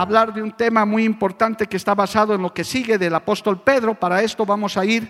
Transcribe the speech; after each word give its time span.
Hablar 0.00 0.32
de 0.32 0.42
un 0.42 0.52
tema 0.52 0.86
muy 0.86 1.04
importante 1.04 1.66
que 1.66 1.76
está 1.76 1.94
basado 1.94 2.34
en 2.34 2.40
lo 2.40 2.54
que 2.54 2.64
sigue 2.64 2.96
del 2.96 3.14
apóstol 3.14 3.60
Pedro. 3.60 3.94
Para 3.94 4.22
esto 4.22 4.46
vamos 4.46 4.78
a 4.78 4.84
ir 4.86 5.06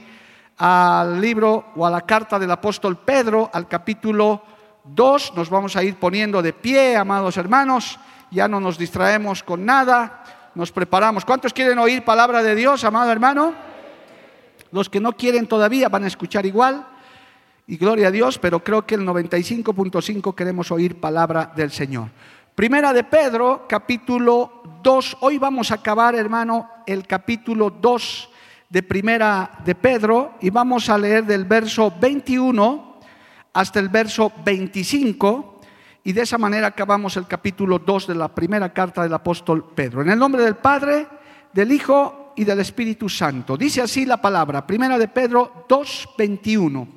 al 0.59 1.21
libro 1.21 1.66
o 1.77 1.87
a 1.87 1.91
la 1.91 2.01
carta 2.01 2.41
del 2.41 2.51
apóstol 2.51 2.99
Pedro, 2.99 3.49
al 3.53 3.69
capítulo 3.69 4.43
2. 4.85 5.35
Nos 5.37 5.49
vamos 5.49 5.77
a 5.77 5.85
ir 5.85 5.95
poniendo 5.95 6.43
de 6.43 6.53
pie, 6.53 6.97
amados 6.97 7.37
hermanos. 7.37 8.01
Ya 8.33 8.49
no 8.49 8.59
nos 8.59 8.79
distraemos 8.79 9.45
con 9.45 9.65
nada. 9.65 10.25
Nos 10.57 10.73
preparamos. 10.73 11.24
¿Cuántos 11.24 11.52
quieren 11.52 11.79
oír 11.79 12.05
palabra 12.05 12.43
de 12.43 12.57
Dios, 12.57 12.83
amado 12.83 13.13
hermano? 13.13 13.55
Los 14.73 14.88
que 14.88 14.99
no 14.99 15.13
quieren 15.13 15.46
todavía 15.46 15.88
van 15.88 16.02
a 16.02 16.09
escuchar 16.09 16.46
igual. 16.46 16.85
Y 17.68 17.77
gloria 17.77 18.09
a 18.09 18.11
Dios, 18.11 18.38
pero 18.41 18.65
creo 18.65 18.85
que 18.85 18.96
el 18.96 19.02
95.5 19.02 20.35
queremos 20.35 20.73
oír 20.73 20.99
palabra 20.99 21.52
del 21.55 21.71
Señor. 21.71 22.09
Primera 22.61 22.93
de 22.93 23.05
Pedro, 23.05 23.65
capítulo 23.66 24.60
2. 24.83 25.19
Hoy 25.21 25.39
vamos 25.39 25.71
a 25.71 25.77
acabar, 25.77 26.15
hermano, 26.15 26.69
el 26.87 27.07
capítulo 27.07 27.71
2 27.71 28.31
de 28.69 28.83
Primera 28.83 29.51
de 29.65 29.75
Pedro 29.75 30.35
y 30.41 30.51
vamos 30.51 30.89
a 30.89 30.99
leer 30.99 31.25
del 31.25 31.45
verso 31.45 31.93
21 32.01 33.01
hasta 33.53 33.81
el 33.81 33.89
verso 33.89 34.33
25 34.45 35.61
y 36.05 36.13
de 36.13 36.23
esa 36.23 36.39
manera 36.39 36.69
acabamos 36.69 37.17
el 37.17 37.27
capítulo 37.27 37.79
2 37.79 38.07
de 38.07 38.15
la 38.15 38.29
primera 38.29 38.73
carta 38.73 39.03
del 39.03 39.15
apóstol 39.15 39.73
Pedro. 39.75 40.03
En 40.03 40.11
el 40.11 40.19
nombre 40.19 40.43
del 40.43 40.57
Padre, 40.57 41.07
del 41.53 41.73
Hijo 41.73 42.33
y 42.37 42.45
del 42.45 42.61
Espíritu 42.61 43.09
Santo. 43.09 43.57
Dice 43.57 43.83
así 43.83 44.07
la 44.07 44.21
palabra, 44.21 44.67
Primera 44.67 44.97
de 44.97 45.09
Pedro 45.09 45.67
2, 45.69 46.09
21. 46.17 46.89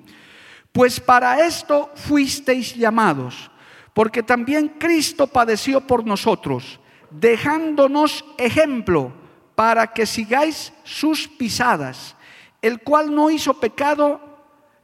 Pues 0.71 0.99
para 0.99 1.45
esto 1.45 1.91
fuisteis 1.95 2.75
llamados 2.75 3.51
porque 3.93 4.23
también 4.23 4.75
Cristo 4.79 5.27
padeció 5.27 5.81
por 5.81 6.05
nosotros, 6.05 6.79
dejándonos 7.19 8.25
ejemplo 8.37 9.11
para 9.55 9.93
que 9.93 10.05
sigáis 10.05 10.73
sus 10.83 11.27
pisadas, 11.27 12.15
el 12.61 12.79
cual 12.81 13.13
no 13.13 13.29
hizo 13.29 13.59
pecado 13.59 14.19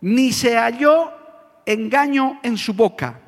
ni 0.01 0.31
se 0.31 0.55
halló 0.55 1.11
engaño 1.65 2.39
en 2.43 2.57
su 2.57 2.73
boca, 2.73 3.19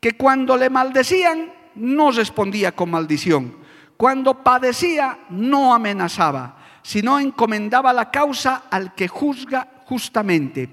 que 0.00 0.16
cuando 0.16 0.56
le 0.56 0.70
maldecían 0.70 1.52
no 1.74 2.10
respondía 2.10 2.72
con 2.72 2.90
maldición, 2.90 3.56
cuando 3.96 4.42
padecía 4.42 5.18
no 5.30 5.74
amenazaba, 5.74 6.58
sino 6.82 7.18
encomendaba 7.18 7.92
la 7.92 8.10
causa 8.10 8.64
al 8.70 8.94
que 8.94 9.08
juzga 9.08 9.68
justamente, 9.86 10.68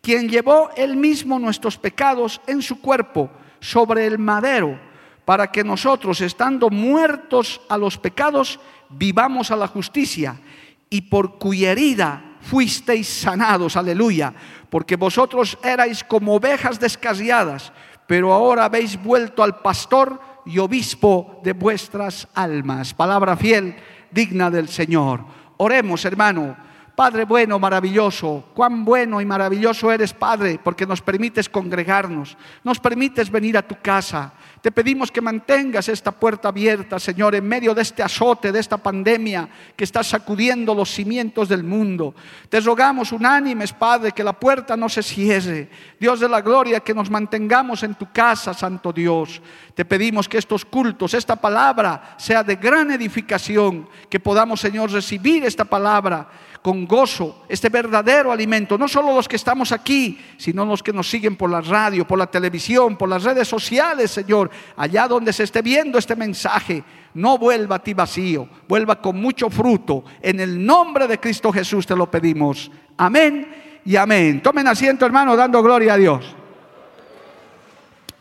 quien 0.00 0.28
llevó 0.28 0.70
él 0.76 0.96
mismo 0.96 1.38
nuestros 1.38 1.76
pecados 1.76 2.40
en 2.46 2.62
su 2.62 2.80
cuerpo, 2.80 3.30
sobre 3.60 4.06
el 4.06 4.18
madero, 4.18 4.80
para 5.24 5.50
que 5.50 5.64
nosotros, 5.64 6.20
estando 6.20 6.70
muertos 6.70 7.60
a 7.68 7.76
los 7.76 7.98
pecados, 7.98 8.58
vivamos 8.88 9.50
a 9.50 9.56
la 9.56 9.66
justicia, 9.66 10.40
y 10.88 11.02
por 11.02 11.38
cuya 11.38 11.72
herida 11.72 12.36
fuisteis 12.40 13.08
sanados, 13.08 13.76
aleluya, 13.76 14.34
porque 14.68 14.96
vosotros 14.96 15.58
erais 15.62 16.02
como 16.02 16.34
ovejas 16.34 16.80
descasiadas, 16.80 17.72
pero 18.06 18.32
ahora 18.32 18.64
habéis 18.64 19.00
vuelto 19.00 19.42
al 19.42 19.60
pastor 19.60 20.20
y 20.44 20.58
obispo 20.58 21.40
de 21.44 21.52
vuestras 21.52 22.26
almas. 22.34 22.92
Palabra 22.92 23.36
fiel, 23.36 23.76
digna 24.10 24.50
del 24.50 24.68
Señor. 24.68 25.24
Oremos, 25.58 26.04
hermano. 26.04 26.56
Padre 26.96 27.24
bueno, 27.24 27.58
maravilloso, 27.58 28.50
cuán 28.52 28.84
bueno 28.84 29.20
y 29.20 29.24
maravilloso 29.24 29.90
eres, 29.90 30.12
Padre, 30.12 30.60
porque 30.62 30.86
nos 30.86 31.00
permites 31.00 31.48
congregarnos, 31.48 32.36
nos 32.62 32.78
permites 32.78 33.30
venir 33.30 33.56
a 33.56 33.66
tu 33.66 33.76
casa. 33.80 34.34
Te 34.60 34.70
pedimos 34.70 35.10
que 35.10 35.22
mantengas 35.22 35.88
esta 35.88 36.12
puerta 36.12 36.48
abierta, 36.48 36.98
Señor, 36.98 37.34
en 37.34 37.48
medio 37.48 37.74
de 37.74 37.80
este 37.80 38.02
azote, 38.02 38.52
de 38.52 38.58
esta 38.58 38.76
pandemia 38.76 39.48
que 39.74 39.84
está 39.84 40.04
sacudiendo 40.04 40.74
los 40.74 40.90
cimientos 40.90 41.48
del 41.48 41.64
mundo. 41.64 42.14
Te 42.50 42.60
rogamos 42.60 43.10
unánimes, 43.12 43.72
Padre, 43.72 44.12
que 44.12 44.22
la 44.22 44.34
puerta 44.34 44.76
no 44.76 44.90
se 44.90 45.02
cierre. 45.02 45.70
Dios 45.98 46.20
de 46.20 46.28
la 46.28 46.42
gloria, 46.42 46.80
que 46.80 46.92
nos 46.92 47.08
mantengamos 47.08 47.82
en 47.84 47.94
tu 47.94 48.12
casa, 48.12 48.52
Santo 48.52 48.92
Dios. 48.92 49.40
Te 49.74 49.86
pedimos 49.86 50.28
que 50.28 50.36
estos 50.36 50.66
cultos, 50.66 51.14
esta 51.14 51.36
palabra, 51.36 52.16
sea 52.18 52.42
de 52.42 52.56
gran 52.56 52.90
edificación, 52.90 53.88
que 54.10 54.20
podamos, 54.20 54.60
Señor, 54.60 54.92
recibir 54.92 55.42
esta 55.44 55.64
palabra 55.64 56.28
con 56.62 56.86
gozo 56.86 57.44
este 57.48 57.68
verdadero 57.68 58.30
alimento, 58.30 58.76
no 58.76 58.86
solo 58.86 59.14
los 59.14 59.26
que 59.26 59.36
estamos 59.36 59.72
aquí, 59.72 60.18
sino 60.36 60.64
los 60.64 60.82
que 60.82 60.92
nos 60.92 61.08
siguen 61.08 61.36
por 61.36 61.50
la 61.50 61.60
radio, 61.60 62.06
por 62.06 62.18
la 62.18 62.26
televisión, 62.26 62.96
por 62.96 63.08
las 63.08 63.22
redes 63.22 63.48
sociales, 63.48 64.10
Señor, 64.10 64.50
allá 64.76 65.08
donde 65.08 65.32
se 65.32 65.44
esté 65.44 65.62
viendo 65.62 65.98
este 65.98 66.16
mensaje, 66.16 66.84
no 67.14 67.38
vuelva 67.38 67.76
a 67.76 67.82
ti 67.82 67.94
vacío, 67.94 68.48
vuelva 68.68 69.00
con 69.00 69.20
mucho 69.20 69.48
fruto. 69.48 70.04
En 70.20 70.40
el 70.40 70.64
nombre 70.64 71.06
de 71.06 71.18
Cristo 71.18 71.52
Jesús 71.52 71.86
te 71.86 71.96
lo 71.96 72.10
pedimos. 72.10 72.70
Amén 72.98 73.80
y 73.84 73.96
amén. 73.96 74.42
Tomen 74.42 74.68
asiento, 74.68 75.06
hermano, 75.06 75.36
dando 75.36 75.62
gloria 75.62 75.94
a 75.94 75.96
Dios. 75.96 76.36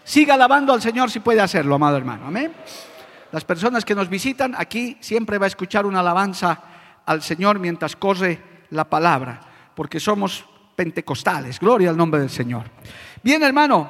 Siga 0.03 0.35
alabando 0.35 0.73
al 0.73 0.81
Señor 0.81 1.11
si 1.11 1.19
puede 1.19 1.41
hacerlo, 1.41 1.75
amado 1.75 1.97
hermano. 1.97 2.27
Amén. 2.27 2.51
Las 3.31 3.43
personas 3.43 3.85
que 3.85 3.93
nos 3.93 4.09
visitan 4.09 4.55
aquí 4.57 4.97
siempre 5.01 5.37
va 5.37 5.45
a 5.45 5.47
escuchar 5.47 5.85
una 5.85 5.99
alabanza 5.99 6.59
al 7.09 7.23
Señor 7.23 7.57
mientras 7.57 7.95
corre 7.95 8.39
la 8.69 8.87
palabra, 8.87 9.41
porque 9.73 9.99
somos 9.99 10.45
pentecostales. 10.75 11.59
Gloria 11.59 11.89
al 11.89 11.97
nombre 11.97 12.19
del 12.19 12.29
Señor. 12.29 12.69
Bien, 13.23 13.41
hermano, 13.41 13.89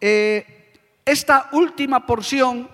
eh, 0.00 0.72
esta 1.04 1.48
última 1.50 2.06
porción 2.06 2.70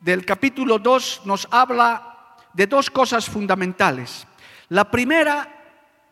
del 0.00 0.24
capítulo 0.24 0.78
2 0.78 1.22
nos 1.24 1.48
habla 1.50 2.36
de 2.52 2.68
dos 2.68 2.88
cosas 2.88 3.28
fundamentales. 3.28 4.24
La 4.68 4.88
primera, 4.88 5.48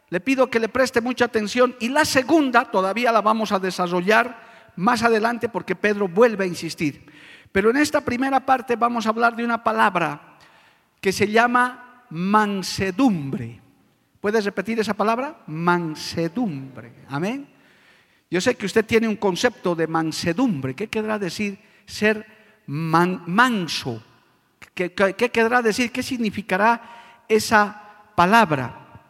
le 0.08 0.18
pido 0.18 0.50
que 0.50 0.58
le 0.58 0.68
preste 0.68 1.00
mucha 1.00 1.26
atención, 1.26 1.76
y 1.78 1.90
la 1.90 2.04
segunda 2.04 2.64
todavía 2.64 3.12
la 3.12 3.22
vamos 3.22 3.52
a 3.52 3.60
desarrollar 3.60 4.72
más 4.74 5.04
adelante 5.04 5.48
porque 5.48 5.76
Pedro 5.76 6.08
vuelve 6.08 6.42
a 6.42 6.48
insistir. 6.48 7.06
Pero 7.52 7.70
en 7.70 7.76
esta 7.76 8.00
primera 8.00 8.40
parte 8.40 8.74
vamos 8.74 9.06
a 9.06 9.10
hablar 9.10 9.36
de 9.36 9.44
una 9.44 9.62
palabra 9.62 10.38
que 11.00 11.12
se 11.12 11.28
llama 11.28 11.83
mansedumbre. 12.14 13.60
¿Puedes 14.20 14.44
repetir 14.44 14.78
esa 14.78 14.94
palabra? 14.94 15.42
Mansedumbre. 15.48 16.92
Amén. 17.08 17.48
Yo 18.30 18.40
sé 18.40 18.54
que 18.54 18.66
usted 18.66 18.84
tiene 18.84 19.08
un 19.08 19.16
concepto 19.16 19.74
de 19.74 19.88
mansedumbre. 19.88 20.74
¿Qué 20.74 20.86
querrá 20.86 21.18
decir 21.18 21.58
ser 21.86 22.24
manso? 22.66 24.00
¿Qué, 24.74 24.92
¿Qué, 24.92 25.30
querrá 25.30 25.60
decir? 25.60 25.90
¿Qué 25.90 26.04
significará 26.04 27.24
esa 27.28 28.12
palabra? 28.14 29.02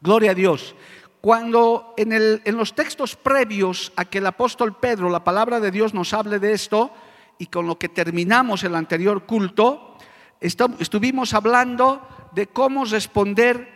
Gloria 0.00 0.30
a 0.30 0.34
Dios. 0.34 0.76
Cuando 1.20 1.94
en, 1.96 2.12
el, 2.12 2.42
en 2.44 2.56
los 2.56 2.74
textos 2.74 3.16
previos 3.16 3.92
a 3.96 4.04
que 4.04 4.18
el 4.18 4.26
apóstol 4.26 4.78
Pedro, 4.78 5.10
la 5.10 5.24
palabra 5.24 5.58
de 5.58 5.72
Dios, 5.72 5.94
nos 5.94 6.14
hable 6.14 6.38
de 6.38 6.52
esto, 6.52 6.92
y 7.38 7.46
con 7.46 7.66
lo 7.66 7.76
que 7.76 7.88
terminamos 7.88 8.62
el 8.62 8.76
anterior 8.76 9.26
culto, 9.26 9.91
estuvimos 10.42 11.34
hablando 11.34 12.06
de 12.32 12.48
cómo 12.48 12.84
responder 12.84 13.68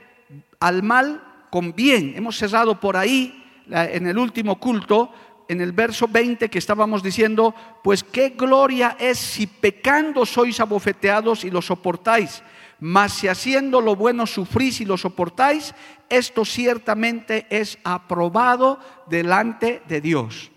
al 0.61 0.83
mal 0.83 1.23
con 1.51 1.75
bien. 1.75 2.15
Hemos 2.17 2.37
cerrado 2.37 2.81
por 2.81 2.97
ahí 2.97 3.45
en 3.71 4.07
el 4.07 4.19
último 4.19 4.59
culto, 4.59 5.11
en 5.49 5.61
el 5.61 5.73
verso 5.73 6.09
20 6.09 6.49
que 6.49 6.59
estábamos 6.59 7.03
diciendo, 7.03 7.55
pues 7.83 8.03
qué 8.03 8.31
gloria 8.31 8.97
es 8.99 9.19
si 9.19 9.47
pecando 9.47 10.27
sois 10.27 10.59
abofeteados 10.59 11.45
y 11.45 11.51
lo 11.51 11.63
soportáis, 11.63 12.43
mas 12.81 13.13
si 13.13 13.29
haciendo 13.29 13.81
lo 13.81 13.95
bueno 13.95 14.27
sufrís 14.27 14.81
y 14.81 14.85
lo 14.85 14.97
soportáis, 14.97 15.75
esto 16.09 16.45
ciertamente 16.45 17.47
es 17.49 17.79
aprobado 17.85 18.81
delante 19.09 19.83
de 19.87 20.01
Dios. 20.01 20.51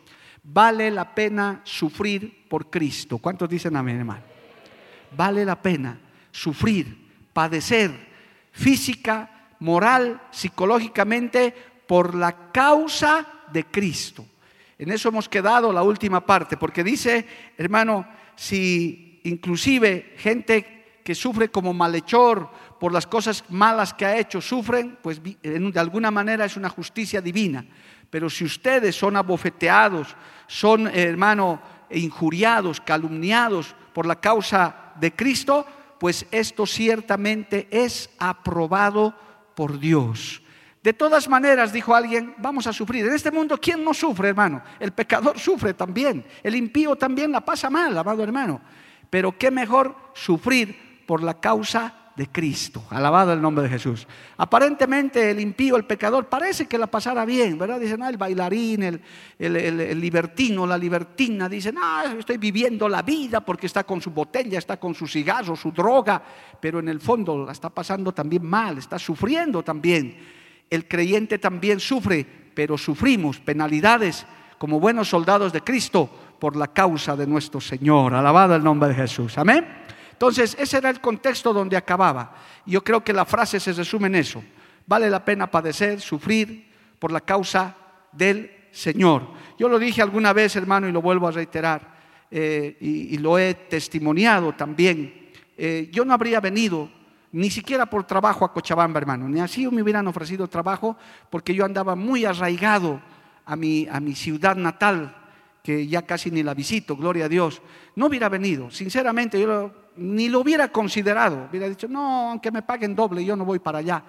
Vale 0.43 0.89
la 0.89 1.13
pena 1.13 1.61
sufrir 1.63 2.47
por 2.49 2.71
Cristo. 2.71 3.19
¿Cuántos 3.19 3.47
dicen 3.47 3.75
amén, 3.75 3.99
hermano? 3.99 4.28
Vale 5.15 5.45
la 5.45 5.61
pena 5.61 5.97
sufrir 6.31 7.09
padecer 7.33 7.91
física, 8.51 9.29
moral, 9.59 10.21
psicológicamente, 10.31 11.53
por 11.87 12.15
la 12.15 12.51
causa 12.51 13.25
de 13.51 13.65
Cristo. 13.65 14.25
En 14.77 14.91
eso 14.91 15.09
hemos 15.09 15.27
quedado 15.27 15.73
la 15.73 15.83
última 15.83 16.25
parte, 16.25 16.57
porque 16.57 16.83
dice, 16.83 17.25
hermano, 17.57 18.07
si 18.35 19.21
inclusive 19.23 20.15
gente 20.17 20.99
que 21.03 21.15
sufre 21.15 21.49
como 21.49 21.73
malhechor 21.73 22.49
por 22.79 22.93
las 22.93 23.07
cosas 23.07 23.43
malas 23.49 23.93
que 23.93 24.05
ha 24.05 24.17
hecho, 24.17 24.39
sufren, 24.39 24.97
pues 25.01 25.21
de 25.23 25.79
alguna 25.79 26.11
manera 26.11 26.45
es 26.45 26.55
una 26.55 26.69
justicia 26.69 27.21
divina. 27.21 27.65
Pero 28.09 28.29
si 28.29 28.45
ustedes 28.45 28.95
son 28.95 29.15
abofeteados, 29.15 30.15
son, 30.47 30.87
hermano, 30.87 31.61
injuriados, 31.89 32.79
calumniados 32.79 33.75
por 33.93 34.05
la 34.05 34.19
causa 34.19 34.88
de 34.99 35.15
Cristo, 35.15 35.65
pues 35.99 36.25
esto 36.31 36.65
ciertamente 36.65 37.67
es 37.71 38.09
aprobado 38.19 39.15
por 39.55 39.79
Dios. 39.79 40.41
De 40.81 40.93
todas 40.93 41.27
maneras, 41.27 41.73
dijo 41.73 41.93
alguien, 41.93 42.33
vamos 42.37 42.65
a 42.65 42.73
sufrir. 42.73 43.05
En 43.05 43.13
este 43.13 43.31
mundo, 43.31 43.57
¿quién 43.57 43.83
no 43.83 43.93
sufre, 43.93 44.29
hermano? 44.29 44.61
El 44.79 44.93
pecador 44.93 45.37
sufre 45.39 45.73
también. 45.73 46.25
El 46.41 46.55
impío 46.55 46.95
también 46.95 47.31
la 47.31 47.41
pasa 47.41 47.69
mal, 47.69 47.97
amado 47.97 48.23
hermano. 48.23 48.61
Pero 49.09 49.37
qué 49.37 49.51
mejor 49.51 49.95
sufrir 50.13 51.03
por 51.05 51.21
la 51.21 51.39
causa 51.39 52.08
de 52.19 52.27
Cristo. 52.27 52.83
Alabado 52.89 53.31
el 53.31 53.41
nombre 53.41 53.63
de 53.63 53.69
Jesús. 53.69 54.05
Aparentemente 54.35 55.31
el 55.31 55.39
impío, 55.39 55.77
el 55.77 55.85
pecador, 55.85 56.25
parece 56.27 56.67
que 56.67 56.77
la 56.77 56.87
pasara 56.87 57.23
bien, 57.23 57.57
¿verdad? 57.57 57.79
Dicen, 57.79 58.03
ah, 58.03 58.09
el 58.09 58.17
bailarín, 58.17 58.83
el, 58.83 59.01
el, 59.39 60.01
libertino, 60.01 60.67
la 60.67 60.77
libertina, 60.77 61.47
dicen, 61.47 61.77
ah, 61.81 62.13
estoy 62.19 62.37
viviendo 62.37 62.89
la 62.89 63.03
vida 63.03 63.39
porque 63.39 63.67
está 63.67 63.85
con 63.85 64.01
su 64.01 64.11
botella, 64.11 64.59
está 64.59 64.77
con 64.77 64.93
su 64.93 65.07
cigarro, 65.07 65.55
su 65.55 65.71
droga, 65.71 66.21
pero 66.59 66.79
en 66.79 66.89
el 66.89 66.99
fondo 66.99 67.45
la 67.45 67.53
está 67.53 67.69
pasando 67.69 68.11
también 68.11 68.45
mal, 68.45 68.77
está 68.77 68.99
sufriendo 68.99 69.63
también. 69.63 70.17
El 70.69 70.89
creyente 70.89 71.39
también 71.39 71.79
sufre, 71.79 72.27
pero 72.53 72.77
sufrimos 72.77 73.39
penalidades 73.39 74.25
como 74.57 74.81
buenos 74.81 75.07
soldados 75.07 75.53
de 75.53 75.61
Cristo 75.61 76.09
por 76.37 76.57
la 76.57 76.67
causa 76.67 77.15
de 77.15 77.25
nuestro 77.25 77.61
Señor. 77.61 78.13
Alabado 78.13 78.55
el 78.55 78.63
nombre 78.63 78.89
de 78.89 78.95
Jesús. 78.95 79.37
Amén. 79.37 79.65
Entonces, 80.19 80.57
ese 80.59 80.79
era 80.79 80.89
el 80.89 80.99
contexto 80.99 81.53
donde 81.53 81.77
acababa. 81.77 82.35
Yo 82.65 82.83
creo 82.83 83.01
que 83.01 83.13
la 83.13 83.23
frase 83.23 83.57
se 83.57 83.71
resume 83.71 84.07
en 84.07 84.15
eso. 84.15 84.43
Vale 84.85 85.09
la 85.09 85.23
pena 85.23 85.49
padecer, 85.49 86.01
sufrir 86.01 86.69
por 86.99 87.09
la 87.09 87.21
causa 87.21 87.73
del 88.11 88.51
Señor. 88.69 89.29
Yo 89.57 89.69
lo 89.69 89.79
dije 89.79 90.01
alguna 90.01 90.33
vez, 90.33 90.57
hermano, 90.57 90.89
y 90.89 90.91
lo 90.91 91.01
vuelvo 91.01 91.29
a 91.29 91.31
reiterar, 91.31 91.95
eh, 92.29 92.75
y, 92.81 93.17
lo 93.19 93.39
he 93.39 93.53
testimoniado 93.53 94.51
también. 94.51 95.31
Eh, 95.57 95.87
yo 95.89 96.03
no 96.03 96.13
habría 96.13 96.41
venido 96.41 96.89
ni 97.31 97.49
siquiera 97.49 97.85
por 97.85 98.03
trabajo 98.03 98.43
a 98.43 98.51
Cochabamba, 98.51 98.99
hermano, 98.99 99.29
ni 99.29 99.39
así 99.39 99.69
me 99.69 99.81
hubieran 99.81 100.05
ofrecido 100.09 100.49
trabajo, 100.49 100.97
porque 101.29 101.55
yo 101.55 101.63
andaba 101.63 101.95
muy 101.95 102.25
arraigado 102.25 103.01
a 103.45 103.55
mi, 103.55 103.87
a 103.89 104.01
mi 104.01 104.15
ciudad 104.15 104.57
natal, 104.57 105.15
que 105.63 105.87
ya 105.87 106.01
casi 106.01 106.29
ni 106.29 106.43
la 106.43 106.53
visito, 106.53 106.97
gloria 106.97 107.25
a 107.25 107.29
Dios. 107.29 107.61
No 107.95 108.07
hubiera 108.07 108.27
venido, 108.27 108.69
sinceramente, 108.69 109.39
yo 109.39 109.71
ni 109.99 110.29
lo 110.29 110.39
hubiera 110.39 110.69
considerado. 110.69 111.47
Hubiera 111.49 111.67
dicho, 111.69 111.87
no, 111.87 112.31
aunque 112.31 112.51
me 112.51 112.61
paguen 112.61 112.95
doble, 112.95 113.23
yo 113.23 113.35
no 113.35 113.45
voy 113.45 113.59
para 113.59 113.79
allá. 113.79 114.03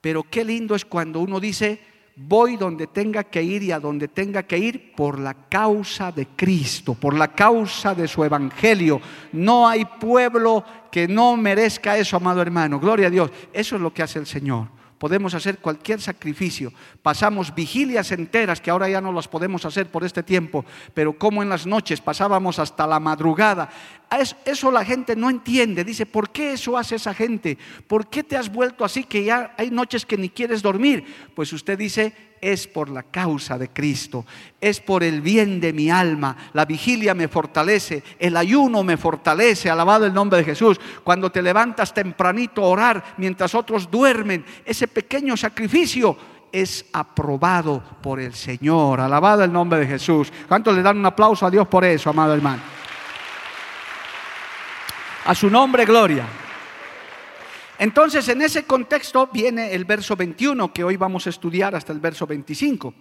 Pero 0.00 0.24
qué 0.24 0.44
lindo 0.44 0.74
es 0.74 0.84
cuando 0.84 1.20
uno 1.20 1.40
dice, 1.40 1.80
voy 2.16 2.56
donde 2.56 2.86
tenga 2.86 3.24
que 3.24 3.42
ir 3.42 3.62
y 3.62 3.72
a 3.72 3.80
donde 3.80 4.08
tenga 4.08 4.42
que 4.42 4.58
ir 4.58 4.92
por 4.94 5.18
la 5.18 5.34
causa 5.48 6.12
de 6.12 6.26
Cristo, 6.28 6.94
por 6.94 7.14
la 7.14 7.28
causa 7.28 7.94
de 7.94 8.08
su 8.08 8.24
evangelio. 8.24 9.00
No 9.32 9.68
hay 9.68 9.84
pueblo 9.84 10.64
que 10.90 11.06
no 11.06 11.36
merezca 11.36 11.96
eso, 11.96 12.16
amado 12.16 12.42
hermano. 12.42 12.80
Gloria 12.80 13.06
a 13.06 13.10
Dios. 13.10 13.30
Eso 13.52 13.76
es 13.76 13.82
lo 13.82 13.92
que 13.92 14.02
hace 14.02 14.18
el 14.18 14.26
Señor 14.26 14.80
podemos 15.00 15.32
hacer 15.32 15.60
cualquier 15.60 15.98
sacrificio. 15.98 16.74
Pasamos 17.02 17.54
vigilias 17.54 18.12
enteras 18.12 18.60
que 18.60 18.70
ahora 18.70 18.86
ya 18.86 19.00
no 19.00 19.12
las 19.12 19.28
podemos 19.28 19.64
hacer 19.64 19.86
por 19.86 20.04
este 20.04 20.22
tiempo, 20.22 20.62
pero 20.92 21.14
como 21.16 21.42
en 21.42 21.48
las 21.48 21.66
noches 21.66 22.02
pasábamos 22.02 22.58
hasta 22.58 22.86
la 22.86 23.00
madrugada. 23.00 23.70
Eso 24.44 24.72
la 24.72 24.84
gente 24.84 25.14
no 25.14 25.30
entiende. 25.30 25.84
Dice, 25.84 26.04
¿por 26.04 26.30
qué 26.30 26.54
eso 26.54 26.76
hace 26.76 26.96
esa 26.96 27.14
gente? 27.14 27.56
¿Por 27.86 28.08
qué 28.08 28.24
te 28.24 28.36
has 28.36 28.50
vuelto 28.50 28.84
así 28.84 29.04
que 29.04 29.22
ya 29.22 29.54
hay 29.56 29.70
noches 29.70 30.04
que 30.04 30.16
ni 30.16 30.30
quieres 30.30 30.62
dormir? 30.62 31.04
Pues 31.32 31.52
usted 31.52 31.78
dice, 31.78 32.12
es 32.40 32.66
por 32.66 32.88
la 32.88 33.04
causa 33.04 33.56
de 33.56 33.68
Cristo, 33.68 34.26
es 34.60 34.80
por 34.80 35.04
el 35.04 35.20
bien 35.20 35.60
de 35.60 35.72
mi 35.72 35.90
alma. 35.90 36.36
La 36.54 36.64
vigilia 36.64 37.14
me 37.14 37.28
fortalece, 37.28 38.02
el 38.18 38.36
ayuno 38.36 38.82
me 38.82 38.96
fortalece, 38.96 39.70
alabado 39.70 40.06
el 40.06 40.14
nombre 40.14 40.40
de 40.40 40.44
Jesús. 40.44 40.80
Cuando 41.04 41.30
te 41.30 41.40
levantas 41.40 41.94
tempranito 41.94 42.64
a 42.64 42.68
orar 42.68 43.14
mientras 43.16 43.54
otros 43.54 43.88
duermen, 43.88 44.44
ese 44.64 44.88
pequeño 44.88 45.36
sacrificio 45.36 46.16
es 46.50 46.84
aprobado 46.92 47.80
por 48.02 48.18
el 48.18 48.34
Señor. 48.34 49.00
Alabado 49.00 49.44
el 49.44 49.52
nombre 49.52 49.78
de 49.78 49.86
Jesús. 49.86 50.32
¿Cuántos 50.48 50.74
le 50.74 50.82
dan 50.82 50.98
un 50.98 51.06
aplauso 51.06 51.46
a 51.46 51.50
Dios 51.50 51.68
por 51.68 51.84
eso, 51.84 52.10
amado 52.10 52.34
hermano? 52.34 52.79
A 55.30 55.34
su 55.36 55.48
nombre, 55.48 55.84
gloria. 55.84 56.26
Entonces, 57.78 58.28
en 58.28 58.42
ese 58.42 58.64
contexto 58.64 59.28
viene 59.32 59.72
el 59.72 59.84
verso 59.84 60.16
21 60.16 60.72
que 60.72 60.82
hoy 60.82 60.96
vamos 60.96 61.24
a 61.24 61.30
estudiar 61.30 61.72
hasta 61.76 61.92
el 61.92 62.00
verso 62.00 62.26
25. 62.26 62.92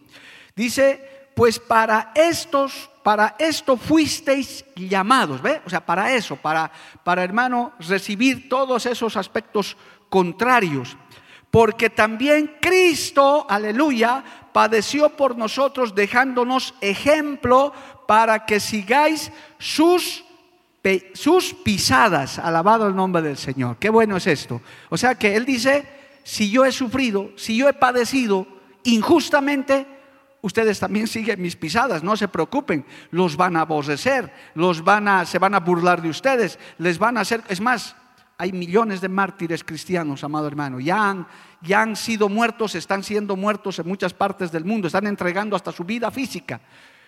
Dice, 0.55 1.31
pues 1.35 1.57
para 1.57 2.11
estos, 2.13 2.87
para 3.01 3.35
esto 3.39 3.77
fuisteis 3.77 4.63
llamados, 4.75 5.41
¿ve? 5.41 5.59
O 5.65 5.71
sea, 5.71 5.83
para 5.83 6.13
eso, 6.13 6.35
para, 6.35 6.71
para 7.03 7.23
hermano, 7.23 7.73
recibir 7.79 8.47
todos 8.47 8.85
esos 8.85 9.17
aspectos 9.17 9.75
contrarios. 10.07 10.97
Porque 11.49 11.89
también 11.89 12.57
Cristo, 12.61 13.47
aleluya, 13.49 14.23
padeció 14.53 15.09
por 15.17 15.35
nosotros 15.35 15.95
dejándonos 15.95 16.75
ejemplo 16.79 17.73
para 18.05 18.45
que 18.45 18.59
sigáis 18.59 19.31
sus 19.57 20.28
sus 21.13 21.53
pisadas, 21.53 22.39
alabado 22.39 22.87
el 22.87 22.95
nombre 22.95 23.21
del 23.21 23.37
Señor. 23.37 23.77
Qué 23.77 23.89
bueno 23.89 24.17
es 24.17 24.27
esto. 24.27 24.61
O 24.89 24.97
sea 24.97 25.15
que 25.15 25.35
Él 25.35 25.45
dice, 25.45 25.87
si 26.23 26.49
yo 26.49 26.65
he 26.65 26.71
sufrido, 26.71 27.31
si 27.35 27.57
yo 27.57 27.67
he 27.67 27.73
padecido 27.73 28.47
injustamente, 28.83 29.85
ustedes 30.41 30.79
también 30.79 31.07
siguen 31.15 31.41
mis 31.41 31.55
pisadas, 31.55 32.03
no 32.03 32.15
se 32.15 32.27
preocupen, 32.27 32.85
los 33.11 33.35
van 33.35 33.57
a 33.57 33.61
aborrecer, 33.61 34.31
los 34.55 34.83
van 34.83 35.07
a, 35.07 35.25
se 35.25 35.39
van 35.39 35.55
a 35.55 35.59
burlar 35.59 36.01
de 36.01 36.09
ustedes, 36.09 36.59
les 36.77 36.97
van 36.97 37.17
a 37.17 37.21
hacer, 37.21 37.43
es 37.49 37.59
más, 37.59 37.95
hay 38.37 38.53
millones 38.53 39.01
de 39.01 39.09
mártires 39.09 39.63
cristianos, 39.63 40.23
amado 40.23 40.47
hermano, 40.47 40.79
ya 40.79 41.09
han, 41.09 41.27
ya 41.61 41.81
han 41.81 41.95
sido 41.95 42.29
muertos, 42.29 42.73
están 42.75 43.03
siendo 43.03 43.35
muertos 43.35 43.79
en 43.79 43.87
muchas 43.87 44.13
partes 44.13 44.51
del 44.51 44.63
mundo, 44.63 44.87
están 44.87 45.07
entregando 45.07 45.55
hasta 45.55 45.73
su 45.73 45.83
vida 45.83 46.09
física, 46.09 46.61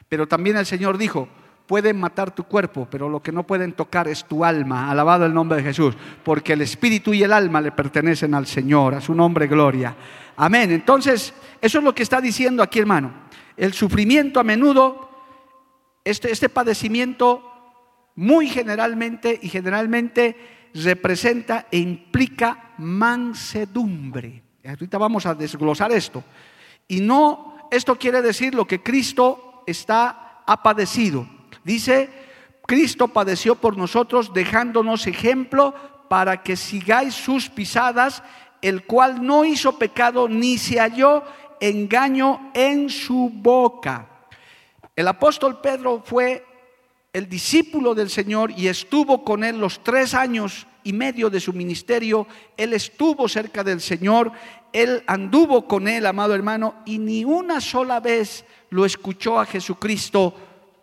pero 0.09 0.27
también 0.27 0.57
el 0.57 0.65
Señor 0.65 0.97
dijo, 0.97 1.29
pueden 1.71 1.97
matar 1.97 2.35
tu 2.35 2.43
cuerpo, 2.43 2.85
pero 2.91 3.07
lo 3.07 3.23
que 3.23 3.31
no 3.31 3.47
pueden 3.47 3.71
tocar 3.71 4.05
es 4.09 4.25
tu 4.25 4.43
alma. 4.43 4.91
Alabado 4.91 5.25
el 5.25 5.33
nombre 5.33 5.59
de 5.59 5.63
Jesús, 5.63 5.95
porque 6.21 6.51
el 6.51 6.59
espíritu 6.59 7.13
y 7.13 7.23
el 7.23 7.31
alma 7.31 7.61
le 7.61 7.71
pertenecen 7.71 8.33
al 8.33 8.45
Señor, 8.45 8.93
a 8.93 8.99
su 8.99 9.15
nombre 9.15 9.47
gloria. 9.47 9.95
Amén. 10.35 10.69
Entonces, 10.71 11.33
eso 11.61 11.77
es 11.77 11.83
lo 11.85 11.95
que 11.95 12.03
está 12.03 12.19
diciendo 12.19 12.61
aquí, 12.61 12.79
hermano. 12.79 13.13
El 13.55 13.71
sufrimiento 13.71 14.41
a 14.41 14.43
menudo, 14.43 15.11
este, 16.03 16.29
este 16.29 16.49
padecimiento 16.49 17.41
muy 18.15 18.49
generalmente 18.49 19.39
y 19.41 19.47
generalmente 19.47 20.35
representa 20.73 21.67
e 21.71 21.77
implica 21.77 22.73
mansedumbre. 22.79 24.43
Ahorita 24.67 24.97
vamos 24.97 25.25
a 25.25 25.35
desglosar 25.35 25.93
esto. 25.93 26.21
Y 26.89 26.99
no, 26.99 27.69
esto 27.71 27.95
quiere 27.95 28.21
decir 28.21 28.53
lo 28.53 28.67
que 28.67 28.83
Cristo 28.83 29.63
está 29.65 30.43
ha 30.45 30.61
padecido. 30.61 31.39
Dice, 31.63 32.09
Cristo 32.65 33.07
padeció 33.09 33.55
por 33.55 33.77
nosotros 33.77 34.33
dejándonos 34.33 35.07
ejemplo 35.07 35.73
para 36.09 36.43
que 36.43 36.55
sigáis 36.55 37.13
sus 37.13 37.49
pisadas, 37.49 38.23
el 38.61 38.85
cual 38.85 39.25
no 39.25 39.45
hizo 39.45 39.77
pecado 39.77 40.27
ni 40.27 40.57
se 40.57 40.79
halló 40.79 41.23
engaño 41.59 42.51
en 42.53 42.89
su 42.89 43.29
boca. 43.33 44.07
El 44.95 45.07
apóstol 45.07 45.61
Pedro 45.61 46.01
fue 46.03 46.45
el 47.13 47.29
discípulo 47.29 47.93
del 47.95 48.09
Señor 48.09 48.51
y 48.51 48.67
estuvo 48.67 49.23
con 49.23 49.43
él 49.43 49.59
los 49.59 49.83
tres 49.83 50.13
años 50.13 50.67
y 50.83 50.93
medio 50.93 51.29
de 51.29 51.39
su 51.39 51.53
ministerio. 51.53 52.27
Él 52.57 52.73
estuvo 52.73 53.27
cerca 53.27 53.63
del 53.63 53.81
Señor, 53.81 54.31
él 54.73 55.03
anduvo 55.07 55.67
con 55.67 55.87
él, 55.87 56.05
amado 56.05 56.33
hermano, 56.33 56.75
y 56.85 56.97
ni 56.97 57.23
una 57.23 57.61
sola 57.61 57.99
vez 57.99 58.45
lo 58.69 58.85
escuchó 58.85 59.39
a 59.39 59.45
Jesucristo 59.45 60.33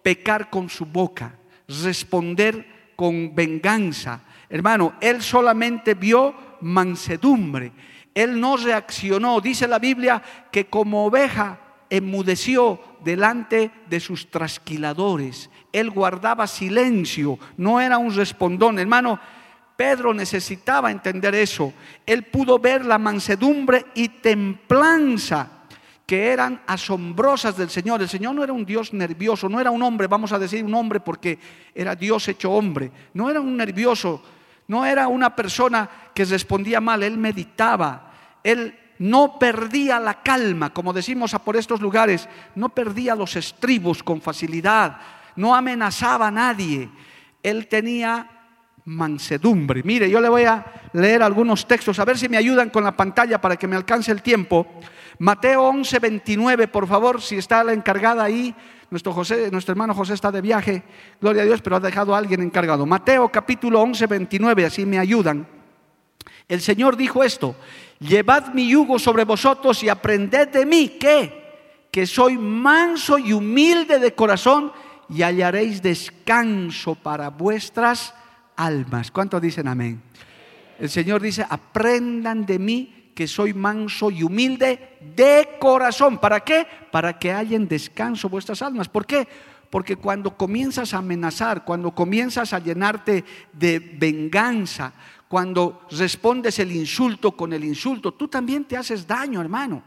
pecar 0.09 0.49
con 0.49 0.71
su 0.71 0.87
boca, 0.87 1.35
responder 1.69 2.93
con 2.97 3.35
venganza. 3.35 4.23
Hermano, 4.49 4.95
él 5.03 5.21
solamente 5.21 5.93
vio 5.93 6.35
mansedumbre. 6.63 7.73
Él 8.15 8.41
no 8.41 8.57
reaccionó. 8.57 9.39
Dice 9.43 9.69
la 9.69 9.79
Biblia 9.79 10.23
que 10.51 10.65
como 10.65 11.05
oveja 11.05 11.59
enmudeció 11.91 12.81
delante 13.05 13.71
de 13.91 14.01
sus 14.01 14.31
trasquiladores. 14.31 15.51
Él 15.73 15.91
guardaba 15.91 16.47
silencio, 16.47 17.39
no 17.59 17.79
era 17.79 17.99
un 17.99 18.15
respondón. 18.15 18.79
Hermano, 18.79 19.21
Pedro 19.77 20.15
necesitaba 20.15 20.91
entender 20.91 21.35
eso. 21.35 21.75
Él 22.07 22.23
pudo 22.23 22.59
ver 22.59 22.87
la 22.87 22.97
mansedumbre 22.97 23.85
y 23.95 24.09
templanza 24.09 25.58
que 26.09 26.29
eran 26.29 26.63
asombrosas 26.67 27.55
del 27.55 27.69
Señor. 27.69 28.01
El 28.01 28.09
Señor 28.09 28.35
no 28.35 28.43
era 28.43 28.55
un 28.55 28.65
Dios 28.65 28.95
nervioso, 28.95 29.47
no 29.47 29.61
era 29.61 29.71
un 29.71 29.83
hombre, 29.83 30.07
vamos 30.07 30.33
a 30.33 30.39
decir 30.39 30.65
un 30.65 30.75
hombre 30.75 31.01
porque 31.01 31.39
era 31.75 31.95
Dios 31.95 32.27
hecho 32.29 32.51
hombre. 32.51 32.91
No 33.13 33.29
era 33.29 33.43
un 33.43 33.55
nervioso, 33.55 34.23
no 34.69 34.87
era 34.87 35.07
una 35.07 35.37
persona 35.37 35.87
que 36.15 36.25
respondía 36.25 36.81
mal, 36.81 37.03
él 37.03 37.19
meditaba, 37.19 38.11
él 38.43 38.75
no 39.01 39.39
perdía 39.39 40.01
la 40.01 40.23
calma, 40.23 40.73
como 40.73 40.95
decimos 40.95 41.37
por 41.45 41.59
estos 41.59 41.83
lugares, 41.83 42.27
no 42.55 42.71
perdía 42.71 43.15
los 43.15 43.37
estribos 43.37 44.03
con 44.03 44.23
facilidad, 44.23 44.97
no 45.37 45.55
amenazaba 45.55 46.29
a 46.29 46.31
nadie. 46.31 46.89
Él 47.43 47.69
tenía 47.69 48.31
mansedumbre. 48.87 49.83
Mire, 49.83 50.09
yo 50.09 50.23
le 50.23 50.31
voy 50.31 50.45
a 50.45 50.65
leer 50.95 51.23
algunos 51.23 51.69
textos, 51.69 51.99
a 51.99 52.07
ver 52.07 52.17
si 52.17 52.31
me 52.31 52.39
ayudan 52.39 52.71
con 52.71 52.83
la 52.83 52.97
pantalla 52.97 53.39
para 53.43 53.59
que 53.59 53.69
me 53.69 53.77
alcance 53.77 54.11
el 54.11 54.23
tiempo. 54.23 54.67
Mateo 55.19 55.65
11, 55.65 55.99
29, 55.99 56.69
por 56.69 56.87
favor, 56.87 57.21
si 57.21 57.37
está 57.37 57.65
la 57.65 57.73
encargada 57.73 58.23
ahí. 58.23 58.55
Nuestro, 58.91 59.13
José, 59.13 59.51
nuestro 59.51 59.73
hermano 59.73 59.95
José 59.95 60.15
está 60.15 60.31
de 60.31 60.41
viaje, 60.41 60.83
gloria 61.21 61.43
a 61.43 61.45
Dios, 61.45 61.61
pero 61.61 61.77
ha 61.77 61.81
dejado 61.81 62.15
a 62.15 62.19
alguien 62.19 62.41
encargado. 62.41 62.87
Mateo 62.87 63.29
capítulo 63.29 63.81
11, 63.83 64.07
29, 64.07 64.65
así 64.65 64.87
me 64.87 64.99
ayudan. 64.99 65.47
El 66.47 66.61
Señor 66.63 66.97
dijo 66.97 67.23
esto, 67.23 67.57
llevad 67.99 68.55
mi 68.55 68.71
yugo 68.71 68.99
sobre 68.99 69.25
vosotros 69.25 69.83
y 69.83 69.89
aprended 69.89 70.49
de 70.49 70.65
mí, 70.65 70.97
¿qué? 70.99 71.87
Que 71.91 72.07
soy 72.07 72.39
manso 72.39 73.19
y 73.19 73.33
humilde 73.33 73.99
de 73.99 74.15
corazón 74.15 74.73
y 75.11 75.23
hallaréis 75.23 75.83
descanso 75.83 76.95
para 76.95 77.29
vuestras 77.29 78.15
almas. 78.57 79.11
¿Cuántos 79.11 79.43
dicen 79.43 79.69
amén? 79.69 80.01
El 80.79 80.89
Señor 80.89 81.21
dice, 81.21 81.45
aprendan 81.49 82.47
de 82.47 82.59
mí 82.59 82.98
que 83.19 83.27
soy 83.27 83.53
manso 83.53 84.13
y 84.13 84.23
humilde 84.23 84.97
de 85.17 85.57
corazón. 85.59 86.19
¿Para 86.19 86.39
qué? 86.39 86.65
Para 86.93 87.19
que 87.19 87.33
hayan 87.33 87.67
descanso 87.67 88.29
vuestras 88.29 88.63
almas. 88.63 88.89
¿Por 88.89 89.07
qué? 89.07 89.27
Porque 89.71 89.97
cuando 89.97 90.37
comienzas 90.37 90.95
a 90.95 90.99
amenazar, 90.99 91.65
cuando 91.65 91.91
comienzas 91.91 92.53
a 92.53 92.61
llenarte 92.61 93.25
de 93.53 93.81
venganza, 93.81 94.93
cuando 95.27 95.85
respondes 95.91 96.61
el 96.61 96.71
insulto 96.71 97.33
con 97.33 97.53
el 97.53 97.65
insulto, 97.65 98.15
tú 98.15 98.29
también 98.29 98.65
te 98.67 98.77
haces 98.77 99.05
daño, 99.05 99.41
hermano 99.41 99.83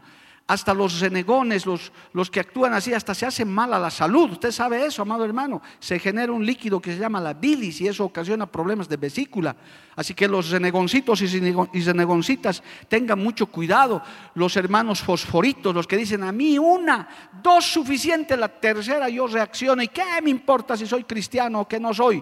hasta 0.51 0.74
los 0.74 1.00
renegones, 1.00 1.65
los, 1.65 1.93
los, 2.12 2.29
que 2.29 2.41
actúan 2.41 2.74
así, 2.74 2.93
hasta 2.93 3.15
se 3.15 3.25
hacen 3.25 3.50
mal 3.50 3.74
a 3.74 3.79
la 3.79 3.89
salud. 3.89 4.31
Usted 4.31 4.51
sabe 4.51 4.86
eso, 4.86 5.01
amado 5.01 5.24
hermano. 5.24 5.62
Se 5.79 5.98
genera 5.98 6.34
un 6.34 6.46
líquido 6.46 6.81
que 6.81 6.91
se 6.91 7.00
llama 7.00 7.22
la 7.22 7.34
bilis 7.34 7.79
y 7.79 7.88
eso 7.88 8.03
ocasiona 8.03 8.46
problemas 8.46 8.89
de 8.89 8.98
vesícula. 8.98 9.55
Así 9.96 10.13
que 10.13 10.27
los 10.27 10.50
renegoncitos 10.50 11.22
y 11.22 11.81
renegoncitas 11.86 12.62
tengan 12.89 13.20
mucho 13.20 13.46
cuidado. 13.46 14.03
Los 14.36 14.58
hermanos 14.58 15.00
fosforitos, 15.00 15.74
los 15.74 15.88
que 15.88 15.96
dicen 15.96 16.22
a 16.22 16.34
mí 16.34 16.60
una, 16.60 17.08
dos 17.41 17.72
suficiente, 17.72 18.36
la 18.36 18.50
tercera 18.50 19.08
yo 19.08 19.27
reacciono. 19.27 19.81
¿Y 19.81 19.88
qué 19.88 20.03
me 20.22 20.31
importa 20.31 20.75
si 20.75 20.86
soy 20.86 21.05
cristiano 21.05 21.62
o 21.62 21.67
que 21.67 21.79
no 21.79 21.93
soy? 21.93 22.22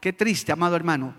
Qué 0.00 0.12
triste, 0.12 0.50
amado 0.50 0.74
hermano. 0.74 1.14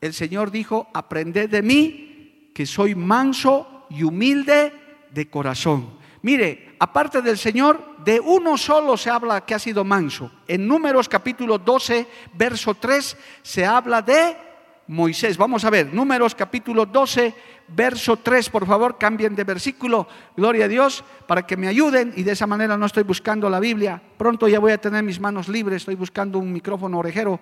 El 0.00 0.14
Señor 0.14 0.50
dijo, 0.50 0.88
aprended 0.92 1.48
de 1.48 1.62
mí 1.62 2.50
que 2.52 2.66
soy 2.66 2.96
manso 2.96 3.86
y 3.88 4.02
humilde 4.02 4.81
de 5.12 5.28
corazón. 5.28 6.00
Mire, 6.22 6.76
aparte 6.78 7.20
del 7.20 7.36
Señor, 7.36 7.96
de 8.04 8.20
uno 8.20 8.56
solo 8.56 8.96
se 8.96 9.10
habla 9.10 9.44
que 9.44 9.54
ha 9.54 9.58
sido 9.58 9.84
manso. 9.84 10.30
En 10.46 10.66
Números 10.66 11.08
capítulo 11.08 11.58
12, 11.58 12.06
verso 12.34 12.74
3, 12.74 13.16
se 13.42 13.66
habla 13.66 14.02
de 14.02 14.36
Moisés. 14.86 15.36
Vamos 15.36 15.64
a 15.64 15.70
ver, 15.70 15.92
Números 15.92 16.34
capítulo 16.34 16.86
12, 16.86 17.34
verso 17.68 18.16
3, 18.16 18.50
por 18.50 18.66
favor, 18.66 18.98
cambien 18.98 19.34
de 19.34 19.44
versículo, 19.44 20.06
gloria 20.36 20.66
a 20.66 20.68
Dios, 20.68 21.02
para 21.26 21.44
que 21.44 21.56
me 21.56 21.66
ayuden 21.68 22.12
y 22.16 22.22
de 22.22 22.32
esa 22.32 22.46
manera 22.46 22.76
no 22.76 22.86
estoy 22.86 23.02
buscando 23.02 23.50
la 23.50 23.58
Biblia. 23.58 24.00
Pronto 24.16 24.46
ya 24.46 24.60
voy 24.60 24.72
a 24.72 24.78
tener 24.78 25.02
mis 25.02 25.18
manos 25.18 25.48
libres, 25.48 25.82
estoy 25.82 25.96
buscando 25.96 26.38
un 26.38 26.52
micrófono 26.52 26.98
orejero, 26.98 27.40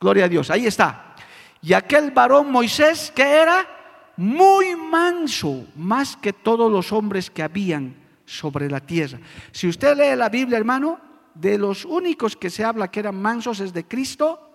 gloria 0.00 0.24
a 0.24 0.28
Dios. 0.28 0.50
Ahí 0.50 0.66
está. 0.66 1.16
Y 1.60 1.74
aquel 1.74 2.10
varón 2.10 2.50
Moisés, 2.50 3.12
¿qué 3.14 3.42
era? 3.42 3.81
Muy 4.16 4.76
manso, 4.76 5.66
más 5.76 6.16
que 6.16 6.32
todos 6.32 6.70
los 6.70 6.92
hombres 6.92 7.30
que 7.30 7.42
habían 7.42 7.94
sobre 8.24 8.70
la 8.70 8.80
tierra. 8.80 9.18
Si 9.50 9.68
usted 9.68 9.96
lee 9.96 10.16
la 10.16 10.28
Biblia, 10.28 10.58
hermano, 10.58 11.00
de 11.34 11.58
los 11.58 11.84
únicos 11.84 12.36
que 12.36 12.50
se 12.50 12.64
habla 12.64 12.90
que 12.90 13.00
eran 13.00 13.20
mansos 13.20 13.60
es 13.60 13.72
de 13.72 13.84
Cristo 13.84 14.50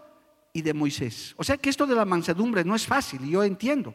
y 0.54 0.62
de 0.62 0.74
Moisés. 0.74 1.34
O 1.38 1.44
sea 1.44 1.58
que 1.58 1.70
esto 1.70 1.86
de 1.86 1.96
la 1.96 2.06
mansedumbre 2.06 2.64
no 2.64 2.76
es 2.76 2.86
fácil, 2.86 3.28
yo 3.28 3.44
entiendo. 3.44 3.94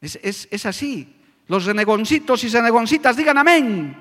Es, 0.00 0.66
así. 0.66 1.16
Los 1.46 1.64
renegoncitos 1.64 2.42
y 2.44 2.48
renegoncitas 2.48 3.16
digan 3.16 3.38
amén. 3.38 3.96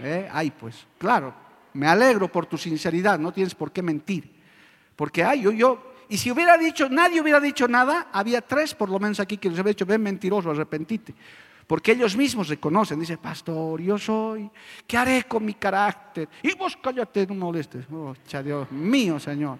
¿Eh? 0.00 0.28
Ay, 0.32 0.50
pues, 0.50 0.86
claro, 0.98 1.34
me 1.74 1.86
alegro 1.86 2.30
por 2.30 2.46
tu 2.46 2.58
sinceridad, 2.58 3.18
no 3.18 3.32
tienes 3.32 3.54
por 3.54 3.72
qué 3.72 3.82
mentir. 3.82 4.34
Porque, 4.94 5.22
ay, 5.22 5.42
yo, 5.42 5.52
yo, 5.52 5.85
y 6.08 6.18
si 6.18 6.30
hubiera 6.30 6.56
dicho, 6.56 6.88
nadie 6.88 7.20
hubiera 7.20 7.40
dicho 7.40 7.66
nada, 7.66 8.08
había 8.12 8.40
tres 8.40 8.74
por 8.74 8.88
lo 8.88 8.98
menos 8.98 9.20
aquí 9.20 9.36
que 9.36 9.50
les 9.50 9.58
había 9.58 9.70
dicho, 9.70 9.86
ven 9.86 10.02
mentiroso, 10.02 10.50
arrepentite. 10.50 11.14
Porque 11.66 11.92
ellos 11.92 12.16
mismos 12.16 12.48
reconocen, 12.48 13.00
dice, 13.00 13.18
pastor, 13.18 13.80
yo 13.80 13.98
soy, 13.98 14.48
¿qué 14.86 14.96
haré 14.96 15.24
con 15.24 15.44
mi 15.44 15.54
carácter? 15.54 16.28
Y 16.42 16.54
vos 16.54 16.78
cállate, 16.80 17.26
no 17.26 17.34
molestes. 17.34 17.86
Oh, 17.90 18.14
Dios 18.42 18.70
mío, 18.70 19.18
Señor. 19.18 19.58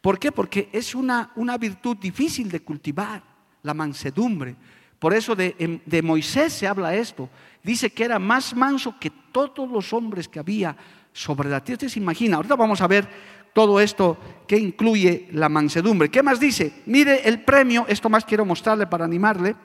¿Por 0.00 0.18
qué? 0.18 0.32
Porque 0.32 0.68
es 0.72 0.94
una, 0.94 1.30
una 1.36 1.56
virtud 1.58 1.96
difícil 1.96 2.50
de 2.50 2.60
cultivar, 2.60 3.22
la 3.62 3.72
mansedumbre. 3.72 4.56
Por 4.98 5.14
eso 5.14 5.36
de, 5.36 5.80
de 5.84 6.02
Moisés 6.02 6.52
se 6.52 6.66
habla 6.66 6.94
esto. 6.94 7.28
Dice 7.62 7.90
que 7.90 8.04
era 8.04 8.18
más 8.18 8.54
manso 8.54 8.98
que 8.98 9.10
todos 9.10 9.70
los 9.70 9.92
hombres 9.92 10.28
que 10.28 10.40
había 10.40 10.76
sobre 11.12 11.48
la 11.48 11.62
tierra. 11.62 11.76
Usted 11.76 11.88
se 11.88 12.00
imagina, 12.00 12.36
ahorita 12.36 12.56
vamos 12.56 12.80
a 12.80 12.86
ver 12.86 13.08
todo 13.56 13.80
esto 13.80 14.18
que 14.46 14.58
incluye 14.58 15.28
la 15.32 15.48
mansedumbre. 15.48 16.10
¿Qué 16.10 16.22
más 16.22 16.38
dice? 16.38 16.82
Mire 16.84 17.26
el 17.26 17.40
premio, 17.40 17.86
esto 17.88 18.10
más 18.10 18.26
quiero 18.26 18.44
mostrarle 18.44 18.86
para 18.86 19.06
animarle. 19.06 19.56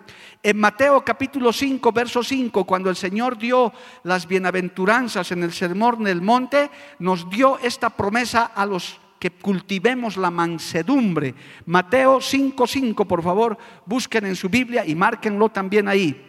En 0.42 0.58
Mateo 0.58 1.04
capítulo 1.04 1.52
5, 1.52 1.92
verso 1.92 2.24
5, 2.24 2.64
cuando 2.64 2.90
el 2.90 2.96
Señor 2.96 3.38
dio 3.38 3.74
las 4.04 4.30
bienaventuranzas 4.30 5.34
en 5.34 5.44
el 5.44 5.52
sermón 5.52 6.06
del 6.06 6.22
monte, 6.22 6.72
nos 7.00 7.30
dio 7.30 7.60
esta 7.60 7.90
promesa 7.90 8.46
a 8.56 8.66
los 8.66 8.98
que 9.20 9.32
cultivemos 9.32 10.16
la 10.16 10.32
mansedumbre. 10.32 11.36
Mateo 11.66 12.22
5, 12.22 12.66
5, 12.66 13.04
por 13.04 13.22
favor, 13.22 13.58
busquen 13.86 14.26
en 14.26 14.38
su 14.38 14.48
Biblia 14.48 14.86
y 14.86 14.96
márquenlo 14.96 15.50
también 15.50 15.90
ahí. 15.90 16.26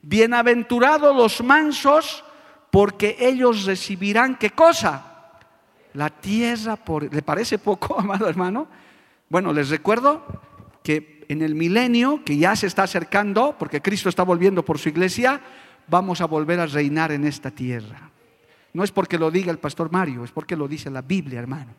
Bienaventurados 0.00 1.16
los 1.16 1.42
mansos, 1.42 2.22
porque 2.70 3.16
ellos 3.18 3.64
recibirán 3.64 4.36
qué 4.36 4.50
cosa? 4.50 5.09
La 5.94 6.10
tierra 6.10 6.76
por... 6.76 7.12
¿Le 7.12 7.22
parece 7.22 7.58
poco, 7.58 7.96
amado 7.98 8.28
hermano? 8.28 8.68
Bueno, 9.28 9.52
les 9.52 9.70
recuerdo 9.70 10.24
que 10.82 11.24
en 11.28 11.42
el 11.42 11.54
milenio, 11.54 12.24
que 12.24 12.36
ya 12.36 12.56
se 12.56 12.66
está 12.66 12.82
acercando, 12.82 13.54
porque 13.58 13.80
Cristo 13.80 14.08
está 14.08 14.24
volviendo 14.24 14.64
por 14.64 14.78
su 14.78 14.88
iglesia, 14.88 15.40
vamos 15.86 16.20
a 16.20 16.26
volver 16.26 16.58
a 16.60 16.66
reinar 16.66 17.12
en 17.12 17.24
esta 17.24 17.50
tierra. 17.50 18.10
No 18.72 18.84
es 18.84 18.90
porque 18.90 19.18
lo 19.18 19.30
diga 19.30 19.50
el 19.50 19.58
pastor 19.58 19.90
Mario, 19.92 20.24
es 20.24 20.32
porque 20.32 20.56
lo 20.56 20.66
dice 20.66 20.90
la 20.90 21.02
Biblia, 21.02 21.38
hermano. 21.38 21.74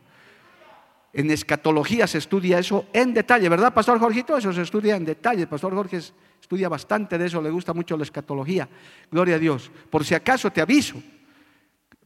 En 1.12 1.30
escatología 1.30 2.06
se 2.06 2.18
estudia 2.18 2.58
eso 2.58 2.86
en 2.92 3.12
detalle, 3.12 3.48
¿verdad, 3.50 3.74
Pastor 3.74 3.98
Jorgito? 3.98 4.36
Eso 4.36 4.50
se 4.52 4.62
estudia 4.62 4.96
en 4.96 5.04
detalle. 5.04 5.42
El 5.42 5.48
Pastor 5.48 5.74
Jorge 5.74 6.00
estudia 6.40 6.70
bastante 6.70 7.18
de 7.18 7.26
eso, 7.26 7.42
le 7.42 7.50
gusta 7.50 7.74
mucho 7.74 7.98
la 7.98 8.04
escatología. 8.04 8.66
Gloria 9.10 9.36
a 9.36 9.38
Dios. 9.38 9.70
Por 9.90 10.04
si 10.06 10.14
acaso 10.14 10.50
te 10.50 10.62
aviso, 10.62 11.02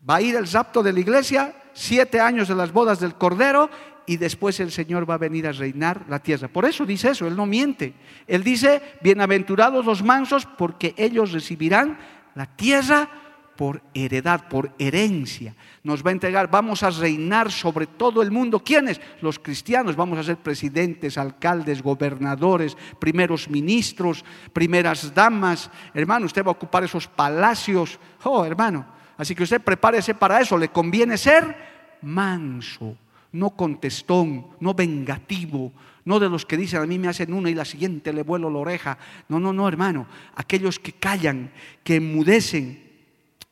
va 0.08 0.16
a 0.16 0.22
ir 0.22 0.36
el 0.36 0.50
rapto 0.50 0.82
de 0.82 0.92
la 0.92 1.00
iglesia 1.00 1.54
siete 1.72 2.20
años 2.20 2.48
de 2.48 2.54
las 2.54 2.72
bodas 2.72 3.00
del 3.00 3.14
Cordero 3.14 3.68
y 4.06 4.16
después 4.16 4.60
el 4.60 4.70
Señor 4.70 5.08
va 5.08 5.14
a 5.14 5.18
venir 5.18 5.46
a 5.46 5.52
reinar 5.52 6.04
la 6.08 6.20
tierra. 6.20 6.48
Por 6.48 6.64
eso 6.64 6.86
dice 6.86 7.10
eso, 7.10 7.26
Él 7.26 7.36
no 7.36 7.44
miente. 7.44 7.92
Él 8.26 8.42
dice, 8.44 8.80
bienaventurados 9.02 9.84
los 9.84 10.02
mansos 10.02 10.46
porque 10.46 10.94
ellos 10.96 11.32
recibirán 11.32 11.98
la 12.34 12.46
tierra 12.46 13.08
por 13.56 13.82
heredad, 13.94 14.48
por 14.48 14.70
herencia. 14.78 15.54
Nos 15.82 16.04
va 16.04 16.10
a 16.10 16.12
entregar, 16.12 16.50
vamos 16.50 16.82
a 16.82 16.90
reinar 16.90 17.50
sobre 17.50 17.86
todo 17.86 18.22
el 18.22 18.30
mundo. 18.30 18.62
¿Quiénes? 18.62 19.00
Los 19.22 19.38
cristianos. 19.38 19.96
Vamos 19.96 20.18
a 20.18 20.22
ser 20.22 20.36
presidentes, 20.36 21.18
alcaldes, 21.18 21.82
gobernadores, 21.82 22.76
primeros 22.98 23.48
ministros, 23.48 24.24
primeras 24.52 25.14
damas. 25.14 25.70
Hermano, 25.94 26.26
usted 26.26 26.44
va 26.44 26.48
a 26.48 26.52
ocupar 26.52 26.84
esos 26.84 27.08
palacios. 27.08 27.98
Oh, 28.24 28.44
hermano, 28.44 28.95
Así 29.16 29.34
que 29.34 29.44
usted 29.44 29.60
prepárese 29.60 30.14
para 30.14 30.40
eso. 30.40 30.58
Le 30.58 30.68
conviene 30.68 31.16
ser 31.16 31.56
manso, 32.02 32.96
no 33.32 33.50
contestón, 33.50 34.48
no 34.60 34.74
vengativo, 34.74 35.72
no 36.04 36.20
de 36.20 36.28
los 36.28 36.46
que 36.46 36.56
dicen 36.56 36.82
a 36.82 36.86
mí 36.86 36.98
me 36.98 37.08
hacen 37.08 37.32
una 37.32 37.50
y 37.50 37.54
la 37.54 37.64
siguiente 37.64 38.12
le 38.12 38.22
vuelo 38.22 38.48
la 38.50 38.58
oreja. 38.58 38.98
No, 39.28 39.40
no, 39.40 39.52
no, 39.52 39.66
hermano. 39.66 40.06
Aquellos 40.36 40.78
que 40.78 40.92
callan, 40.92 41.50
que 41.82 41.96
enmudecen, 41.96 42.84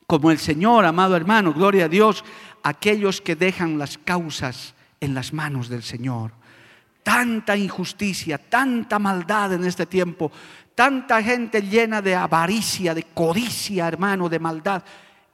como 0.06 0.30
el 0.30 0.38
Señor, 0.38 0.85
amado 0.85 1.16
hermano, 1.16 1.52
gloria 1.52 1.87
a 1.87 1.88
Dios, 1.88 2.25
aquellos 2.62 3.21
que 3.21 3.37
dejan 3.37 3.78
las 3.78 3.99
causas 3.99 4.75
en 5.00 5.14
las 5.14 5.33
manos 5.33 5.68
del 5.68 5.83
Señor. 5.83 6.33
tanta 7.02 7.54
injusticia, 7.54 8.38
tanta 8.38 8.99
maldad 8.99 9.52
en 9.52 9.64
este 9.64 9.85
tiempo, 9.85 10.33
tanta 10.75 11.23
gente 11.23 11.61
llena 11.61 12.00
de 12.00 12.16
avaricia, 12.16 12.94
de 12.94 13.02
codicia, 13.02 13.87
hermano, 13.87 14.28
de 14.28 14.38
maldad. 14.38 14.83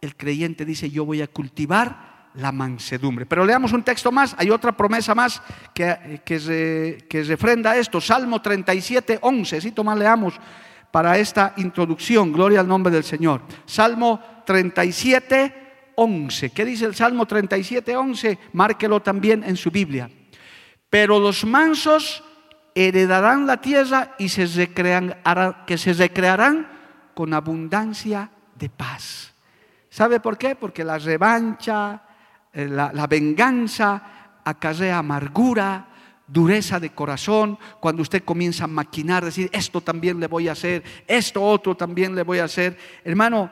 El 0.01 0.17
creyente 0.17 0.65
dice, 0.65 0.91
yo 0.91 1.05
voy 1.05 1.23
a 1.23 1.27
cultivar 1.27 2.11
la 2.35 2.53
mansedumbre. 2.53 3.27
Pero 3.27 3.45
leamos 3.45 3.73
un 3.73 3.83
texto 3.83 4.13
más, 4.13 4.35
hay 4.39 4.51
otra 4.51 4.77
promesa 4.77 5.15
más 5.15 5.43
que, 5.75 6.23
que, 6.25 6.39
se, 6.41 7.25
refrenda 7.25 7.77
esto, 7.77 8.01
Salmo 8.01 8.41
37, 8.41 9.19
11, 9.21 9.61
si 9.61 9.73
más 9.83 9.99
leamos 9.99 10.35
para 10.91 11.19
esta 11.19 11.55
introducción, 11.57 12.33
gloria 12.33 12.61
al 12.61 12.69
nombre 12.69 12.93
del 12.93 13.05
Señor. 13.05 13.43
Salmo 13.65 14.21
37, 14.45 15.93
11. 15.95 16.51
¿Qué 16.51 16.65
dice 16.65 16.85
el 16.87 16.95
Salmo 16.95 17.27
37, 17.27 17.97
11? 17.97 18.39
Márquelo 18.53 19.01
también 19.01 19.45
en 19.45 19.57
su 19.57 19.71
Biblia. 19.71 20.11
Pero 20.89 21.21
los 21.21 21.45
mansos 21.45 22.25
heredarán 22.75 23.47
la 23.47 23.61
tierra 23.61 24.15
y 24.19 24.29
se 24.29 24.49
que 24.73 25.79
se 25.79 25.93
recrearán 25.93 26.69
con 27.15 27.35
abundancia 27.35 28.31
de 28.57 28.69
paz. 28.69 29.33
¿Sabe 29.91 30.21
por 30.21 30.39
qué? 30.39 30.55
Porque 30.55 30.85
la 30.85 30.99
revancha, 30.99 32.01
eh, 32.53 32.67
la, 32.67 33.07
venganza 33.09 34.41
acarrea 34.45 34.99
amargura, 34.99 35.89
dureza 36.29 36.79
de 36.79 36.91
corazón, 36.91 37.59
cuando 37.81 38.03
usted 38.03 38.23
comienza 38.25 38.65
a 38.65 38.69
maquinar, 38.69 39.25
decir, 39.25 39.51
esto 39.53 39.81
también 39.81 40.21
le 40.21 40.29
voy 40.29 40.47
a 40.47 40.53
hacer, 40.53 40.85
esto 41.09 41.43
otro 41.43 41.77
también 41.77 42.15
le 42.15 42.23
voy 42.23 42.39
a 42.39 42.45
hacer. 42.45 42.79
Hermano, 43.05 43.51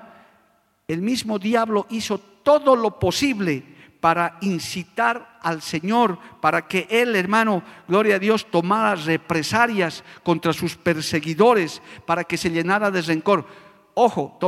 el 0.86 1.02
mismo 1.02 1.40
diablo 1.40 1.86
hizo 1.90 2.18
todo 2.18 2.76
lo 2.76 3.00
posible 3.00 3.64
para 4.00 4.38
incitar 4.42 5.40
al 5.42 5.60
Señor, 5.60 6.18
para 6.40 6.68
que 6.68 6.86
Él, 6.88 7.16
hermano, 7.16 7.64
gloria 7.88 8.14
a 8.14 8.20
Dios, 8.20 8.46
tomara 8.48 8.94
represalias 8.94 10.04
contra 10.22 10.52
sus 10.52 10.76
perseguidores, 10.76 11.82
para 12.06 12.22
que 12.22 12.36
se 12.36 12.50
llenara 12.50 12.92
de 12.92 13.02
rencor. 13.02 13.44
Ojo, 14.00 14.38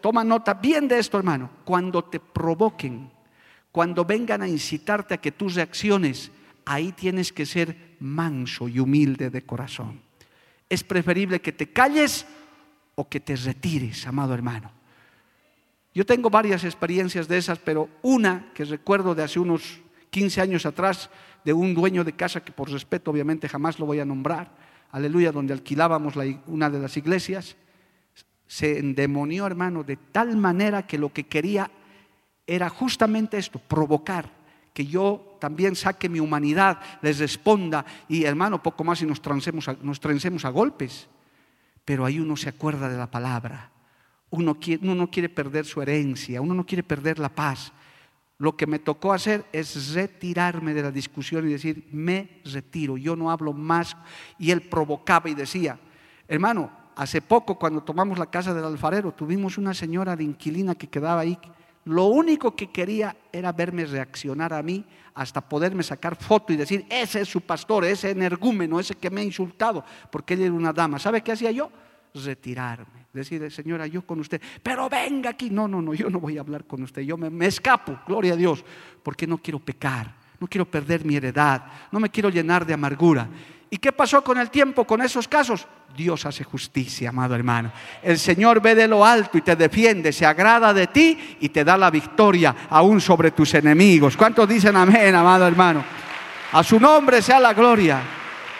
toma 0.00 0.22
nota 0.22 0.54
bien 0.54 0.86
de 0.86 1.00
esto, 1.00 1.18
hermano. 1.18 1.50
Cuando 1.64 2.04
te 2.04 2.20
provoquen, 2.20 3.10
cuando 3.72 4.04
vengan 4.04 4.40
a 4.40 4.46
incitarte 4.46 5.14
a 5.14 5.20
que 5.20 5.32
tú 5.32 5.48
reacciones, 5.48 6.30
ahí 6.64 6.92
tienes 6.92 7.32
que 7.32 7.44
ser 7.44 7.96
manso 7.98 8.68
y 8.68 8.78
humilde 8.78 9.28
de 9.28 9.42
corazón. 9.42 10.00
Es 10.68 10.84
preferible 10.84 11.40
que 11.40 11.50
te 11.50 11.72
calles 11.72 12.24
o 12.94 13.08
que 13.08 13.18
te 13.18 13.34
retires, 13.34 14.06
amado 14.06 14.32
hermano. 14.32 14.70
Yo 15.92 16.06
tengo 16.06 16.30
varias 16.30 16.62
experiencias 16.62 17.26
de 17.26 17.38
esas, 17.38 17.58
pero 17.58 17.88
una 18.02 18.52
que 18.54 18.64
recuerdo 18.64 19.16
de 19.16 19.24
hace 19.24 19.40
unos 19.40 19.80
15 20.10 20.40
años 20.40 20.66
atrás, 20.66 21.10
de 21.44 21.52
un 21.52 21.74
dueño 21.74 22.04
de 22.04 22.12
casa 22.12 22.44
que 22.44 22.52
por 22.52 22.70
respeto 22.70 23.10
obviamente 23.10 23.48
jamás 23.48 23.80
lo 23.80 23.86
voy 23.86 23.98
a 23.98 24.04
nombrar, 24.04 24.52
aleluya, 24.92 25.32
donde 25.32 25.52
alquilábamos 25.52 26.14
una 26.46 26.70
de 26.70 26.78
las 26.78 26.96
iglesias, 26.96 27.56
se 28.50 28.80
endemonió, 28.80 29.46
hermano, 29.46 29.84
de 29.84 29.96
tal 29.96 30.36
manera 30.36 30.84
que 30.84 30.98
lo 30.98 31.12
que 31.12 31.22
quería 31.22 31.70
era 32.44 32.68
justamente 32.68 33.38
esto, 33.38 33.60
provocar 33.60 34.28
que 34.74 34.84
yo 34.84 35.36
también 35.38 35.76
saque 35.76 36.08
mi 36.08 36.18
humanidad, 36.18 36.80
les 37.00 37.20
responda 37.20 37.86
y 38.08 38.24
hermano, 38.24 38.60
poco 38.60 38.82
más 38.82 39.00
y 39.02 39.06
nos 39.06 39.22
trencemos 39.22 39.68
a, 39.68 39.76
nos 39.80 40.44
a 40.44 40.48
golpes. 40.48 41.06
Pero 41.84 42.04
ahí 42.04 42.18
uno 42.18 42.36
se 42.36 42.48
acuerda 42.48 42.88
de 42.88 42.98
la 42.98 43.08
palabra. 43.08 43.70
Uno, 44.30 44.58
quiere, 44.58 44.82
uno 44.82 44.96
no 44.96 45.08
quiere 45.12 45.28
perder 45.28 45.64
su 45.64 45.80
herencia, 45.80 46.40
uno 46.40 46.52
no 46.52 46.66
quiere 46.66 46.82
perder 46.82 47.20
la 47.20 47.28
paz. 47.28 47.72
Lo 48.38 48.56
que 48.56 48.66
me 48.66 48.80
tocó 48.80 49.12
hacer 49.12 49.44
es 49.52 49.94
retirarme 49.94 50.74
de 50.74 50.82
la 50.82 50.90
discusión 50.90 51.48
y 51.48 51.52
decir, 51.52 51.88
me 51.92 52.40
retiro, 52.44 52.96
yo 52.96 53.14
no 53.14 53.30
hablo 53.30 53.52
más. 53.52 53.96
Y 54.40 54.50
él 54.50 54.62
provocaba 54.62 55.30
y 55.30 55.34
decía, 55.34 55.78
hermano, 56.26 56.79
hace 56.96 57.22
poco 57.22 57.58
cuando 57.58 57.82
tomamos 57.82 58.18
la 58.18 58.26
casa 58.26 58.54
del 58.54 58.64
alfarero, 58.64 59.12
tuvimos 59.12 59.58
una 59.58 59.74
señora 59.74 60.16
de 60.16 60.24
inquilina 60.24 60.74
que 60.74 60.88
quedaba 60.88 61.20
ahí 61.20 61.38
lo 61.84 62.06
único 62.06 62.54
que 62.54 62.70
quería 62.70 63.16
era 63.32 63.52
verme 63.52 63.86
reaccionar 63.86 64.52
a 64.52 64.62
mí 64.62 64.84
hasta 65.14 65.40
poderme 65.40 65.82
sacar 65.82 66.14
foto 66.14 66.52
y 66.52 66.56
decir, 66.56 66.84
ese 66.90 67.22
es 67.22 67.28
su 67.28 67.40
pastor, 67.40 67.84
ese 67.84 68.10
energúmeno, 68.10 68.78
ese 68.78 68.94
que 68.94 69.10
me 69.10 69.22
ha 69.22 69.24
insultado, 69.24 69.84
porque 70.10 70.34
él 70.34 70.42
era 70.42 70.52
una 70.52 70.72
dama. 70.72 70.98
¿Sabe 70.98 71.22
qué 71.22 71.32
hacía 71.32 71.50
yo? 71.50 71.70
Retirarme, 72.14 73.06
decir, 73.12 73.50
señora, 73.50 73.86
yo 73.86 74.02
con 74.02 74.20
usted, 74.20 74.40
pero 74.62 74.88
venga 74.88 75.30
aquí. 75.30 75.48
No, 75.48 75.66
no, 75.66 75.80
no, 75.80 75.94
yo 75.94 76.10
no 76.10 76.20
voy 76.20 76.36
a 76.36 76.42
hablar 76.42 76.64
con 76.64 76.82
usted, 76.82 77.02
yo 77.02 77.16
me, 77.16 77.30
me 77.30 77.46
escapo, 77.46 77.98
gloria 78.06 78.34
a 78.34 78.36
Dios, 78.36 78.64
porque 79.02 79.26
no 79.26 79.38
quiero 79.38 79.58
pecar, 79.58 80.14
no 80.38 80.46
quiero 80.46 80.70
perder 80.70 81.04
mi 81.04 81.16
heredad, 81.16 81.64
no 81.90 81.98
me 81.98 82.10
quiero 82.10 82.28
llenar 82.28 82.66
de 82.66 82.74
amargura. 82.74 83.28
¿Y 83.70 83.78
qué 83.78 83.92
pasó 83.92 84.22
con 84.24 84.38
el 84.38 84.50
tiempo, 84.50 84.84
con 84.84 85.00
esos 85.00 85.28
casos? 85.28 85.64
Dios 85.96 86.26
hace 86.26 86.42
justicia, 86.42 87.10
amado 87.10 87.36
hermano. 87.36 87.70
El 88.02 88.18
Señor 88.18 88.60
ve 88.60 88.74
de 88.74 88.88
lo 88.88 89.04
alto 89.04 89.38
y 89.38 89.42
te 89.42 89.54
defiende, 89.54 90.12
se 90.12 90.26
agrada 90.26 90.74
de 90.74 90.88
ti 90.88 91.36
y 91.40 91.48
te 91.50 91.64
da 91.64 91.76
la 91.76 91.90
victoria 91.90 92.54
aún 92.68 93.00
sobre 93.00 93.30
tus 93.30 93.54
enemigos. 93.54 94.16
¿Cuántos 94.16 94.48
dicen 94.48 94.76
amén, 94.76 95.14
amado 95.14 95.46
hermano? 95.46 95.84
A 96.52 96.64
su 96.64 96.80
nombre 96.80 97.22
sea 97.22 97.38
la 97.38 97.54
gloria. 97.54 98.02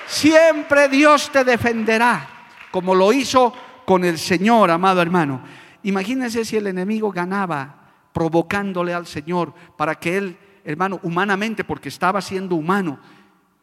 Siempre 0.07 0.89
Dios 0.89 1.31
te 1.31 1.45
defenderá, 1.45 2.29
como 2.71 2.95
lo 2.95 3.13
hizo 3.13 3.53
con 3.85 4.05
el 4.05 4.19
Señor, 4.19 4.71
amado 4.71 5.03
hermano. 5.03 5.43
Imagínense 5.83 6.45
si 6.45 6.57
el 6.57 6.69
enemigo 6.69 7.11
ganaba 7.11 7.75
provocándole 8.13 8.95
al 8.95 9.07
Señor 9.07 9.55
para 9.77 9.97
que 9.97 10.17
él, 10.17 10.39
hermano, 10.65 11.01
humanamente, 11.03 11.65
porque 11.65 11.89
estaba 11.89 12.21
siendo 12.21 12.55
humano, 12.55 12.99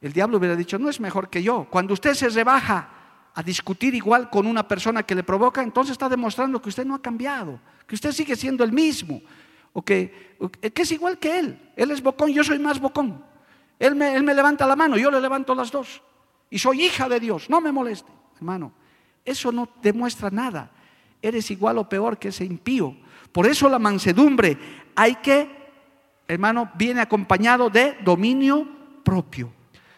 el 0.01 0.13
diablo 0.13 0.37
hubiera 0.37 0.55
dicho, 0.55 0.77
no 0.77 0.89
es 0.89 0.99
mejor 0.99 1.29
que 1.29 1.41
yo. 1.41 1.67
Cuando 1.69 1.93
usted 1.93 2.13
se 2.13 2.29
rebaja 2.29 2.89
a 3.33 3.43
discutir 3.43 3.95
igual 3.95 4.29
con 4.29 4.47
una 4.47 4.67
persona 4.67 5.03
que 5.03 5.15
le 5.15 5.23
provoca, 5.23 5.61
entonces 5.61 5.91
está 5.93 6.09
demostrando 6.09 6.61
que 6.61 6.69
usted 6.69 6.85
no 6.85 6.95
ha 6.95 7.01
cambiado, 7.01 7.59
que 7.85 7.95
usted 7.95 8.11
sigue 8.11 8.35
siendo 8.35 8.63
el 8.63 8.71
mismo, 8.71 9.21
o 9.73 9.81
que, 9.81 10.37
es 10.61 10.91
igual 10.91 11.17
que 11.19 11.39
él. 11.39 11.71
Él 11.75 11.91
es 11.91 12.01
bocón, 12.01 12.31
yo 12.31 12.43
soy 12.43 12.59
más 12.59 12.79
bocón. 12.79 13.23
Él 13.79 13.95
me, 13.95 14.15
él 14.15 14.23
me 14.23 14.33
levanta 14.33 14.65
la 14.65 14.75
mano, 14.75 14.97
yo 14.97 15.11
le 15.11 15.21
levanto 15.21 15.53
las 15.53 15.71
dos. 15.71 16.01
Y 16.49 16.57
soy 16.59 16.83
hija 16.83 17.09
de 17.09 17.19
Dios, 17.19 17.49
no 17.49 17.61
me 17.61 17.71
moleste, 17.71 18.11
hermano. 18.37 18.71
Eso 19.23 19.51
no 19.51 19.69
demuestra 19.81 20.29
nada. 20.29 20.71
Eres 21.21 21.51
igual 21.51 21.77
o 21.77 21.89
peor 21.89 22.17
que 22.17 22.29
ese 22.29 22.45
impío. 22.45 22.95
Por 23.31 23.45
eso 23.45 23.67
la 23.67 23.77
mansedumbre 23.77 24.57
hay 24.95 25.15
que, 25.15 25.49
hermano, 26.27 26.71
viene 26.75 27.01
acompañado 27.01 27.69
de 27.69 27.97
dominio 28.03 28.67
propio. 29.03 29.56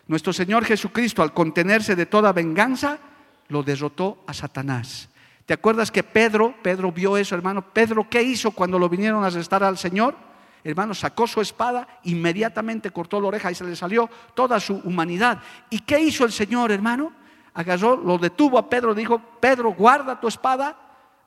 Nuestro 0.10 0.34
Señor 0.34 0.65
Jesucristo, 0.65 1.22
al 1.22 1.36
contenerse 1.36 1.95
de 1.95 2.08
toda 2.08 2.34
venganza, 2.34 2.98
lo 3.48 3.62
derrotó 3.62 4.24
a 4.26 4.34
Satanás. 4.34 5.08
¿Te 5.45 5.54
acuerdas 5.54 5.91
que 5.91 6.02
Pedro, 6.02 6.56
Pedro 6.63 6.91
vio 6.91 7.15
eso, 7.15 7.36
hermano? 7.36 7.62
Pedro, 7.62 8.10
¿qué 8.10 8.24
hizo 8.24 8.50
cuando 8.50 8.80
lo 8.80 8.89
vinieron 8.89 9.24
a 9.24 9.28
arrestar 9.28 9.63
al 9.63 9.78
Señor? 9.78 10.15
Hermano, 10.63 10.95
sacó 10.95 11.28
su 11.28 11.41
espada, 11.41 11.88
inmediatamente 12.06 12.89
cortó 12.89 13.22
la 13.22 13.28
oreja 13.28 13.52
y 13.52 13.56
se 13.56 13.63
le 13.63 13.76
salió 13.76 14.10
toda 14.34 14.60
su 14.60 14.78
humanidad. 14.78 15.43
¿Y 15.69 15.82
qué 15.82 16.00
hizo 16.00 16.26
el 16.26 16.32
Señor, 16.32 16.72
hermano? 16.72 17.13
Agarró, 17.54 17.95
lo 17.95 18.17
detuvo 18.17 18.58
a 18.58 18.67
Pedro, 18.67 18.95
dijo, 18.95 19.22
Pedro, 19.39 19.74
guarda 19.76 20.19
tu 20.19 20.28
espada. 20.28 20.76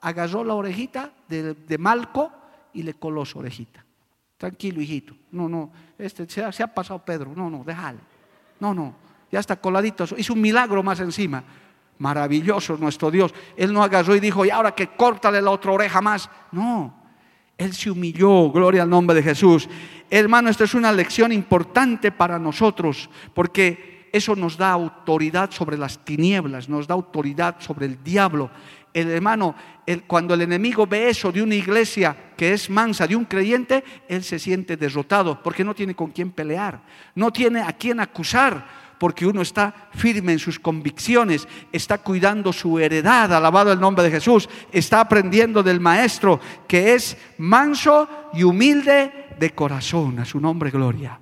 Agarró 0.00 0.42
la 0.42 0.54
orejita 0.54 1.12
de, 1.28 1.78
Malco 1.78 2.32
y 2.72 2.82
le 2.82 2.94
coló 2.94 3.24
su 3.24 3.38
orejita. 3.38 3.84
Tranquilo, 4.38 4.80
hijito. 4.80 5.14
No, 5.30 5.48
no, 5.48 5.70
este, 5.96 6.28
se, 6.28 6.50
se 6.50 6.64
ha 6.64 6.74
pasado 6.74 6.98
Pedro. 7.04 7.32
No, 7.36 7.48
no, 7.48 7.62
déjale. 7.62 8.10
No, 8.62 8.72
no, 8.72 8.94
ya 9.32 9.40
está 9.40 9.56
coladito. 9.56 10.04
Hizo 10.16 10.34
un 10.34 10.40
milagro 10.40 10.84
más 10.84 11.00
encima. 11.00 11.42
Maravilloso 11.98 12.76
nuestro 12.76 13.10
Dios. 13.10 13.34
Él 13.56 13.72
no 13.72 13.82
agarró 13.82 14.14
y 14.14 14.20
dijo, 14.20 14.44
y 14.44 14.50
ahora 14.50 14.72
que 14.72 14.86
córtale 14.86 15.42
la 15.42 15.50
otra 15.50 15.72
oreja 15.72 16.00
más. 16.00 16.30
No, 16.52 16.94
Él 17.58 17.72
se 17.72 17.90
humilló, 17.90 18.52
gloria 18.52 18.84
al 18.84 18.88
nombre 18.88 19.16
de 19.16 19.22
Jesús. 19.24 19.68
Hermano, 20.08 20.48
esto 20.48 20.62
es 20.62 20.74
una 20.74 20.92
lección 20.92 21.32
importante 21.32 22.12
para 22.12 22.38
nosotros, 22.38 23.10
porque 23.34 24.08
eso 24.12 24.36
nos 24.36 24.56
da 24.56 24.70
autoridad 24.70 25.50
sobre 25.50 25.76
las 25.76 26.04
tinieblas, 26.04 26.68
nos 26.68 26.86
da 26.86 26.94
autoridad 26.94 27.56
sobre 27.58 27.86
el 27.86 28.04
diablo. 28.04 28.48
El 28.94 29.10
hermano, 29.10 29.54
cuando 30.06 30.34
el 30.34 30.42
enemigo 30.42 30.86
ve 30.86 31.08
eso 31.08 31.32
de 31.32 31.42
una 31.42 31.54
iglesia 31.54 32.14
que 32.36 32.52
es 32.52 32.68
mansa, 32.68 33.06
de 33.06 33.16
un 33.16 33.24
creyente, 33.24 33.82
él 34.06 34.22
se 34.22 34.38
siente 34.38 34.76
derrotado 34.76 35.42
porque 35.42 35.64
no 35.64 35.74
tiene 35.74 35.94
con 35.94 36.10
quién 36.10 36.30
pelear, 36.30 36.82
no 37.14 37.32
tiene 37.32 37.62
a 37.62 37.72
quién 37.72 38.00
acusar, 38.00 38.82
porque 38.98 39.26
uno 39.26 39.42
está 39.42 39.88
firme 39.94 40.32
en 40.32 40.38
sus 40.38 40.60
convicciones, 40.60 41.48
está 41.72 41.98
cuidando 41.98 42.52
su 42.52 42.78
heredad, 42.78 43.32
alabado 43.32 43.72
el 43.72 43.80
nombre 43.80 44.04
de 44.04 44.10
Jesús, 44.10 44.48
está 44.70 45.00
aprendiendo 45.00 45.62
del 45.62 45.80
Maestro 45.80 46.38
que 46.68 46.94
es 46.94 47.16
manso 47.38 48.08
y 48.34 48.44
humilde 48.44 49.34
de 49.38 49.50
corazón, 49.54 50.18
a 50.20 50.24
su 50.24 50.38
nombre 50.38 50.70
gloria. 50.70 51.18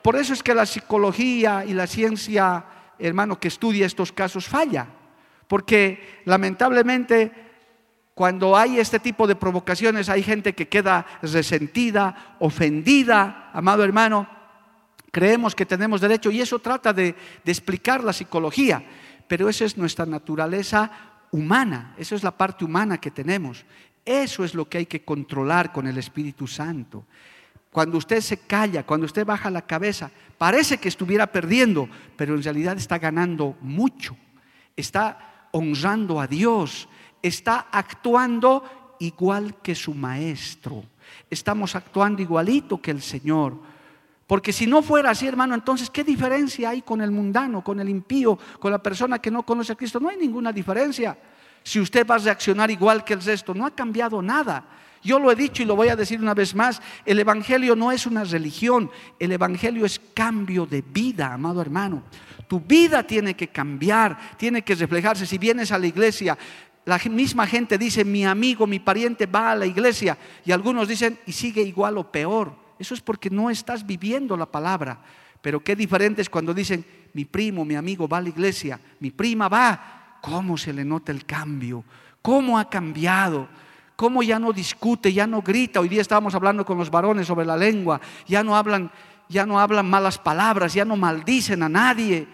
Por 0.00 0.16
eso 0.16 0.32
es 0.32 0.42
que 0.42 0.54
la 0.54 0.64
psicología 0.64 1.64
y 1.66 1.74
la 1.74 1.88
ciencia, 1.88 2.64
hermano, 2.98 3.38
que 3.38 3.48
estudia 3.48 3.84
estos 3.84 4.12
casos 4.12 4.46
falla 4.46 4.86
porque 5.48 6.20
lamentablemente 6.24 7.32
cuando 8.14 8.56
hay 8.56 8.78
este 8.78 9.00
tipo 9.00 9.26
de 9.26 9.36
provocaciones 9.36 10.08
hay 10.08 10.22
gente 10.22 10.54
que 10.54 10.68
queda 10.68 11.06
resentida, 11.22 12.36
ofendida, 12.38 13.50
amado 13.52 13.82
hermano, 13.82 14.38
Creemos 15.10 15.54
que 15.54 15.66
tenemos 15.66 16.00
derecho 16.00 16.30
y 16.30 16.40
eso 16.40 16.58
trata 16.58 16.92
de, 16.92 17.14
explicar 17.44 18.04
la 18.04 18.12
psicología, 18.12 18.84
pero 19.26 19.48
esa 19.48 19.64
es 19.64 19.76
nuestra 19.76 20.04
naturaleza 20.04 20.90
humana, 21.30 21.94
esa 21.98 22.14
es 22.14 22.22
la 22.22 22.36
parte 22.36 22.64
humana 22.64 22.98
que 22.98 23.10
tenemos. 23.10 23.64
Eso 24.04 24.44
es 24.44 24.54
lo 24.54 24.68
que 24.68 24.78
hay 24.78 24.86
que 24.86 25.04
controlar 25.04 25.72
con 25.72 25.86
el 25.86 25.98
Espíritu 25.98 26.46
Santo. 26.46 27.04
Cuando 27.70 27.98
usted 27.98 28.20
se 28.20 28.38
calla, 28.38 28.84
cuando 28.84 29.06
usted 29.06 29.26
baja 29.26 29.50
la 29.50 29.62
cabeza, 29.62 30.10
parece 30.38 30.78
que 30.78 30.88
estuviera 30.88 31.26
perdiendo, 31.26 31.88
pero 32.16 32.34
en 32.34 32.42
realidad 32.42 32.76
está 32.76 32.98
ganando 32.98 33.56
mucho. 33.60 34.16
Está 34.76 35.37
honrando 35.52 36.20
a 36.20 36.26
Dios, 36.26 36.88
está 37.22 37.66
actuando 37.70 38.96
igual 39.00 39.56
que 39.62 39.74
su 39.74 39.94
maestro. 39.94 40.84
Estamos 41.30 41.74
actuando 41.74 42.22
igualito 42.22 42.80
que 42.80 42.90
el 42.90 43.02
Señor. 43.02 43.58
Porque 44.26 44.52
si 44.52 44.66
no 44.66 44.82
fuera 44.82 45.10
así, 45.10 45.26
hermano, 45.26 45.54
entonces, 45.54 45.88
¿qué 45.88 46.04
diferencia 46.04 46.70
hay 46.70 46.82
con 46.82 47.00
el 47.00 47.10
mundano, 47.10 47.64
con 47.64 47.80
el 47.80 47.88
impío, 47.88 48.38
con 48.58 48.70
la 48.70 48.82
persona 48.82 49.18
que 49.18 49.30
no 49.30 49.42
conoce 49.42 49.72
a 49.72 49.76
Cristo? 49.76 49.98
No 49.98 50.10
hay 50.10 50.18
ninguna 50.18 50.52
diferencia. 50.52 51.16
Si 51.62 51.80
usted 51.80 52.06
va 52.06 52.16
a 52.16 52.18
reaccionar 52.18 52.70
igual 52.70 53.04
que 53.04 53.14
el 53.14 53.22
resto, 53.22 53.54
no 53.54 53.64
ha 53.64 53.70
cambiado 53.70 54.20
nada. 54.20 54.64
Yo 55.02 55.18
lo 55.18 55.30
he 55.30 55.36
dicho 55.36 55.62
y 55.62 55.66
lo 55.66 55.76
voy 55.76 55.88
a 55.88 55.96
decir 55.96 56.20
una 56.20 56.34
vez 56.34 56.54
más, 56.54 56.82
el 57.06 57.18
Evangelio 57.18 57.76
no 57.76 57.92
es 57.92 58.06
una 58.06 58.24
religión, 58.24 58.90
el 59.18 59.32
Evangelio 59.32 59.86
es 59.86 60.00
cambio 60.12 60.66
de 60.66 60.82
vida, 60.82 61.32
amado 61.32 61.60
hermano. 61.60 62.02
Tu 62.48 62.60
vida 62.60 63.02
tiene 63.02 63.34
que 63.34 63.48
cambiar, 63.48 64.36
tiene 64.36 64.62
que 64.62 64.74
reflejarse. 64.74 65.26
Si 65.26 65.38
vienes 65.38 65.70
a 65.70 65.78
la 65.78 65.86
iglesia, 65.86 66.36
la 66.86 66.98
misma 67.10 67.46
gente 67.46 67.76
dice, 67.76 68.04
mi 68.04 68.24
amigo, 68.24 68.66
mi 68.66 68.80
pariente 68.80 69.26
va 69.26 69.52
a 69.52 69.56
la 69.56 69.66
iglesia, 69.66 70.16
y 70.44 70.52
algunos 70.52 70.88
dicen, 70.88 71.18
y 71.26 71.32
sigue 71.32 71.60
igual 71.60 71.98
o 71.98 72.10
peor. 72.10 72.56
Eso 72.78 72.94
es 72.94 73.02
porque 73.02 73.28
no 73.28 73.50
estás 73.50 73.86
viviendo 73.86 74.36
la 74.36 74.46
palabra. 74.46 74.98
Pero 75.42 75.62
qué 75.62 75.76
diferente 75.76 76.22
es 76.22 76.30
cuando 76.30 76.54
dicen, 76.54 76.84
mi 77.12 77.24
primo, 77.26 77.64
mi 77.64 77.74
amigo 77.74 78.08
va 78.08 78.18
a 78.18 78.22
la 78.22 78.30
iglesia, 78.30 78.80
mi 79.00 79.10
prima 79.10 79.48
va. 79.48 80.18
¿Cómo 80.22 80.56
se 80.56 80.72
le 80.72 80.84
nota 80.84 81.12
el 81.12 81.24
cambio? 81.26 81.84
¿Cómo 82.22 82.58
ha 82.58 82.68
cambiado? 82.68 83.48
¿Cómo 83.94 84.22
ya 84.22 84.38
no 84.38 84.52
discute, 84.52 85.12
ya 85.12 85.26
no 85.26 85.42
grita? 85.42 85.80
Hoy 85.80 85.88
día 85.88 86.00
estábamos 86.00 86.34
hablando 86.34 86.64
con 86.64 86.78
los 86.78 86.90
varones 86.90 87.26
sobre 87.26 87.44
la 87.44 87.56
lengua, 87.56 88.00
ya 88.26 88.42
no 88.42 88.56
hablan, 88.56 88.90
ya 89.28 89.44
no 89.44 89.60
hablan 89.60 89.88
malas 89.90 90.18
palabras, 90.18 90.72
ya 90.72 90.84
no 90.84 90.96
maldicen 90.96 91.62
a 91.62 91.68
nadie. 91.68 92.26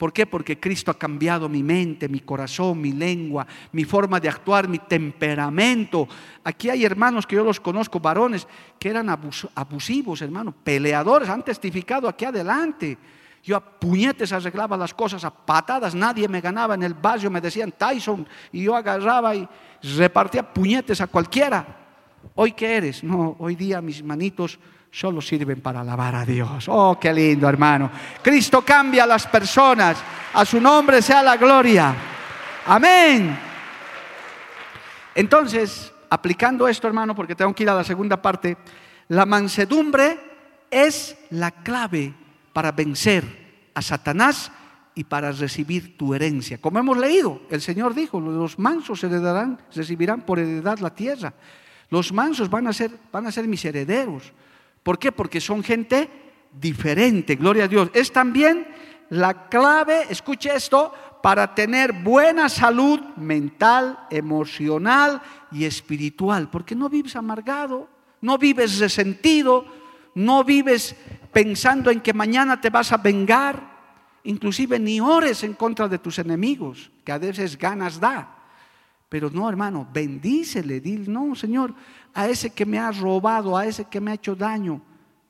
¿Por 0.00 0.14
qué? 0.14 0.24
Porque 0.24 0.58
Cristo 0.58 0.90
ha 0.90 0.98
cambiado 0.98 1.46
mi 1.46 1.62
mente, 1.62 2.08
mi 2.08 2.20
corazón, 2.20 2.80
mi 2.80 2.90
lengua, 2.90 3.46
mi 3.72 3.84
forma 3.84 4.18
de 4.18 4.30
actuar, 4.30 4.66
mi 4.66 4.78
temperamento. 4.78 6.08
Aquí 6.42 6.70
hay 6.70 6.86
hermanos 6.86 7.26
que 7.26 7.36
yo 7.36 7.44
los 7.44 7.60
conozco, 7.60 8.00
varones, 8.00 8.48
que 8.78 8.88
eran 8.88 9.10
abusivos, 9.10 10.22
hermanos, 10.22 10.54
peleadores, 10.64 11.28
han 11.28 11.44
testificado 11.44 12.08
aquí 12.08 12.24
adelante. 12.24 12.96
Yo 13.42 13.54
a 13.56 13.60
puñetes 13.60 14.32
arreglaba 14.32 14.74
las 14.74 14.94
cosas, 14.94 15.22
a 15.22 15.30
patadas, 15.30 15.94
nadie 15.94 16.26
me 16.28 16.40
ganaba 16.40 16.76
en 16.76 16.82
el 16.82 16.94
barrio, 16.94 17.30
me 17.30 17.42
decían 17.42 17.70
Tyson, 17.70 18.26
y 18.52 18.62
yo 18.62 18.74
agarraba 18.74 19.34
y 19.34 19.46
repartía 19.98 20.50
puñetes 20.50 21.02
a 21.02 21.08
cualquiera. 21.08 21.76
¿Hoy 22.36 22.52
qué 22.52 22.78
eres? 22.78 23.04
No, 23.04 23.36
hoy 23.38 23.54
día 23.54 23.82
mis 23.82 24.02
manitos 24.02 24.58
solo 24.90 25.20
sirven 25.20 25.60
para 25.60 25.80
alabar 25.80 26.14
a 26.14 26.24
Dios. 26.24 26.66
Oh, 26.68 26.98
qué 27.00 27.12
lindo, 27.12 27.48
hermano. 27.48 27.90
Cristo 28.22 28.62
cambia 28.62 29.04
a 29.04 29.06
las 29.06 29.26
personas. 29.26 29.98
A 30.34 30.44
su 30.44 30.60
nombre 30.60 31.02
sea 31.02 31.22
la 31.22 31.36
gloria. 31.36 31.94
Amén. 32.66 33.38
Entonces, 35.14 35.92
aplicando 36.08 36.68
esto, 36.68 36.86
hermano, 36.86 37.14
porque 37.14 37.34
tengo 37.34 37.54
que 37.54 37.62
ir 37.62 37.70
a 37.70 37.74
la 37.74 37.84
segunda 37.84 38.20
parte, 38.20 38.56
la 39.08 39.26
mansedumbre 39.26 40.18
es 40.70 41.16
la 41.30 41.50
clave 41.50 42.14
para 42.52 42.72
vencer 42.72 43.24
a 43.74 43.82
Satanás 43.82 44.52
y 44.94 45.04
para 45.04 45.32
recibir 45.32 45.96
tu 45.96 46.14
herencia. 46.14 46.58
Como 46.58 46.78
hemos 46.78 46.98
leído, 46.98 47.42
el 47.50 47.60
Señor 47.60 47.94
dijo, 47.94 48.20
los 48.20 48.58
mansos 48.58 49.02
heredarán, 49.02 49.58
recibirán 49.74 50.22
por 50.22 50.38
heredad 50.38 50.78
la 50.78 50.94
tierra. 50.94 51.32
Los 51.90 52.12
mansos 52.12 52.48
van 52.50 52.66
a 52.66 52.72
ser, 52.72 52.92
van 53.12 53.26
a 53.26 53.32
ser 53.32 53.48
mis 53.48 53.64
herederos. 53.64 54.32
¿Por 54.82 54.98
qué? 54.98 55.12
Porque 55.12 55.40
son 55.40 55.62
gente 55.62 56.08
diferente, 56.52 57.36
gloria 57.36 57.64
a 57.64 57.68
Dios. 57.68 57.90
Es 57.94 58.12
también 58.12 58.66
la 59.10 59.48
clave, 59.48 60.06
escuche 60.08 60.54
esto, 60.54 60.92
para 61.22 61.54
tener 61.54 61.92
buena 61.92 62.48
salud 62.48 63.00
mental, 63.16 63.98
emocional 64.10 65.20
y 65.52 65.64
espiritual. 65.64 66.48
Porque 66.50 66.74
no 66.74 66.88
vives 66.88 67.16
amargado, 67.16 67.88
no 68.20 68.38
vives 68.38 68.78
resentido, 68.78 69.66
no 70.14 70.44
vives 70.44 70.96
pensando 71.32 71.90
en 71.90 72.00
que 72.00 72.14
mañana 72.14 72.60
te 72.60 72.70
vas 72.70 72.92
a 72.92 72.96
vengar. 72.96 73.68
Inclusive 74.24 74.78
ni 74.78 75.00
ores 75.00 75.44
en 75.44 75.54
contra 75.54 75.88
de 75.88 75.98
tus 75.98 76.18
enemigos, 76.18 76.90
que 77.04 77.12
a 77.12 77.18
veces 77.18 77.56
ganas 77.56 78.00
da. 78.00 78.39
Pero 79.10 79.28
no, 79.28 79.48
hermano, 79.48 79.88
bendícele, 79.92 80.80
dile, 80.80 81.10
no, 81.10 81.34
Señor, 81.34 81.74
a 82.14 82.28
ese 82.28 82.50
que 82.50 82.64
me 82.64 82.78
ha 82.78 82.92
robado, 82.92 83.56
a 83.56 83.66
ese 83.66 83.86
que 83.86 84.00
me 84.00 84.12
ha 84.12 84.14
hecho 84.14 84.36
daño, 84.36 84.80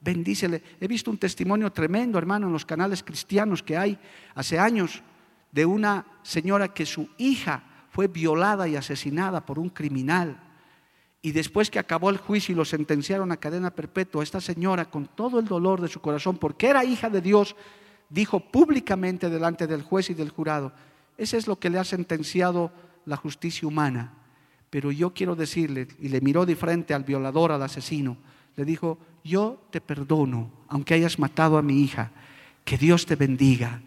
bendícele. 0.03 0.62
He 0.79 0.87
visto 0.87 1.11
un 1.11 1.16
testimonio 1.16 1.73
tremendo, 1.73 2.19
hermano, 2.19 2.47
en 2.47 2.53
los 2.53 2.66
canales 2.66 3.03
cristianos 3.03 3.62
que 3.62 3.79
hay 3.79 3.99
hace 4.35 4.59
años 4.59 5.03
de 5.51 5.64
una 5.64 6.05
señora 6.23 6.75
que 6.75 6.85
su 6.85 7.09
hija 7.16 7.64
fue 7.88 8.07
violada 8.07 8.69
y 8.69 8.77
asesinada 8.77 9.47
por 9.47 9.59
un 9.59 9.71
criminal. 9.71 10.38
Y 11.23 11.33
después 11.33 11.71
que 11.71 11.79
acabó 11.79 12.11
el 12.11 12.19
juicio 12.19 12.53
y 12.53 12.57
lo 12.57 12.66
sentenciaron 12.66 13.33
a 13.33 13.38
cadena 13.38 13.71
perpetua, 13.71 14.23
esta 14.23 14.43
señora, 14.43 14.90
con 14.90 15.07
todo 15.07 15.40
el 15.40 15.47
dolor 15.47 15.81
de 15.81 15.88
su 15.88 16.03
corazón, 16.03 16.37
porque 16.37 16.69
era 16.69 16.85
hija 16.85 17.09
de 17.09 17.23
Dios, 17.23 17.57
dijo 18.11 18.40
públicamente 18.40 19.31
delante 19.31 19.66
del 19.66 19.83
juez 19.83 20.11
y 20.11 20.14
del 20.14 20.29
jurado, 20.29 20.73
ese 21.16 21.38
es 21.38 21.47
lo 21.47 21.59
que 21.59 21.71
le 21.71 21.79
ha 21.79 21.85
sentenciado 21.85 22.71
la 23.11 23.16
justicia 23.16 23.66
humana. 23.66 24.12
Pero 24.70 24.92
yo 24.92 25.12
quiero 25.12 25.35
decirle, 25.35 25.88
y 26.01 26.09
le 26.09 26.20
miró 26.20 26.46
de 26.46 26.55
frente 26.55 26.94
al 26.94 27.03
violador, 27.03 27.51
al 27.51 27.62
asesino, 27.62 28.16
le 28.57 28.64
dijo, 28.64 28.99
yo 29.25 29.61
te 29.70 29.81
perdono, 29.81 30.49
aunque 30.68 30.94
hayas 30.94 31.18
matado 31.18 31.59
a 31.59 31.62
mi 31.62 31.83
hija, 31.83 32.12
que 32.64 32.79
Dios 32.79 33.07
te 33.07 33.16
bendiga 33.16 33.83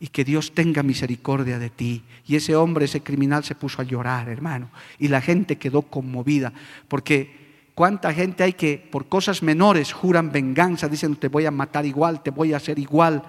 y 0.00 0.08
que 0.08 0.24
Dios 0.24 0.52
tenga 0.54 0.82
misericordia 0.82 1.60
de 1.60 1.70
ti. 1.70 2.02
Y 2.26 2.34
ese 2.34 2.56
hombre, 2.56 2.86
ese 2.86 3.00
criminal 3.00 3.44
se 3.44 3.54
puso 3.54 3.80
a 3.80 3.84
llorar, 3.84 4.28
hermano, 4.28 4.70
y 4.98 5.06
la 5.06 5.20
gente 5.20 5.56
quedó 5.56 5.82
conmovida, 5.82 6.52
porque 6.88 7.70
cuánta 7.76 8.12
gente 8.12 8.42
hay 8.42 8.54
que 8.54 8.88
por 8.90 9.06
cosas 9.06 9.40
menores 9.40 9.92
juran 9.92 10.32
venganza, 10.32 10.88
dicen, 10.88 11.14
te 11.14 11.28
voy 11.28 11.46
a 11.46 11.52
matar 11.52 11.86
igual, 11.86 12.24
te 12.24 12.30
voy 12.30 12.52
a 12.52 12.56
hacer 12.56 12.80
igual 12.80 13.22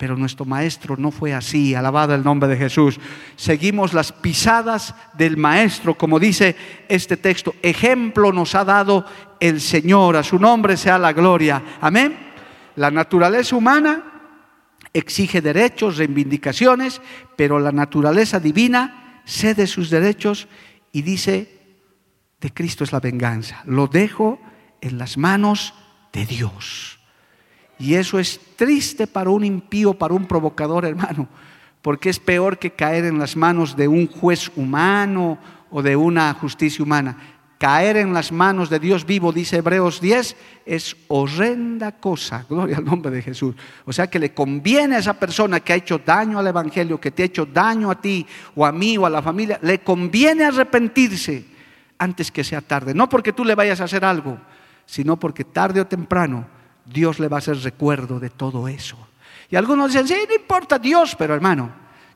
pero 0.00 0.16
nuestro 0.16 0.46
maestro 0.46 0.96
no 0.96 1.10
fue 1.10 1.34
así, 1.34 1.74
alabado 1.74 2.14
el 2.14 2.24
nombre 2.24 2.48
de 2.48 2.56
Jesús. 2.56 2.98
Seguimos 3.36 3.92
las 3.92 4.12
pisadas 4.12 4.94
del 5.12 5.36
maestro, 5.36 5.94
como 5.94 6.18
dice 6.18 6.56
este 6.88 7.18
texto. 7.18 7.54
Ejemplo 7.60 8.32
nos 8.32 8.54
ha 8.54 8.64
dado 8.64 9.04
el 9.40 9.60
Señor, 9.60 10.16
a 10.16 10.22
su 10.22 10.38
nombre 10.38 10.78
sea 10.78 10.98
la 10.98 11.12
gloria. 11.12 11.62
Amén. 11.82 12.16
La 12.76 12.90
naturaleza 12.90 13.54
humana 13.54 14.02
exige 14.94 15.42
derechos, 15.42 15.98
reivindicaciones, 15.98 17.02
pero 17.36 17.60
la 17.60 17.70
naturaleza 17.70 18.40
divina 18.40 19.22
cede 19.26 19.66
sus 19.66 19.90
derechos 19.90 20.48
y 20.92 21.02
dice, 21.02 21.60
de 22.40 22.54
Cristo 22.54 22.84
es 22.84 22.92
la 22.92 23.00
venganza. 23.00 23.60
Lo 23.66 23.86
dejo 23.86 24.40
en 24.80 24.96
las 24.96 25.18
manos 25.18 25.74
de 26.10 26.24
Dios. 26.24 26.99
Y 27.80 27.94
eso 27.94 28.18
es 28.18 28.38
triste 28.56 29.06
para 29.06 29.30
un 29.30 29.42
impío, 29.42 29.94
para 29.94 30.12
un 30.12 30.26
provocador, 30.26 30.84
hermano, 30.84 31.26
porque 31.80 32.10
es 32.10 32.18
peor 32.18 32.58
que 32.58 32.72
caer 32.72 33.06
en 33.06 33.18
las 33.18 33.36
manos 33.36 33.74
de 33.74 33.88
un 33.88 34.06
juez 34.06 34.52
humano 34.54 35.38
o 35.70 35.80
de 35.80 35.96
una 35.96 36.32
justicia 36.34 36.84
humana. 36.84 37.16
Caer 37.58 37.96
en 37.96 38.12
las 38.12 38.32
manos 38.32 38.68
de 38.68 38.78
Dios 38.78 39.06
vivo, 39.06 39.32
dice 39.32 39.56
Hebreos 39.56 39.98
10, 40.00 40.36
es 40.66 40.94
horrenda 41.08 41.92
cosa. 41.92 42.44
Gloria 42.48 42.76
al 42.76 42.84
nombre 42.84 43.10
de 43.10 43.22
Jesús. 43.22 43.54
O 43.86 43.92
sea 43.94 44.08
que 44.08 44.18
le 44.18 44.34
conviene 44.34 44.96
a 44.96 44.98
esa 44.98 45.14
persona 45.14 45.60
que 45.60 45.72
ha 45.72 45.76
hecho 45.76 45.98
daño 46.04 46.38
al 46.38 46.46
Evangelio, 46.46 47.00
que 47.00 47.10
te 47.10 47.22
ha 47.22 47.26
hecho 47.26 47.46
daño 47.46 47.90
a 47.90 48.00
ti 48.00 48.26
o 48.54 48.66
a 48.66 48.72
mí 48.72 48.98
o 48.98 49.06
a 49.06 49.10
la 49.10 49.22
familia, 49.22 49.58
le 49.62 49.80
conviene 49.80 50.44
arrepentirse 50.44 51.46
antes 51.98 52.30
que 52.30 52.44
sea 52.44 52.60
tarde. 52.60 52.92
No 52.92 53.08
porque 53.08 53.32
tú 53.32 53.42
le 53.42 53.54
vayas 53.54 53.80
a 53.80 53.84
hacer 53.84 54.04
algo, 54.04 54.38
sino 54.84 55.18
porque 55.18 55.44
tarde 55.44 55.80
o 55.80 55.86
temprano 55.86 56.59
Dios 56.92 57.18
le 57.20 57.28
va 57.28 57.36
a 57.36 57.38
hacer 57.38 57.56
recuerdo 57.58 58.18
de 58.18 58.30
todo 58.30 58.68
eso. 58.68 58.96
Y 59.50 59.56
algunos 59.56 59.92
dicen, 59.92 60.06
sí, 60.06 60.14
no 60.28 60.34
importa 60.34 60.78
Dios, 60.78 61.16
pero 61.16 61.34
hermano, 61.34 61.70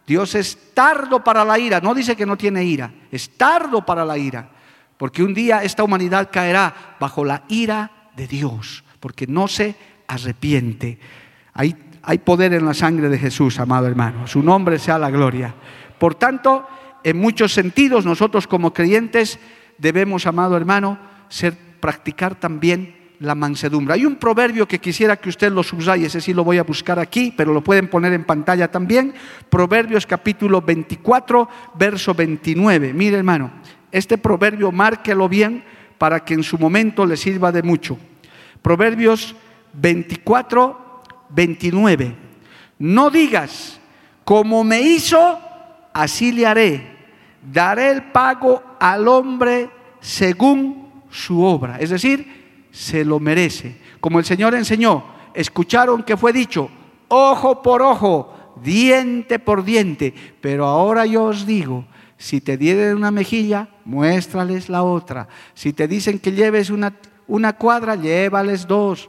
Dios 0.06 0.34
es 0.34 0.74
tardo 0.74 1.22
para 1.22 1.44
la 1.44 1.58
ira. 1.58 1.80
No 1.80 1.94
dice 1.94 2.16
que 2.16 2.26
no 2.26 2.36
tiene 2.36 2.64
ira, 2.64 2.92
es 3.10 3.36
tardo 3.36 3.84
para 3.84 4.04
la 4.04 4.18
ira. 4.18 4.50
Porque 4.96 5.22
un 5.22 5.34
día 5.34 5.62
esta 5.62 5.82
humanidad 5.82 6.30
caerá 6.32 6.96
bajo 7.00 7.24
la 7.24 7.42
ira 7.48 7.90
de 8.16 8.26
Dios, 8.26 8.84
porque 9.00 9.26
no 9.26 9.48
se 9.48 9.74
arrepiente. 10.06 10.98
Hay, 11.52 11.74
hay 12.02 12.18
poder 12.18 12.54
en 12.54 12.64
la 12.64 12.74
sangre 12.74 13.08
de 13.08 13.18
Jesús, 13.18 13.58
amado 13.58 13.86
hermano. 13.86 14.26
Su 14.26 14.42
nombre 14.42 14.78
sea 14.78 14.98
la 14.98 15.10
gloria. 15.10 15.54
Por 15.98 16.14
tanto, 16.14 16.66
en 17.02 17.18
muchos 17.18 17.52
sentidos, 17.52 18.04
nosotros 18.04 18.46
como 18.46 18.72
creyentes 18.72 19.38
debemos, 19.78 20.26
amado 20.26 20.56
hermano, 20.56 20.98
ser, 21.28 21.56
practicar 21.80 22.36
también 22.36 23.03
la 23.20 23.34
mansedumbre. 23.34 23.94
Hay 23.94 24.06
un 24.06 24.16
proverbio 24.16 24.66
que 24.66 24.80
quisiera 24.80 25.16
que 25.16 25.28
usted 25.28 25.52
lo 25.52 25.62
subraye, 25.62 26.06
ese 26.06 26.20
sí 26.20 26.34
lo 26.34 26.44
voy 26.44 26.58
a 26.58 26.64
buscar 26.64 26.98
aquí, 26.98 27.32
pero 27.36 27.52
lo 27.52 27.62
pueden 27.62 27.88
poner 27.88 28.12
en 28.12 28.24
pantalla 28.24 28.70
también. 28.70 29.14
Proverbios 29.48 30.06
capítulo 30.06 30.60
24, 30.60 31.48
verso 31.74 32.14
29. 32.14 32.92
Mire 32.92 33.18
hermano, 33.18 33.52
este 33.92 34.18
proverbio 34.18 34.72
márquelo 34.72 35.28
bien 35.28 35.64
para 35.98 36.24
que 36.24 36.34
en 36.34 36.42
su 36.42 36.58
momento 36.58 37.06
le 37.06 37.16
sirva 37.16 37.52
de 37.52 37.62
mucho. 37.62 37.96
Proverbios 38.62 39.34
24, 39.74 41.02
29. 41.30 42.16
No 42.78 43.10
digas, 43.10 43.80
como 44.24 44.64
me 44.64 44.80
hizo, 44.80 45.38
así 45.92 46.32
le 46.32 46.46
haré. 46.46 46.94
Daré 47.52 47.90
el 47.90 48.04
pago 48.04 48.62
al 48.80 49.06
hombre 49.06 49.70
según 50.00 51.04
su 51.10 51.42
obra. 51.42 51.78
Es 51.78 51.90
decir, 51.90 52.43
se 52.74 53.04
lo 53.04 53.20
merece. 53.20 53.76
Como 54.00 54.18
el 54.18 54.24
Señor 54.24 54.52
enseñó, 54.54 55.04
escucharon 55.32 56.02
que 56.02 56.16
fue 56.16 56.32
dicho, 56.32 56.68
ojo 57.06 57.62
por 57.62 57.80
ojo, 57.80 58.34
diente 58.62 59.38
por 59.38 59.64
diente. 59.64 60.12
Pero 60.40 60.66
ahora 60.66 61.06
yo 61.06 61.22
os 61.22 61.46
digo, 61.46 61.84
si 62.16 62.40
te 62.40 62.56
dieren 62.56 62.96
una 62.96 63.12
mejilla, 63.12 63.68
muéstrales 63.84 64.68
la 64.68 64.82
otra. 64.82 65.28
Si 65.54 65.72
te 65.72 65.86
dicen 65.86 66.18
que 66.18 66.32
lleves 66.32 66.70
una, 66.70 66.96
una 67.28 67.52
cuadra, 67.52 67.94
llévales 67.94 68.66
dos. 68.66 69.08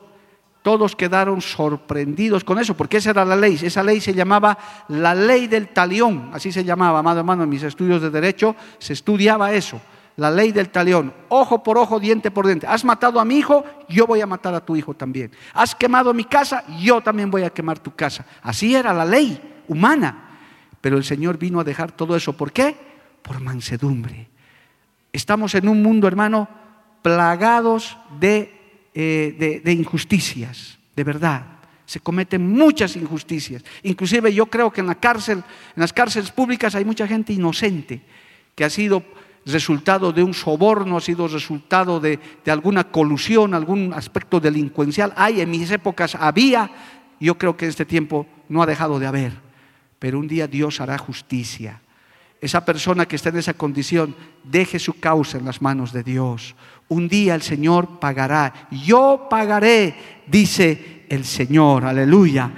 Todos 0.61 0.95
quedaron 0.95 1.41
sorprendidos 1.41 2.43
con 2.43 2.59
eso, 2.59 2.77
porque 2.77 2.97
esa 2.97 3.09
era 3.09 3.25
la 3.25 3.35
ley. 3.35 3.57
Esa 3.59 3.81
ley 3.81 3.99
se 3.99 4.13
llamaba 4.13 4.59
la 4.89 5.15
ley 5.15 5.47
del 5.47 5.69
talión, 5.69 6.29
así 6.33 6.51
se 6.51 6.63
llamaba, 6.63 6.99
amado 6.99 7.19
hermano, 7.19 7.43
en 7.43 7.49
mis 7.49 7.63
estudios 7.63 8.01
de 8.01 8.11
derecho 8.11 8.55
se 8.77 8.93
estudiaba 8.93 9.53
eso, 9.53 9.81
la 10.17 10.31
ley 10.31 10.51
del 10.51 10.69
talión, 10.69 11.13
ojo 11.29 11.61
por 11.63 11.77
ojo, 11.77 11.99
diente 11.99 12.31
por 12.31 12.45
diente. 12.47 12.67
Has 12.67 12.85
matado 12.85 13.19
a 13.19 13.25
mi 13.25 13.37
hijo, 13.37 13.65
yo 13.89 14.07
voy 14.07 14.21
a 14.21 14.27
matar 14.27 14.53
a 14.53 14.65
tu 14.65 14.75
hijo 14.75 14.93
también. 14.93 15.31
Has 15.53 15.75
quemado 15.75 16.13
mi 16.13 16.23
casa, 16.23 16.63
yo 16.79 17.01
también 17.01 17.29
voy 17.29 17.43
a 17.43 17.49
quemar 17.49 17.79
tu 17.79 17.95
casa. 17.95 18.25
Así 18.41 18.75
era 18.75 18.93
la 18.93 19.05
ley 19.05 19.63
humana. 19.67 20.37
Pero 20.81 20.97
el 20.97 21.03
Señor 21.03 21.37
vino 21.37 21.59
a 21.59 21.63
dejar 21.63 21.91
todo 21.91 22.15
eso. 22.15 22.33
¿Por 22.33 22.51
qué? 22.51 22.75
Por 23.21 23.41
mansedumbre. 23.41 24.29
Estamos 25.11 25.55
en 25.55 25.67
un 25.67 25.81
mundo, 25.81 26.07
hermano, 26.07 26.47
plagados 27.01 27.97
de 28.19 28.55
eh, 28.97 29.61
de, 29.61 29.73
injusticias, 29.73 30.79
de 30.95 31.03
verdad. 31.03 31.45
Se 31.85 31.99
cometen 31.99 32.49
muchas 32.49 32.95
injusticias. 32.95 33.61
Inclusive 33.83 34.33
yo 34.33 34.45
creo 34.45 34.71
que 34.71 34.79
en 34.79 34.87
la 34.87 34.95
cárcel, 34.95 35.39
en 35.39 35.81
las 35.81 35.91
cárceles 35.91 36.31
públicas 36.31 36.75
hay 36.75 36.85
mucha 36.85 37.05
gente 37.05 37.33
inocente 37.33 38.01
que 38.55 38.63
ha 38.63 38.69
sido 38.69 39.03
resultado 39.45 40.11
de 40.11 40.23
un 40.23 40.33
soborno, 40.33 40.97
ha 40.97 41.01
sido 41.01 41.27
resultado 41.27 41.99
de, 41.99 42.19
de, 42.43 42.51
alguna 42.51 42.85
colusión, 42.85 43.53
algún 43.53 43.93
aspecto 43.93 44.39
delincuencial. 44.39 45.13
Hay, 45.15 45.41
en 45.41 45.51
mis 45.51 45.69
épocas 45.71 46.15
había, 46.15 46.69
yo 47.19 47.37
creo 47.37 47.55
que 47.55 47.65
en 47.65 47.69
este 47.69 47.85
tiempo 47.85 48.25
no 48.49 48.63
ha 48.63 48.65
dejado 48.65 48.99
de 48.99 49.07
haber, 49.07 49.33
pero 49.99 50.19
un 50.19 50.27
día 50.27 50.47
Dios 50.47 50.81
hará 50.81 50.97
justicia. 50.97 51.81
Esa 52.41 52.65
persona 52.65 53.07
que 53.07 53.15
está 53.15 53.29
en 53.29 53.37
esa 53.37 53.53
condición, 53.53 54.15
deje 54.43 54.77
su 54.77 54.99
causa 54.99 55.37
en 55.37 55.45
las 55.45 55.61
manos 55.61 55.93
de 55.93 56.03
Dios. 56.03 56.55
Un 56.87 57.07
día 57.07 57.33
el 57.33 57.41
Señor 57.41 57.99
pagará. 57.99 58.67
Yo 58.69 59.27
pagaré, 59.29 59.95
dice 60.27 61.05
el 61.09 61.25
Señor. 61.25 61.85
Aleluya. 61.85 62.51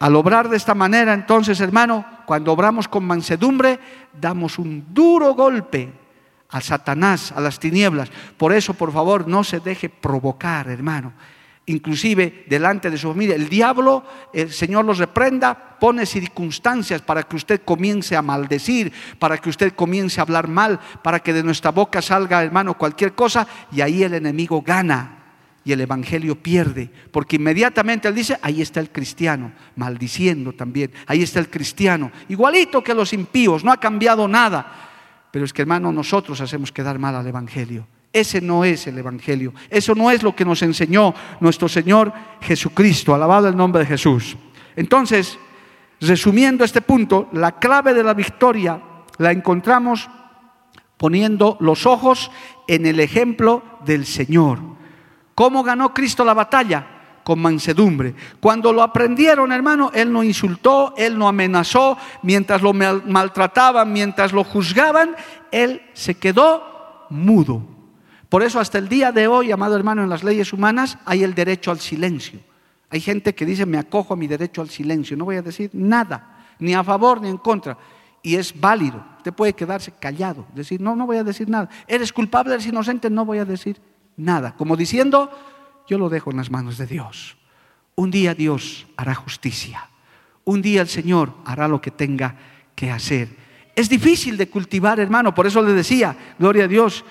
Al 0.00 0.16
obrar 0.16 0.48
de 0.48 0.56
esta 0.56 0.74
manera, 0.74 1.14
entonces, 1.14 1.60
hermano, 1.60 2.04
cuando 2.32 2.50
obramos 2.50 2.88
con 2.88 3.04
mansedumbre, 3.04 3.78
damos 4.18 4.58
un 4.58 4.86
duro 4.88 5.34
golpe 5.34 5.92
a 6.48 6.62
Satanás, 6.62 7.30
a 7.30 7.42
las 7.42 7.58
tinieblas. 7.58 8.08
Por 8.38 8.54
eso, 8.54 8.72
por 8.72 8.90
favor, 8.90 9.28
no 9.28 9.44
se 9.44 9.60
deje 9.60 9.90
provocar, 9.90 10.70
hermano 10.70 11.12
inclusive 11.66 12.44
delante 12.48 12.90
de 12.90 12.96
su 12.96 13.08
familia. 13.08 13.36
El 13.36 13.50
diablo, 13.50 14.02
el 14.32 14.50
Señor 14.50 14.86
los 14.86 14.96
reprenda, 14.96 15.76
pone 15.78 16.06
circunstancias 16.06 17.02
para 17.02 17.22
que 17.22 17.36
usted 17.36 17.60
comience 17.64 18.16
a 18.16 18.22
maldecir, 18.22 18.92
para 19.18 19.36
que 19.36 19.50
usted 19.50 19.74
comience 19.74 20.18
a 20.18 20.24
hablar 20.24 20.48
mal, 20.48 20.80
para 21.02 21.20
que 21.20 21.34
de 21.34 21.42
nuestra 21.42 21.70
boca 21.70 22.00
salga, 22.00 22.42
hermano, 22.42 22.78
cualquier 22.78 23.12
cosa, 23.12 23.46
y 23.70 23.82
ahí 23.82 24.02
el 24.02 24.14
enemigo 24.14 24.60
gana 24.62 25.21
y 25.64 25.72
el 25.72 25.80
evangelio 25.80 26.42
pierde, 26.42 26.90
porque 27.10 27.36
inmediatamente 27.36 28.08
él 28.08 28.14
dice, 28.14 28.38
ahí 28.42 28.60
está 28.62 28.80
el 28.80 28.90
cristiano, 28.90 29.52
maldiciendo 29.76 30.52
también, 30.52 30.92
ahí 31.06 31.22
está 31.22 31.38
el 31.38 31.48
cristiano, 31.48 32.10
igualito 32.28 32.82
que 32.82 32.94
los 32.94 33.12
impíos, 33.12 33.62
no 33.62 33.72
ha 33.72 33.78
cambiado 33.78 34.26
nada. 34.26 34.90
Pero 35.30 35.44
es 35.44 35.52
que 35.52 35.62
hermano, 35.62 35.92
nosotros 35.92 36.40
hacemos 36.40 36.72
quedar 36.72 36.98
mal 36.98 37.14
al 37.16 37.26
evangelio. 37.26 37.86
Ese 38.12 38.42
no 38.42 38.64
es 38.64 38.86
el 38.86 38.98
Evangelio. 38.98 39.54
Eso 39.70 39.94
no 39.94 40.10
es 40.10 40.22
lo 40.22 40.36
que 40.36 40.44
nos 40.44 40.62
enseñó 40.62 41.14
nuestro 41.40 41.68
Señor 41.68 42.12
Jesucristo. 42.42 43.14
Alabado 43.14 43.48
el 43.48 43.56
nombre 43.56 43.80
de 43.80 43.86
Jesús. 43.86 44.36
Entonces, 44.76 45.38
resumiendo 46.00 46.64
este 46.64 46.82
punto, 46.82 47.30
la 47.32 47.58
clave 47.58 47.94
de 47.94 48.04
la 48.04 48.12
victoria 48.12 48.82
la 49.18 49.32
encontramos 49.32 50.10
poniendo 50.98 51.56
los 51.60 51.86
ojos 51.86 52.30
en 52.68 52.84
el 52.86 53.00
ejemplo 53.00 53.62
del 53.84 54.04
Señor. 54.04 54.60
¿Cómo 55.34 55.62
ganó 55.62 55.94
Cristo 55.94 56.24
la 56.24 56.34
batalla? 56.34 56.86
Con 57.24 57.40
mansedumbre. 57.40 58.14
Cuando 58.40 58.72
lo 58.72 58.82
aprendieron, 58.82 59.52
hermano, 59.52 59.90
Él 59.94 60.12
no 60.12 60.24
insultó, 60.24 60.94
Él 60.96 61.16
no 61.16 61.28
amenazó, 61.28 61.96
mientras 62.22 62.62
lo 62.62 62.72
maltrataban, 62.72 63.92
mientras 63.92 64.32
lo 64.32 64.44
juzgaban, 64.44 65.14
Él 65.50 65.82
se 65.94 66.16
quedó 66.16 67.06
mudo. 67.10 67.62
Por 68.28 68.42
eso 68.42 68.58
hasta 68.58 68.78
el 68.78 68.88
día 68.88 69.12
de 69.12 69.26
hoy, 69.26 69.52
amado 69.52 69.76
hermano, 69.76 70.02
en 70.02 70.08
las 70.08 70.24
leyes 70.24 70.52
humanas 70.52 70.98
hay 71.04 71.22
el 71.22 71.34
derecho 71.34 71.70
al 71.70 71.80
silencio. 71.80 72.40
Hay 72.90 73.00
gente 73.00 73.34
que 73.34 73.46
dice, 73.46 73.66
me 73.66 73.78
acojo 73.78 74.14
a 74.14 74.16
mi 74.16 74.26
derecho 74.26 74.60
al 74.60 74.70
silencio, 74.70 75.16
no 75.16 75.24
voy 75.24 75.36
a 75.36 75.42
decir 75.42 75.70
nada, 75.72 76.46
ni 76.58 76.74
a 76.74 76.82
favor 76.82 77.20
ni 77.20 77.28
en 77.28 77.38
contra. 77.38 77.78
Y 78.22 78.36
es 78.36 78.58
válido, 78.58 79.04
usted 79.18 79.32
puede 79.32 79.52
quedarse 79.52 79.92
callado, 79.92 80.46
decir, 80.54 80.80
no, 80.80 80.96
no 80.96 81.06
voy 81.06 81.18
a 81.18 81.24
decir 81.24 81.48
nada. 81.48 81.68
Eres 81.86 82.12
culpable, 82.12 82.54
eres 82.54 82.66
inocente, 82.66 83.10
no 83.10 83.24
voy 83.24 83.38
a 83.38 83.44
decir 83.44 83.80
nada. 84.16 84.54
Como 84.56 84.76
diciendo, 84.76 85.30
yo 85.88 85.98
lo 85.98 86.08
dejo 86.08 86.30
en 86.30 86.36
las 86.36 86.50
manos 86.50 86.78
de 86.78 86.86
Dios. 86.86 87.36
Un 87.94 88.10
día 88.10 88.34
Dios 88.34 88.86
hará 88.96 89.14
justicia. 89.14 89.88
Un 90.44 90.62
día 90.62 90.80
el 90.82 90.88
Señor 90.88 91.34
hará 91.44 91.68
lo 91.68 91.80
que 91.80 91.90
tenga 91.90 92.36
que 92.74 92.90
hacer. 92.90 93.28
Es 93.74 93.88
difícil 93.88 94.36
de 94.36 94.48
cultivar, 94.48 95.00
hermano, 95.00 95.34
por 95.34 95.46
eso 95.46 95.62
le 95.62 95.72
decía, 95.72 96.16
gloria 96.38 96.64
a 96.64 96.68
Dios, 96.68 97.04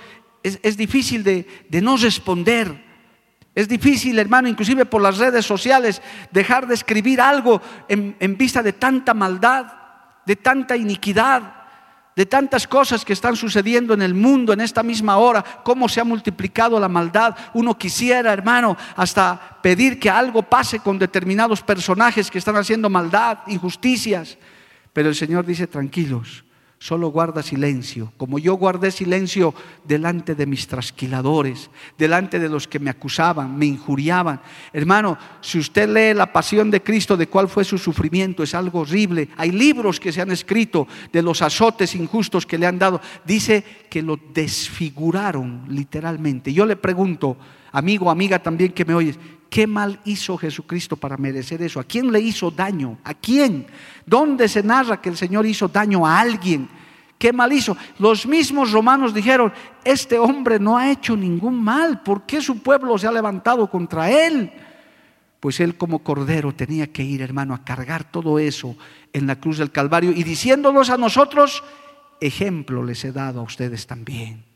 es, 0.44 0.78
difícil 0.78 1.24
de, 1.24 1.46
no 1.82 1.98
responder. 1.98 2.84
Es 3.54 3.68
difícil, 3.68 4.18
hermano, 4.20 4.48
inclusive 4.48 4.86
por 4.86 5.02
las 5.02 5.18
redes 5.18 5.46
sociales, 5.46 6.02
dejar 6.32 6.68
de 6.68 6.74
escribir 6.74 7.20
algo 7.20 7.62
en, 7.88 8.16
en 8.20 8.38
vista 8.38 8.64
de 8.64 8.74
tanta 8.74 9.14
maldad, 9.14 9.74
de 10.26 10.36
tanta 10.36 10.76
iniquidad, 10.78 11.61
de 12.16 12.26
tantas 12.26 12.68
cosas 12.68 13.06
que 13.06 13.14
están 13.14 13.36
sucediendo 13.36 13.94
en 13.94 14.02
el 14.02 14.14
mundo 14.14 14.54
en 14.54 14.62
esta 14.62 14.84
misma 14.84 15.18
hora, 15.18 15.44
cómo 15.64 15.88
se 15.88 16.02
ha 16.02 16.04
multiplicado 16.04 16.80
la 16.80 16.90
maldad. 16.90 17.36
Uno 17.54 17.78
quisiera, 17.78 18.34
hermano, 18.34 18.78
hasta 18.96 19.60
pedir 19.62 20.00
que 20.00 20.10
algo 20.10 20.44
pase 20.44 20.80
con 20.80 21.00
determinados 21.00 21.62
personajes 21.62 22.30
que 22.30 22.38
están 22.38 22.58
haciendo 22.58 22.90
maldad, 22.90 23.40
injusticias. 23.48 24.38
Pero 24.94 25.10
el 25.10 25.16
Señor 25.16 25.46
dice, 25.46 25.68
tranquilos, 25.68 26.44
solo 26.82 27.10
guarda 27.10 27.44
silencio, 27.44 28.12
como 28.18 28.40
yo 28.40 28.56
guardé 28.56 28.90
silencio 28.90 29.54
delante 29.84 30.34
de 30.34 30.48
mis 30.48 30.66
trasquiladores, 30.66 31.70
delante 31.96 32.40
de 32.40 32.50
los 32.50 32.68
que 32.68 32.80
me 32.80 32.90
acusaban, 32.90 33.56
me 33.56 33.68
injuriaban. 33.68 34.42
Hermano, 34.74 35.16
si 35.42 35.60
usted 35.60 35.88
lee 35.88 36.18
la 36.18 36.34
pasión 36.34 36.72
de 36.72 36.82
Cristo, 36.82 37.16
de 37.16 37.28
cuál 37.28 37.48
fue 37.48 37.66
su 37.66 37.78
sufrimiento, 37.78 38.42
es 38.42 38.56
algo 38.56 38.80
horrible. 38.80 39.30
Hay 39.38 39.52
libros 39.52 40.00
que 40.00 40.12
se 40.12 40.22
han 40.22 40.32
escrito 40.32 40.88
de 41.14 41.22
los 41.22 41.44
azotes 41.44 41.94
injustos 41.94 42.48
que 42.48 42.58
le 42.58 42.66
han 42.66 42.80
dado. 42.80 43.00
Dice 43.24 43.64
que 43.88 44.02
lo 44.02 44.18
desfiguraron 44.34 45.66
literalmente. 45.68 46.52
Yo 46.52 46.66
le 46.66 46.78
pregunto, 46.78 47.38
amigo, 47.72 48.10
amiga 48.10 48.42
también 48.42 48.72
que 48.72 48.86
me 48.86 48.96
oyes, 48.96 49.20
¿Qué 49.52 49.68
mal 49.68 50.00
hizo 50.06 50.38
Jesucristo 50.38 50.96
para 50.96 51.18
merecer 51.18 51.62
eso? 51.62 51.82
¿A 51.82 51.84
quién 51.84 52.10
le 52.10 52.22
hizo 52.22 52.50
daño? 52.52 53.00
¿A 53.04 53.14
quién? 53.14 53.68
¿Dónde 54.06 54.48
se 54.48 54.64
narra 54.64 55.02
que 55.02 55.10
el 55.10 55.18
Señor 55.18 55.46
hizo 55.46 55.68
daño 55.68 56.08
a 56.08 56.22
alguien? 56.22 56.70
¿Qué 57.20 57.34
mal 57.34 57.52
hizo? 57.52 57.76
Los 58.00 58.26
mismos 58.26 58.72
romanos 58.72 59.14
dijeron, 59.14 59.52
este 59.84 60.18
hombre 60.18 60.58
no 60.58 60.78
ha 60.78 60.90
hecho 60.90 61.18
ningún 61.18 61.62
mal, 61.62 62.02
¿por 62.02 62.26
qué 62.26 62.42
su 62.42 62.64
pueblo 62.64 62.98
se 62.98 63.08
ha 63.08 63.12
levantado 63.12 63.70
contra 63.70 64.10
él? 64.10 64.54
Pues 65.42 65.60
él 65.60 65.76
como 65.76 66.00
cordero 66.00 66.56
tenía 66.56 66.88
que 66.94 67.04
ir, 67.04 67.22
hermano, 67.22 67.54
a 67.54 67.66
cargar 67.66 68.10
todo 68.10 68.40
eso 68.40 68.78
en 69.12 69.28
la 69.28 69.36
cruz 69.36 69.58
del 69.58 69.72
Calvario 69.72 70.12
y 70.12 70.24
diciéndolos 70.24 70.90
a 70.90 70.96
nosotros, 70.96 71.62
ejemplo 72.22 72.86
les 72.86 73.04
he 73.04 73.12
dado 73.12 73.42
a 73.42 73.44
ustedes 73.44 73.86
también. 73.86 74.51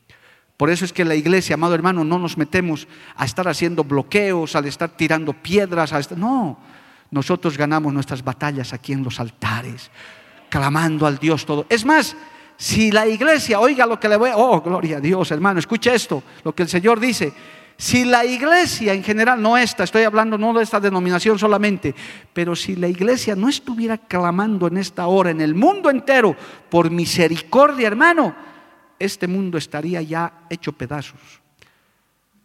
Por 0.56 0.70
eso 0.70 0.84
es 0.84 0.92
que 0.92 1.04
la 1.04 1.14
iglesia, 1.14 1.54
amado 1.54 1.74
hermano, 1.74 2.04
no 2.04 2.18
nos 2.18 2.38
metemos 2.38 2.88
a 3.14 3.24
estar 3.24 3.46
haciendo 3.46 3.84
bloqueos, 3.84 4.56
al 4.56 4.64
estar 4.64 4.88
tirando 4.88 5.34
piedras. 5.34 6.10
No, 6.16 6.58
nosotros 7.10 7.58
ganamos 7.58 7.92
nuestras 7.92 8.24
batallas 8.24 8.72
aquí 8.72 8.92
en 8.92 9.02
los 9.02 9.20
altares, 9.20 9.90
clamando 10.48 11.06
al 11.06 11.18
Dios 11.18 11.44
todo. 11.44 11.66
Es 11.68 11.84
más, 11.84 12.16
si 12.56 12.90
la 12.90 13.06
iglesia, 13.06 13.60
oiga 13.60 13.84
lo 13.86 14.00
que 14.00 14.08
le 14.08 14.16
voy 14.16 14.30
a... 14.30 14.36
Oh, 14.38 14.62
gloria 14.62 14.96
a 14.96 15.00
Dios, 15.00 15.30
hermano, 15.30 15.58
escuche 15.58 15.94
esto, 15.94 16.22
lo 16.42 16.54
que 16.54 16.62
el 16.62 16.68
Señor 16.68 17.00
dice. 17.00 17.32
Si 17.76 18.06
la 18.06 18.24
iglesia 18.24 18.94
en 18.94 19.04
general, 19.04 19.42
no 19.42 19.58
esta, 19.58 19.84
estoy 19.84 20.04
hablando 20.04 20.38
no 20.38 20.54
de 20.54 20.62
esta 20.62 20.80
denominación 20.80 21.38
solamente, 21.38 21.94
pero 22.32 22.56
si 22.56 22.74
la 22.74 22.88
iglesia 22.88 23.36
no 23.36 23.50
estuviera 23.50 23.98
clamando 23.98 24.66
en 24.66 24.78
esta 24.78 25.06
hora 25.06 25.30
en 25.30 25.42
el 25.42 25.54
mundo 25.54 25.90
entero 25.90 26.34
por 26.70 26.90
misericordia, 26.90 27.86
hermano, 27.86 28.34
este 28.98 29.26
mundo 29.26 29.58
estaría 29.58 30.02
ya 30.02 30.32
hecho 30.50 30.72
pedazos. 30.72 31.20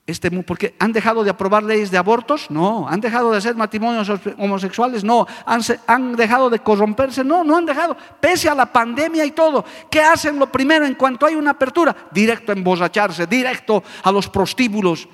Este, 0.08 0.30
porque 0.44 0.76
han 0.80 0.92
dejado 0.92 1.24
de 1.24 1.30
aprobar 1.30 1.64
leyes 1.64 1.90
de 1.90 1.98
abortos, 1.98 2.50
no, 2.50 2.86
han 2.90 3.00
dejado 3.00 3.32
de 3.32 3.38
hacer 3.38 3.56
matrimonios 3.56 4.12
homosexuales, 4.38 5.06
no, 5.06 5.26
han, 5.46 6.16
dejado 6.16 6.50
de 6.50 6.60
corromperse, 6.60 7.24
no, 7.24 7.46
no 7.46 7.56
han 7.56 7.66
dejado, 7.66 7.96
pese 8.20 8.50
a 8.50 8.56
la 8.56 8.66
pandemia 8.66 9.24
y 9.24 9.32
todo. 9.32 9.64
¿Qué 9.90 10.02
hacen 10.02 10.38
lo 10.38 10.52
primero 10.52 10.86
en 10.86 10.96
cuanto 10.96 11.26
hay 11.26 11.36
una 11.36 11.52
apertura? 11.52 11.96
Directo 12.12 12.52
a 12.52 12.56
emborracharse, 12.56 13.26
directo 13.28 13.84
a 14.04 14.12
los 14.12 14.28
prostíbulos. 14.28 15.08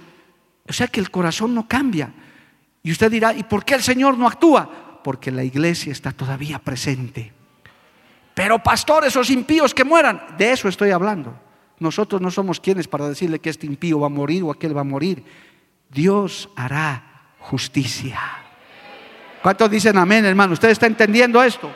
O 0.67 0.73
sea 0.73 0.87
que 0.87 0.99
el 0.99 1.11
corazón 1.11 1.53
no 1.53 1.67
cambia. 1.67 2.11
Y 2.81 2.91
usted 2.91 3.11
dirá, 3.11 3.33
¿y 3.33 3.43
por 3.43 3.65
qué 3.65 3.75
el 3.75 3.83
Señor 3.83 4.17
no 4.17 4.25
actúa? 4.25 4.99
Porque 5.03 5.31
la 5.31 5.43
iglesia 5.43 5.91
está 5.91 6.11
todavía 6.11 6.57
presente. 6.57 7.36
Pero 8.37 8.61
pastor, 8.61 9.03
esos 9.03 9.31
impíos 9.31 9.73
que 9.73 9.83
mueran, 9.83 10.21
de 10.37 10.51
eso 10.51 10.67
estoy 10.67 10.91
hablando. 10.91 11.33
Nosotros 11.79 12.21
no 12.21 12.29
somos 12.29 12.59
quienes 12.59 12.87
para 12.87 13.09
decirle 13.09 13.39
que 13.39 13.49
este 13.49 13.65
impío 13.65 13.99
va 13.99 14.05
a 14.05 14.11
morir 14.11 14.43
o 14.43 14.51
aquel 14.51 14.77
va 14.77 14.81
a 14.81 14.83
morir. 14.83 15.23
Dios 15.89 16.47
hará 16.55 17.31
justicia. 17.39 18.19
¿Cuántos 19.41 19.71
dicen 19.71 19.97
amén, 19.97 20.23
hermano? 20.23 20.53
¿Usted 20.53 20.69
está 20.69 20.85
entendiendo 20.85 21.41
esto? 21.41 21.71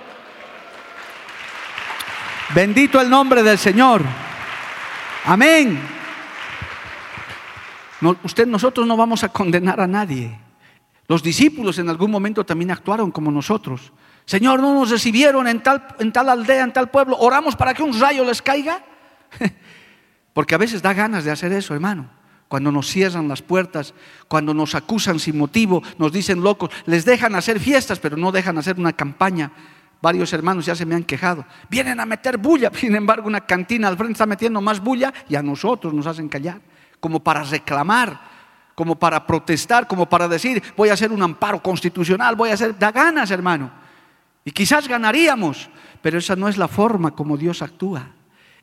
Bendito 2.53 3.01
el 3.01 3.09
nombre 3.09 3.41
del 3.41 3.57
Señor. 3.57 4.03
Amén. 5.25 5.81
usted, 8.21 8.45
nosotros 8.45 8.85
no 8.85 8.95
vamos 8.95 9.23
a 9.23 9.29
condenar 9.29 9.81
a 9.81 9.87
nadie. 9.87 10.37
Los 11.07 11.23
discípulos 11.23 11.79
en 11.79 11.89
algún 11.89 12.11
momento 12.11 12.45
también 12.45 12.69
actuaron 12.69 13.09
como 13.09 13.31
nosotros. 13.31 13.91
Señor, 14.25 14.59
no 14.59 14.73
nos 14.73 14.89
recibieron 14.89 15.47
en 15.47 15.61
tal, 15.61 15.87
en 15.99 16.11
tal 16.11 16.29
aldea, 16.29 16.63
en 16.63 16.73
tal 16.73 16.89
pueblo. 16.89 17.17
Oramos 17.19 17.55
para 17.55 17.73
que 17.73 17.83
un 17.83 17.99
rayo 17.99 18.23
les 18.23 18.41
caiga. 18.41 18.83
Porque 20.33 20.55
a 20.55 20.57
veces 20.57 20.81
da 20.81 20.93
ganas 20.93 21.23
de 21.23 21.31
hacer 21.31 21.51
eso, 21.51 21.73
hermano. 21.73 22.09
Cuando 22.47 22.71
nos 22.71 22.87
cierran 22.87 23.27
las 23.27 23.41
puertas, 23.41 23.93
cuando 24.27 24.53
nos 24.53 24.75
acusan 24.75 25.19
sin 25.19 25.37
motivo, 25.37 25.81
nos 25.97 26.11
dicen 26.11 26.41
locos, 26.41 26.69
les 26.85 27.05
dejan 27.05 27.35
hacer 27.35 27.59
fiestas, 27.59 27.99
pero 27.99 28.17
no 28.17 28.31
dejan 28.31 28.57
hacer 28.57 28.77
una 28.77 28.93
campaña. 28.93 29.51
Varios 30.01 30.33
hermanos 30.33 30.65
ya 30.65 30.75
se 30.75 30.85
me 30.85 30.95
han 30.95 31.03
quejado. 31.03 31.45
Vienen 31.69 31.99
a 31.99 32.05
meter 32.05 32.37
bulla, 32.37 32.71
sin 32.75 32.95
embargo, 32.95 33.27
una 33.27 33.41
cantina 33.41 33.87
al 33.87 33.97
frente 33.97 34.13
está 34.13 34.25
metiendo 34.25 34.59
más 34.59 34.81
bulla 34.81 35.13
y 35.29 35.35
a 35.35 35.43
nosotros 35.43 35.93
nos 35.93 36.07
hacen 36.07 36.27
callar, 36.27 36.59
como 36.99 37.21
para 37.21 37.43
reclamar, 37.43 38.19
como 38.75 38.97
para 38.97 39.25
protestar, 39.25 39.87
como 39.87 40.09
para 40.09 40.27
decir, 40.27 40.61
voy 40.75 40.89
a 40.89 40.93
hacer 40.93 41.11
un 41.11 41.21
amparo 41.21 41.61
constitucional, 41.61 42.35
voy 42.35 42.49
a 42.49 42.55
hacer, 42.55 42.77
da 42.77 42.91
ganas, 42.91 43.31
hermano. 43.31 43.80
Y 44.43 44.51
quizás 44.51 44.87
ganaríamos, 44.87 45.69
pero 46.01 46.17
esa 46.17 46.35
no 46.35 46.47
es 46.47 46.57
la 46.57 46.67
forma 46.67 47.11
como 47.11 47.37
Dios 47.37 47.61
actúa. 47.61 48.11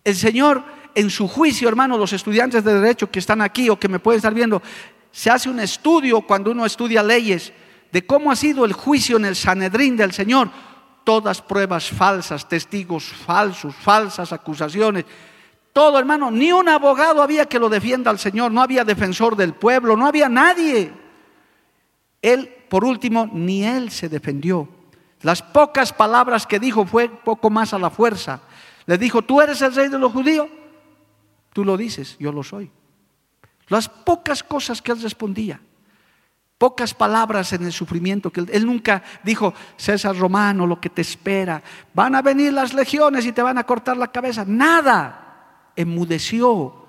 El 0.05 0.17
Señor, 0.17 0.65
en 0.95 1.11
su 1.11 1.29
juicio, 1.29 1.69
hermano, 1.69 1.99
los 1.99 2.13
estudiantes 2.13 2.65
de 2.65 2.75
derecho 2.81 3.11
que 3.11 3.19
están 3.19 3.41
aquí 3.41 3.69
o 3.69 3.79
que 3.79 3.89
me 3.89 3.99
pueden 3.99 4.19
estar 4.19 4.35
viendo, 4.35 4.63
se 5.11 5.31
hace 5.31 5.49
un 5.49 5.61
estudio 5.61 6.21
cuando 6.23 6.51
uno 6.51 6.67
estudia 6.67 7.03
leyes 7.03 7.53
de 7.93 8.07
cómo 8.07 8.31
ha 8.31 8.37
sido 8.37 8.65
el 8.65 8.73
juicio 8.73 9.17
en 9.17 9.25
el 9.25 9.37
Sanedrín 9.37 9.97
del 9.97 10.13
Señor. 10.13 10.51
Todas 11.05 11.41
pruebas 11.41 11.89
falsas, 11.89 12.49
testigos 12.49 13.05
falsos, 13.05 13.75
falsas 13.75 14.33
acusaciones. 14.33 15.05
Todo, 15.73 15.99
hermano, 15.99 16.31
ni 16.31 16.53
un 16.53 16.69
abogado 16.69 17.23
había 17.23 17.47
que 17.47 17.59
lo 17.59 17.69
defienda 17.69 18.11
al 18.11 18.19
Señor, 18.19 18.53
no 18.53 18.63
había 18.63 18.85
defensor 18.85 19.37
del 19.37 19.55
pueblo, 19.55 19.97
no 19.97 20.07
había 20.07 20.29
nadie. 20.29 20.93
Él, 22.21 22.49
por 22.69 22.85
último, 22.85 23.31
ni 23.33 23.65
él 23.65 23.91
se 23.91 24.09
defendió. 24.09 24.69
Las 25.23 25.43
pocas 25.43 25.93
palabras 25.93 26.47
que 26.47 26.59
dijo 26.59 26.85
fue 26.85 27.09
poco 27.09 27.51
más 27.51 27.75
a 27.75 27.79
la 27.79 27.91
fuerza. 27.91 28.41
Le 28.87 28.99
dijo, 28.99 29.23
¿tú 29.23 29.41
eres 29.41 29.61
el 29.63 29.75
rey 29.75 29.89
de 29.89 29.99
los 29.99 30.13
judíos? 30.13 30.49
Tú 31.53 31.65
lo 31.65 31.77
dices, 31.77 32.17
yo 32.19 32.33
lo 32.33 32.43
soy. 32.43 32.71
Las 33.69 33.89
pocas 33.89 34.43
cosas 34.43 34.81
que 34.81 34.93
él 34.93 35.03
respondía, 35.03 35.61
pocas 36.57 36.95
palabras 36.95 37.53
en 37.53 37.65
el 37.65 37.73
sufrimiento 37.73 38.31
que 38.31 38.41
él, 38.41 38.51
él, 38.53 38.67
nunca 38.67 39.03
dijo, 39.23 39.53
César 39.77 40.17
Romano, 40.17 40.67
lo 40.67 40.81
que 40.81 40.89
te 40.89 41.03
espera, 41.03 41.63
van 41.93 42.15
a 42.15 42.23
venir 42.23 42.53
las 42.53 42.73
legiones 42.73 43.27
y 43.27 43.33
te 43.33 43.43
van 43.43 43.59
a 43.59 43.65
cortar 43.65 43.97
la 43.97 44.11
cabeza. 44.11 44.45
Nada, 44.47 45.73
enmudeció. 45.77 46.87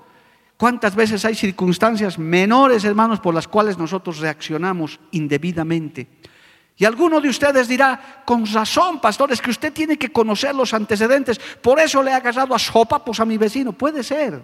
¿Cuántas 0.56 0.94
veces 0.96 1.24
hay 1.26 1.36
circunstancias 1.36 2.20
menores, 2.20 2.84
hermanos, 2.84 3.20
por 3.20 3.34
las 3.34 3.48
cuales 3.48 3.78
nosotros 3.78 4.20
reaccionamos 4.20 5.00
indebidamente? 5.12 6.19
Y 6.80 6.86
alguno 6.86 7.20
de 7.20 7.28
ustedes 7.28 7.68
dirá, 7.68 8.24
con 8.26 8.46
razón, 8.46 9.02
pastores, 9.02 9.42
que 9.42 9.52
usted 9.52 9.74
tiene 9.74 9.98
que 9.98 10.13
conocer 10.13 10.56
los 10.56 10.74
antecedentes, 10.74 11.38
por 11.62 11.78
eso 11.78 12.02
le 12.02 12.13
ha 12.13 12.15
agarrado 12.15 12.56
a 12.56 12.60
sopapos 12.60 13.20
a 13.20 13.26
mi 13.26 13.38
vecino. 13.38 13.74
Puede 13.74 14.02
ser, 14.02 14.42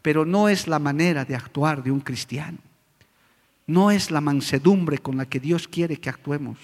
pero 0.00 0.24
no 0.24 0.48
es 0.48 0.66
la 0.66 0.78
manera 0.78 1.26
de 1.26 1.36
actuar 1.36 1.82
de 1.82 1.90
un 1.90 2.00
cristiano. 2.00 2.56
No 3.66 3.90
es 3.90 4.10
la 4.10 4.22
mansedumbre 4.22 4.96
con 4.98 5.18
la 5.18 5.26
que 5.26 5.40
Dios 5.40 5.68
quiere 5.68 5.98
que 5.98 6.08
actuemos. 6.08 6.56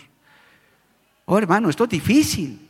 Oh, 1.26 1.36
hermano, 1.36 1.68
esto 1.68 1.84
es 1.84 1.90
difícil. 1.90 2.66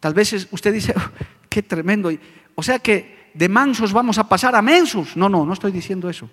Tal 0.00 0.14
vez 0.14 0.48
usted 0.50 0.72
dice, 0.72 0.94
oh, 0.96 1.10
qué 1.50 1.62
tremendo. 1.62 2.10
O 2.54 2.62
sea 2.62 2.78
que 2.78 3.30
de 3.34 3.50
mansos 3.50 3.92
vamos 3.92 4.16
a 4.16 4.26
pasar 4.26 4.54
a 4.54 4.62
mensos. 4.62 5.14
No, 5.14 5.28
no, 5.28 5.44
no 5.44 5.52
estoy 5.52 5.72
diciendo 5.72 6.08
eso. 6.08 6.30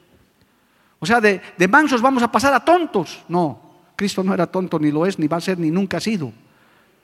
O 1.00 1.06
sea, 1.06 1.20
de, 1.20 1.42
de 1.58 1.68
mansos 1.68 2.02
vamos 2.02 2.24
a 2.24 2.32
pasar 2.32 2.54
a 2.54 2.64
tontos. 2.64 3.26
No, 3.28 3.71
Cristo 4.02 4.24
no 4.24 4.34
era 4.34 4.48
tonto, 4.48 4.80
ni 4.80 4.90
lo 4.90 5.06
es, 5.06 5.20
ni 5.20 5.28
va 5.28 5.38
a 5.38 5.42
ser, 5.42 5.60
ni 5.60 5.70
nunca 5.70 5.98
ha 5.98 6.00
sido. 6.00 6.34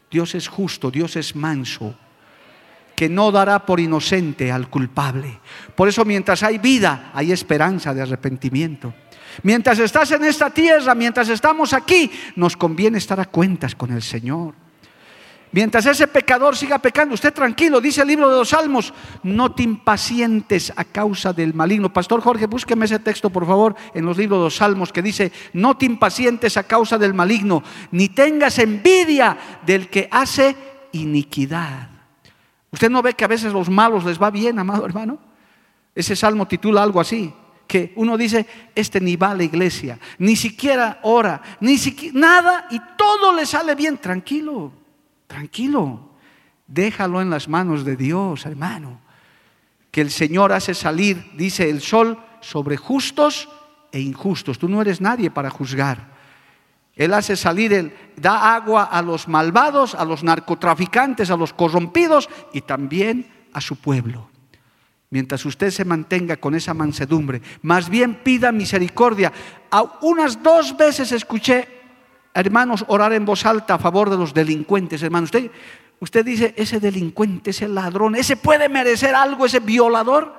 Dios 0.10 0.34
es 0.34 0.48
justo, 0.48 0.90
Dios 0.90 1.16
es 1.16 1.36
manso, 1.36 1.94
que 2.96 3.08
no 3.08 3.32
dará 3.32 3.68
por 3.68 3.80
inocente 3.80 4.52
al 4.52 4.68
culpable. 4.68 5.40
Por 5.76 5.88
eso 5.88 6.04
mientras 6.06 6.42
hay 6.42 6.58
vida, 6.58 7.12
hay 7.14 7.32
esperanza 7.32 7.94
de 7.94 8.02
arrepentimiento. 8.02 8.96
Mientras 9.44 9.78
estás 9.78 10.10
en 10.14 10.24
esta 10.24 10.50
tierra, 10.50 10.96
mientras 10.96 11.30
estamos 11.30 11.72
aquí, 11.72 12.10
nos 12.36 12.58
conviene 12.58 12.98
estar 12.98 13.20
a 13.20 13.26
cuentas 13.26 13.76
con 13.76 13.92
el 13.92 14.02
Señor. 14.02 14.56
Mientras 15.52 15.86
ese 15.86 16.08
pecador 16.08 16.58
siga 16.58 16.78
pecando, 16.80 17.14
usted 17.16 17.34
tranquilo, 17.34 17.80
dice 17.80 18.02
el 18.02 18.10
libro 18.10 18.30
de 18.30 18.38
los 18.38 18.50
Salmos, 18.50 18.94
no 19.24 19.54
te 19.54 19.64
impacientes 19.64 20.74
a 20.76 20.84
causa 20.84 21.32
del 21.32 21.54
maligno. 21.54 21.92
Pastor 21.92 22.22
Jorge, 22.22 22.48
búsqueme 22.48 22.86
ese 22.86 23.00
texto, 23.00 23.30
por 23.30 23.48
favor, 23.48 23.76
en 23.94 24.06
los 24.06 24.18
libros 24.18 24.40
de 24.40 24.44
los 24.44 24.56
Salmos 24.58 24.92
que 24.92 25.02
dice, 25.02 25.32
no 25.54 25.78
te 25.78 25.86
impacientes 25.86 26.58
a 26.58 26.64
causa 26.64 26.98
del 26.98 27.14
maligno, 27.14 27.64
ni 27.92 28.10
tengas 28.10 28.60
envidia 28.60 29.38
del 29.66 29.90
que 29.90 30.10
hace 30.12 30.56
iniquidad. 30.92 31.90
¿Usted 32.70 32.90
no 32.90 33.02
ve 33.02 33.14
que 33.14 33.24
a 33.24 33.30
veces 33.30 33.54
los 33.54 33.70
malos 33.70 34.04
les 34.04 34.22
va 34.22 34.30
bien, 34.30 34.60
amado 34.60 34.86
hermano? 34.86 35.18
Ese 35.96 36.16
salmo 36.16 36.46
titula 36.46 36.84
algo 36.84 37.00
así, 37.00 37.34
que 37.66 37.94
uno 37.96 38.18
dice, 38.18 38.46
este 38.76 39.00
ni 39.00 39.16
va 39.16 39.32
a 39.32 39.36
la 39.36 39.44
iglesia, 39.44 39.98
ni 40.20 40.36
siquiera 40.36 41.00
ora, 41.04 41.42
ni 41.62 41.78
siquiera 41.78 42.20
nada, 42.20 42.68
y 42.70 42.80
todo 42.98 43.34
le 43.34 43.46
sale 43.46 43.76
bien, 43.76 43.98
tranquilo. 43.98 44.87
Tranquilo, 45.28 46.10
déjalo 46.66 47.22
en 47.22 47.30
las 47.30 47.48
manos 47.48 47.86
de 47.86 47.96
Dios, 47.96 48.46
hermano. 48.46 49.02
Que 49.92 50.02
el 50.02 50.12
Señor 50.12 50.52
hace 50.54 50.74
salir, 50.74 51.32
dice 51.36 51.70
el 51.70 51.82
sol, 51.82 52.20
sobre 52.42 52.78
justos 52.78 53.50
e 53.92 54.00
injustos. 54.00 54.58
Tú 54.58 54.70
no 54.70 54.82
eres 54.82 55.02
nadie 55.02 55.30
para 55.30 55.50
juzgar. 55.50 56.16
Él 56.96 57.14
hace 57.14 57.36
salir, 57.36 57.74
él 57.74 57.94
da 58.16 58.56
agua 58.56 58.84
a 58.84 59.02
los 59.02 59.28
malvados, 59.28 59.94
a 59.94 60.04
los 60.04 60.24
narcotraficantes, 60.24 61.30
a 61.30 61.38
los 61.38 61.54
corrompidos 61.54 62.28
y 62.54 62.62
también 62.62 63.28
a 63.54 63.62
su 63.62 63.76
pueblo. 63.76 64.30
Mientras 65.10 65.46
usted 65.46 65.70
se 65.70 65.86
mantenga 65.86 66.38
con 66.38 66.56
esa 66.56 66.74
mansedumbre, 66.74 67.42
más 67.62 67.90
bien 67.90 68.16
pida 68.24 68.52
misericordia. 68.52 69.32
A 69.72 69.84
unas 70.02 70.42
dos 70.42 70.76
veces 70.76 71.12
escuché 71.12 71.77
hermanos, 72.42 72.86
orar 72.88 73.14
en 73.14 73.26
voz 73.26 73.46
alta 73.46 73.76
a 73.76 73.80
favor 73.80 74.10
de 74.10 74.18
los 74.18 74.34
delincuentes, 74.34 75.02
hermanos. 75.02 75.28
Usted, 75.28 75.52
usted 76.00 76.26
dice, 76.26 76.54
ese 76.58 76.80
delincuente, 76.80 77.50
ese 77.50 77.68
ladrón, 77.68 78.16
ese 78.16 78.38
puede 78.38 78.70
merecer 78.70 79.16
algo, 79.16 79.46
ese 79.46 79.60
violador, 79.60 80.34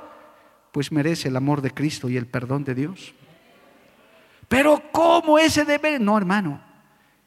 pues 0.73 0.93
merece 0.93 1.29
el 1.29 1.37
amor 1.37 1.61
de 1.61 1.73
Cristo 1.73 2.09
y 2.09 2.17
el 2.17 2.27
perdón 2.27 2.65
de 2.65 2.75
Dios. 2.75 3.15
Pero 4.49 4.83
¿cómo 4.93 5.39
ese 5.39 5.65
debe? 5.65 5.99
No, 5.99 6.17
hermano, 6.17 6.63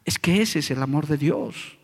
es 0.06 0.18
que 0.18 0.42
ese 0.42 0.60
es 0.60 0.72
el 0.72 0.82
amor 0.82 1.06
de 1.08 1.18
Dios. 1.18 1.78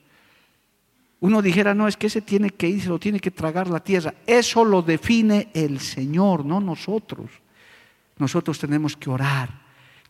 Uno 1.20 1.42
dijera, 1.42 1.74
no, 1.74 1.88
es 1.88 1.98
que 1.98 2.08
ese 2.08 2.22
tiene 2.22 2.52
que 2.52 2.68
ir, 2.68 2.82
se 2.84 2.90
lo 2.90 3.00
tiene 3.00 3.20
que 3.20 3.32
tragar 3.32 3.68
la 3.68 3.80
tierra. 3.80 4.14
Eso 4.26 4.64
lo 4.64 4.82
define 4.82 5.50
el 5.54 5.80
Señor, 5.80 6.46
no 6.46 6.60
nosotros. 6.62 7.32
Nosotros 8.18 8.60
tenemos 8.60 8.96
que 8.96 9.10
orar, 9.10 9.50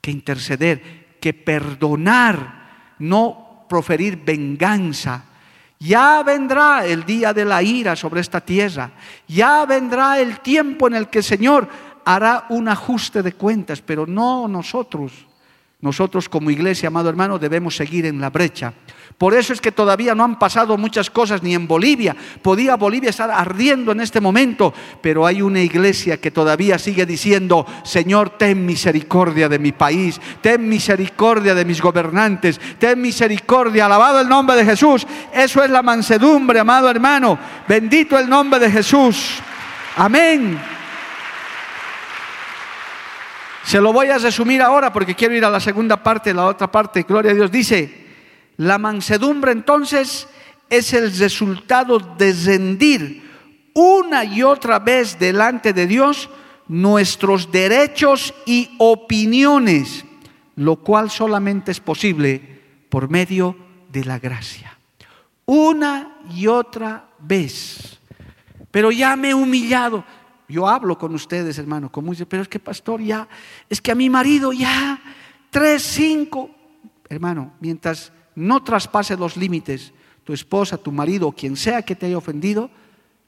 que 0.01 0.11
interceder, 0.11 1.17
que 1.19 1.33
perdonar 1.33 2.66
no 2.99 3.65
proferir 3.67 4.23
venganza. 4.23 5.23
Ya 5.79 6.23
vendrá 6.23 6.85
el 6.85 7.05
día 7.05 7.33
de 7.33 7.45
la 7.45 7.61
ira 7.61 7.95
sobre 7.95 8.21
esta 8.21 8.41
tierra. 8.41 8.91
Ya 9.27 9.65
vendrá 9.65 10.19
el 10.19 10.39
tiempo 10.39 10.87
en 10.87 10.95
el 10.95 11.07
que 11.07 11.19
el 11.19 11.23
Señor 11.23 11.67
hará 12.05 12.45
un 12.49 12.67
ajuste 12.67 13.21
de 13.21 13.33
cuentas, 13.33 13.81
pero 13.81 14.07
no 14.07 14.47
nosotros. 14.47 15.11
Nosotros 15.79 16.27
como 16.27 16.49
iglesia, 16.49 16.87
amado 16.87 17.07
hermano, 17.07 17.37
debemos 17.37 17.75
seguir 17.75 18.07
en 18.07 18.19
la 18.19 18.31
brecha. 18.31 18.73
Por 19.15 19.35
eso 19.35 19.53
es 19.53 19.61
que 19.61 19.71
todavía 19.71 20.15
no 20.15 20.23
han 20.23 20.39
pasado 20.39 20.75
muchas 20.75 21.11
cosas 21.11 21.43
ni 21.43 21.53
en 21.53 21.67
Bolivia. 21.67 22.15
Podía 22.41 22.75
Bolivia 22.75 23.11
estar 23.11 23.29
ardiendo 23.29 23.91
en 23.91 24.01
este 24.01 24.19
momento, 24.19 24.73
pero 25.01 25.27
hay 25.27 25.43
una 25.43 25.61
iglesia 25.61 26.19
que 26.19 26.31
todavía 26.31 26.79
sigue 26.79 27.05
diciendo, 27.05 27.63
Señor, 27.83 28.31
ten 28.37 28.65
misericordia 28.65 29.47
de 29.47 29.59
mi 29.59 29.71
país, 29.71 30.19
ten 30.41 30.67
misericordia 30.67 31.53
de 31.53 31.65
mis 31.65 31.79
gobernantes, 31.79 32.59
ten 32.79 32.99
misericordia, 32.99 33.85
alabado 33.85 34.19
el 34.19 34.29
nombre 34.29 34.55
de 34.55 34.65
Jesús. 34.65 35.05
Eso 35.31 35.63
es 35.63 35.69
la 35.69 35.83
mansedumbre, 35.83 36.59
amado 36.59 36.89
hermano. 36.89 37.37
Bendito 37.67 38.17
el 38.17 38.27
nombre 38.27 38.59
de 38.59 38.71
Jesús. 38.71 39.35
Amén. 39.95 40.76
Se 43.67 43.81
lo 43.81 43.91
voy 43.91 44.07
a 44.07 44.17
resumir 44.17 44.61
ahora 44.61 44.93
porque 44.93 45.13
quiero 45.13 45.35
ir 45.35 45.43
a 45.43 45.49
la 45.49 45.59
segunda 45.59 46.01
parte, 46.01 46.33
la 46.33 46.45
otra 46.45 46.71
parte. 46.71 47.03
Gloria 47.03 47.31
a 47.31 47.35
Dios. 47.35 47.51
Dice, 47.51 48.05
la 48.55 48.77
mansedumbre 48.77 49.51
entonces 49.51 50.25
es 50.69 50.93
el 50.93 51.13
resultado 51.17 51.99
de 51.99 52.31
rendir 52.31 53.29
una 53.73 54.23
y 54.23 54.41
otra 54.41 54.79
vez 54.79 55.19
delante 55.19 55.73
de 55.73 55.85
Dios 55.85 56.29
nuestros 56.69 57.51
derechos 57.51 58.33
y 58.45 58.73
opiniones, 58.77 60.05
lo 60.55 60.77
cual 60.77 61.11
solamente 61.11 61.71
es 61.71 61.81
posible 61.81 62.61
por 62.87 63.09
medio 63.09 63.57
de 63.91 64.05
la 64.05 64.17
gracia. 64.17 64.77
Una 65.45 66.19
y 66.33 66.47
otra 66.47 67.09
vez. 67.19 67.99
Pero 68.71 68.93
ya 68.93 69.17
me 69.17 69.31
he 69.31 69.33
humillado. 69.33 70.05
Yo 70.49 70.67
hablo 70.67 70.97
con 70.97 71.13
ustedes, 71.13 71.57
hermano, 71.57 71.91
como 71.91 72.11
dice, 72.11 72.25
pero 72.25 72.41
es 72.41 72.47
que 72.47 72.59
pastor, 72.59 73.01
ya, 73.01 73.27
es 73.69 73.81
que 73.81 73.91
a 73.91 73.95
mi 73.95 74.09
marido 74.09 74.53
ya, 74.53 74.99
tres, 75.49 75.83
cinco. 75.83 76.49
Hermano, 77.09 77.53
mientras 77.59 78.13
no 78.35 78.63
traspase 78.63 79.17
los 79.17 79.35
límites, 79.35 79.93
tu 80.23 80.33
esposa, 80.33 80.77
tu 80.77 80.91
marido 80.91 81.31
quien 81.31 81.57
sea 81.57 81.81
que 81.81 81.95
te 81.95 82.05
haya 82.05 82.17
ofendido, 82.17 82.69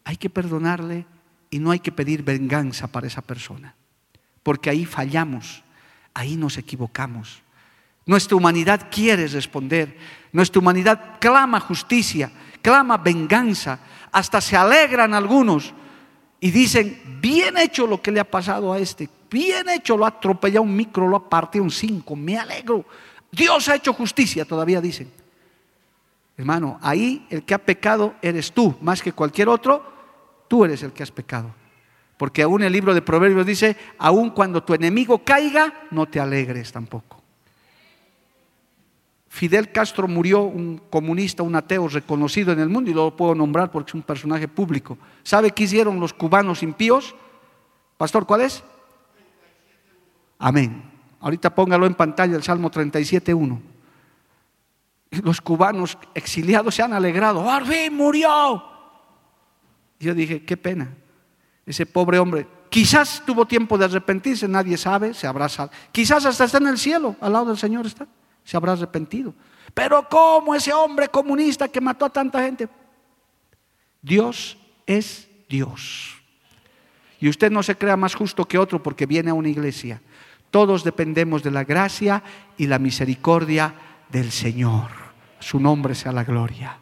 hay 0.05 0.17
que 0.17 0.29
perdonarle 0.29 1.05
y 1.49 1.59
no 1.59 1.71
hay 1.71 1.79
que 1.79 1.91
pedir 1.91 2.23
venganza 2.23 2.87
para 2.87 3.07
esa 3.07 3.21
persona. 3.21 3.75
Porque 4.41 4.69
ahí 4.69 4.85
fallamos, 4.85 5.63
ahí 6.13 6.37
nos 6.37 6.57
equivocamos. 6.57 7.41
Nuestra 8.05 8.37
humanidad 8.37 8.87
quiere 8.89 9.27
responder, 9.27 9.97
nuestra 10.31 10.59
humanidad 10.59 11.19
clama 11.19 11.59
justicia, 11.59 12.31
clama 12.61 12.97
venganza, 12.97 13.79
hasta 14.11 14.39
se 14.41 14.55
alegran 14.55 15.13
algunos 15.13 15.73
y 16.39 16.51
dicen, 16.51 17.19
bien 17.21 17.57
hecho 17.57 17.85
lo 17.85 18.01
que 18.01 18.11
le 18.11 18.19
ha 18.19 18.29
pasado 18.29 18.71
a 18.71 18.79
este, 18.79 19.09
bien 19.29 19.69
hecho, 19.69 19.97
lo 19.97 20.05
ha 20.05 20.09
atropellado 20.09 20.63
un 20.63 20.75
micro, 20.75 21.07
lo 21.07 21.17
ha 21.17 21.29
partido 21.29 21.63
un 21.63 21.71
cinco, 21.71 22.15
me 22.15 22.37
alegro. 22.37 22.85
Dios 23.31 23.67
ha 23.69 23.75
hecho 23.75 23.93
justicia, 23.93 24.45
todavía 24.45 24.81
dicen. 24.81 25.11
Hermano, 26.37 26.79
ahí 26.81 27.27
el 27.29 27.43
que 27.43 27.53
ha 27.53 27.57
pecado 27.57 28.15
eres 28.21 28.53
tú, 28.53 28.75
más 28.81 29.01
que 29.01 29.11
cualquier 29.11 29.49
otro, 29.49 29.83
tú 30.47 30.63
eres 30.63 30.81
el 30.83 30.93
que 30.93 31.03
has 31.03 31.11
pecado. 31.11 31.53
Porque 32.17 32.41
aún 32.41 32.63
el 32.63 32.71
libro 32.71 32.93
de 32.93 33.01
Proverbios 33.01 33.45
dice, 33.45 33.75
aun 33.97 34.29
cuando 34.29 34.63
tu 34.63 34.73
enemigo 34.73 35.23
caiga, 35.23 35.87
no 35.91 36.05
te 36.05 36.19
alegres 36.19 36.71
tampoco. 36.71 37.18
Fidel 39.29 39.71
Castro 39.71 40.07
murió, 40.07 40.41
un 40.41 40.81
comunista, 40.89 41.43
un 41.43 41.55
ateo 41.55 41.87
reconocido 41.87 42.51
en 42.51 42.59
el 42.59 42.67
mundo, 42.67 42.89
y 42.89 42.95
lo 42.95 43.15
puedo 43.15 43.35
nombrar 43.35 43.71
porque 43.71 43.91
es 43.91 43.93
un 43.93 44.01
personaje 44.01 44.47
público. 44.47 44.97
¿Sabe 45.23 45.51
qué 45.51 45.63
hicieron 45.63 45.99
los 45.99 46.13
cubanos 46.13 46.63
impíos? 46.63 47.15
Pastor, 47.95 48.25
¿cuál 48.25 48.41
es? 48.41 48.63
Amén. 50.39 50.83
Ahorita 51.21 51.53
póngalo 51.53 51.85
en 51.85 51.93
pantalla 51.93 52.35
el 52.35 52.43
Salmo 52.43 52.71
37.1. 52.71 53.59
Los 55.23 55.41
cubanos 55.41 55.97
exiliados 56.15 56.73
se 56.73 56.81
han 56.81 56.93
alegrado. 56.93 57.47
¡Arvin 57.49 57.95
murió! 57.95 58.63
Yo 59.99 60.13
dije, 60.15 60.43
qué 60.43 60.57
pena. 60.57 60.91
Ese 61.65 61.85
pobre 61.85 62.17
hombre, 62.17 62.47
quizás 62.69 63.21
tuvo 63.25 63.45
tiempo 63.45 63.77
de 63.77 63.85
arrepentirse, 63.85 64.47
nadie 64.47 64.75
sabe, 64.75 65.13
se 65.13 65.27
abraza. 65.27 65.69
Quizás 65.91 66.25
hasta 66.25 66.45
está 66.45 66.57
en 66.57 66.67
el 66.67 66.79
cielo, 66.79 67.15
al 67.21 67.33
lado 67.33 67.45
del 67.45 67.57
Señor 67.57 67.85
está, 67.85 68.07
se 68.49 68.57
habrá 68.57 68.71
arrepentido. 68.71 69.35
Pero 69.75 70.09
¿cómo 70.09 70.55
ese 70.55 70.73
hombre 70.73 71.07
comunista 71.07 71.67
que 71.67 71.79
mató 71.79 72.05
a 72.05 72.09
tanta 72.09 72.41
gente? 72.41 72.67
Dios 74.01 74.57
es 74.87 75.29
Dios. 75.47 76.15
Y 77.19 77.29
usted 77.29 77.51
no 77.51 77.61
se 77.61 77.75
crea 77.75 77.95
más 77.95 78.15
justo 78.15 78.45
que 78.45 78.57
otro 78.57 78.81
porque 78.81 79.05
viene 79.05 79.29
a 79.29 79.35
una 79.35 79.49
iglesia. 79.49 80.01
Todos 80.49 80.83
dependemos 80.83 81.43
de 81.43 81.51
la 81.51 81.63
gracia 81.63 82.23
y 82.57 82.65
la 82.65 82.79
misericordia 82.79 83.75
del 84.09 84.31
Señor. 84.31 84.87
Su 85.37 85.59
nombre 85.59 85.93
sea 85.93 86.11
la 86.11 86.23
gloria. 86.23 86.79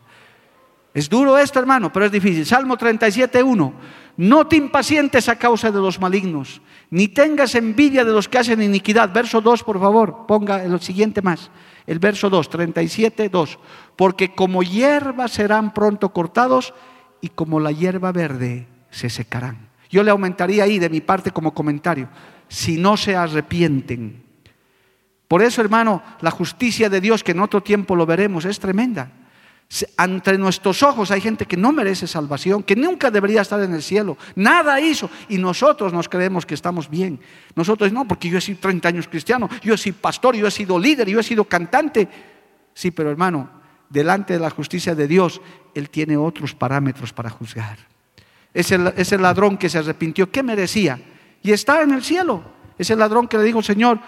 Es 0.94 1.10
duro 1.10 1.38
esto, 1.38 1.60
hermano, 1.60 1.92
pero 1.92 2.06
es 2.06 2.14
difícil. 2.14 2.46
Salmo 2.46 2.78
37.1. 2.78 3.74
No 4.16 4.48
te 4.48 4.56
impacientes 4.56 5.28
a 5.28 5.36
causa 5.36 5.70
de 5.70 5.82
los 5.82 6.00
malignos, 6.00 6.62
ni 6.90 7.08
tengas 7.08 7.56
envidia 7.56 8.06
de 8.06 8.12
los 8.12 8.28
que 8.28 8.40
hacen 8.40 8.62
iniquidad. 8.62 9.12
Verso 9.14 9.42
2, 9.42 9.64
por 9.64 9.80
favor, 9.80 10.26
ponga 10.28 10.64
el 10.64 10.80
siguiente 10.80 11.22
más. 11.22 11.52
El 11.86 12.00
verso 12.00 12.30
2, 12.30 12.50
37.2. 12.50 13.58
Porque 13.96 14.34
como 14.34 14.64
hierba 14.64 15.28
serán 15.28 15.74
pronto 15.74 16.10
cortados 16.14 16.74
y 17.22 17.30
como 17.30 17.60
la 17.60 17.72
hierba 17.72 18.12
verde 18.12 18.68
se 18.90 19.10
secarán. 19.10 19.70
Yo 19.90 20.04
le 20.04 20.12
aumentaría 20.12 20.64
ahí 20.64 20.80
de 20.80 20.90
mi 20.90 21.02
parte 21.02 21.32
como 21.32 21.54
comentario 21.54 22.10
si 22.48 22.78
no 22.78 22.98
se 22.98 23.16
arrepienten. 23.16 24.24
Por 25.28 25.42
eso, 25.42 25.62
hermano, 25.62 26.02
la 26.22 26.32
justicia 26.32 26.90
de 26.90 27.02
Dios, 27.02 27.24
que 27.24 27.34
en 27.34 27.42
otro 27.42 27.62
tiempo 27.62 27.96
lo 27.96 28.06
veremos, 28.06 28.46
es 28.46 28.60
tremenda. 28.60 29.12
Ante 29.98 30.38
nuestros 30.38 30.82
ojos 30.82 31.12
hay 31.12 31.20
gente 31.20 31.46
que 31.46 31.58
no 31.58 31.74
merece 31.74 32.08
salvación, 32.08 32.64
que 32.64 32.76
nunca 32.76 33.12
debería 33.12 33.42
estar 33.42 33.62
en 33.62 33.74
el 33.74 33.84
cielo. 33.84 34.18
Nada 34.36 34.80
hizo. 34.80 35.10
Y 35.28 35.38
nosotros 35.38 35.92
nos 35.92 36.08
creemos 36.08 36.46
que 36.46 36.54
estamos 36.54 36.90
bien. 36.90 37.20
Nosotros 37.56 37.92
no, 37.92 38.08
porque 38.08 38.30
yo 38.30 38.38
he 38.38 38.42
sido 38.42 38.60
30 38.60 38.88
años 38.88 39.08
cristiano, 39.08 39.50
yo 39.62 39.74
he 39.74 39.78
sido 39.78 39.98
pastor, 39.98 40.36
yo 40.36 40.48
he 40.48 40.52
sido 40.52 40.80
líder, 40.80 41.10
yo 41.10 41.20
he 41.20 41.24
sido 41.24 41.44
cantante. 41.44 42.08
Sí, 42.74 42.92
pero 42.92 43.12
hermano, 43.12 43.50
delante 43.90 44.34
de 44.34 44.40
la 44.40 44.50
justicia 44.50 44.96
de 44.96 45.08
Dios, 45.08 45.42
Él 45.74 45.90
tiene 45.90 46.16
otros 46.16 46.56
parámetros 46.56 47.12
para 47.12 47.30
juzgar. 47.30 47.78
Ese, 48.54 48.80
ese 48.96 49.18
ladrón 49.18 49.58
que 49.58 49.70
se 49.70 49.80
arrepintió, 49.80 50.32
¿qué 50.32 50.44
merecía? 50.44 51.00
y 51.48 51.52
está 51.54 51.82
en 51.82 51.92
el 51.92 52.04
cielo. 52.04 52.44
Es 52.78 52.90
el 52.90 53.00
ladrón 53.00 53.28
que 53.28 53.38
le 53.38 53.44
dijo, 53.44 53.62
Señor, 53.62 54.00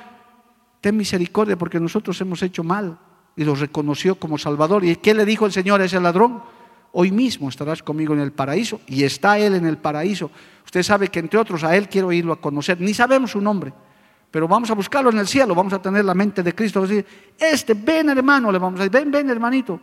ten 0.82 0.98
misericordia 0.98 1.58
porque 1.58 1.80
nosotros 1.80 2.20
hemos 2.22 2.42
hecho 2.44 2.64
mal. 2.64 3.00
Y 3.40 3.46
lo 3.46 3.56
reconoció 3.56 4.16
como 4.16 4.38
Salvador. 4.38 4.84
¿Y 4.84 4.98
qué 4.98 5.14
le 5.14 5.24
dijo 5.24 5.46
el 5.46 5.54
Señor 5.54 5.80
a 5.80 5.86
ese 5.86 5.98
ladrón? 6.02 6.44
Hoy 6.92 7.10
mismo 7.10 7.48
estarás 7.48 7.82
conmigo 7.82 8.14
en 8.14 8.20
el 8.20 8.34
paraíso. 8.34 8.82
Y 8.86 9.06
está 9.06 9.40
Él 9.40 9.56
en 9.56 9.66
el 9.66 9.78
paraíso. 9.78 10.30
Usted 10.66 10.84
sabe 10.84 11.08
que 11.08 11.20
entre 11.20 11.40
otros 11.40 11.64
a 11.64 11.74
Él 11.74 11.88
quiero 11.88 12.12
irlo 12.12 12.34
a 12.34 12.42
conocer. 12.42 12.82
Ni 12.82 12.94
sabemos 12.94 13.32
su 13.32 13.40
nombre. 13.40 13.72
Pero 14.30 14.46
vamos 14.46 14.70
a 14.72 14.74
buscarlo 14.74 15.10
en 15.10 15.20
el 15.20 15.26
cielo. 15.26 15.56
Vamos 15.56 15.72
a 15.72 15.82
tener 15.82 16.04
la 16.04 16.14
mente 16.14 16.44
de 16.44 16.54
Cristo. 16.54 16.82
Vamos 16.82 16.92
a 16.92 16.96
decir, 16.96 17.10
este, 17.40 17.76
ven 17.76 18.10
hermano, 18.10 18.52
le 18.52 18.60
vamos 18.60 18.78
a 18.82 18.84
decir, 18.84 18.92
ven, 18.92 19.10
ven 19.10 19.30
hermanito. 19.30 19.80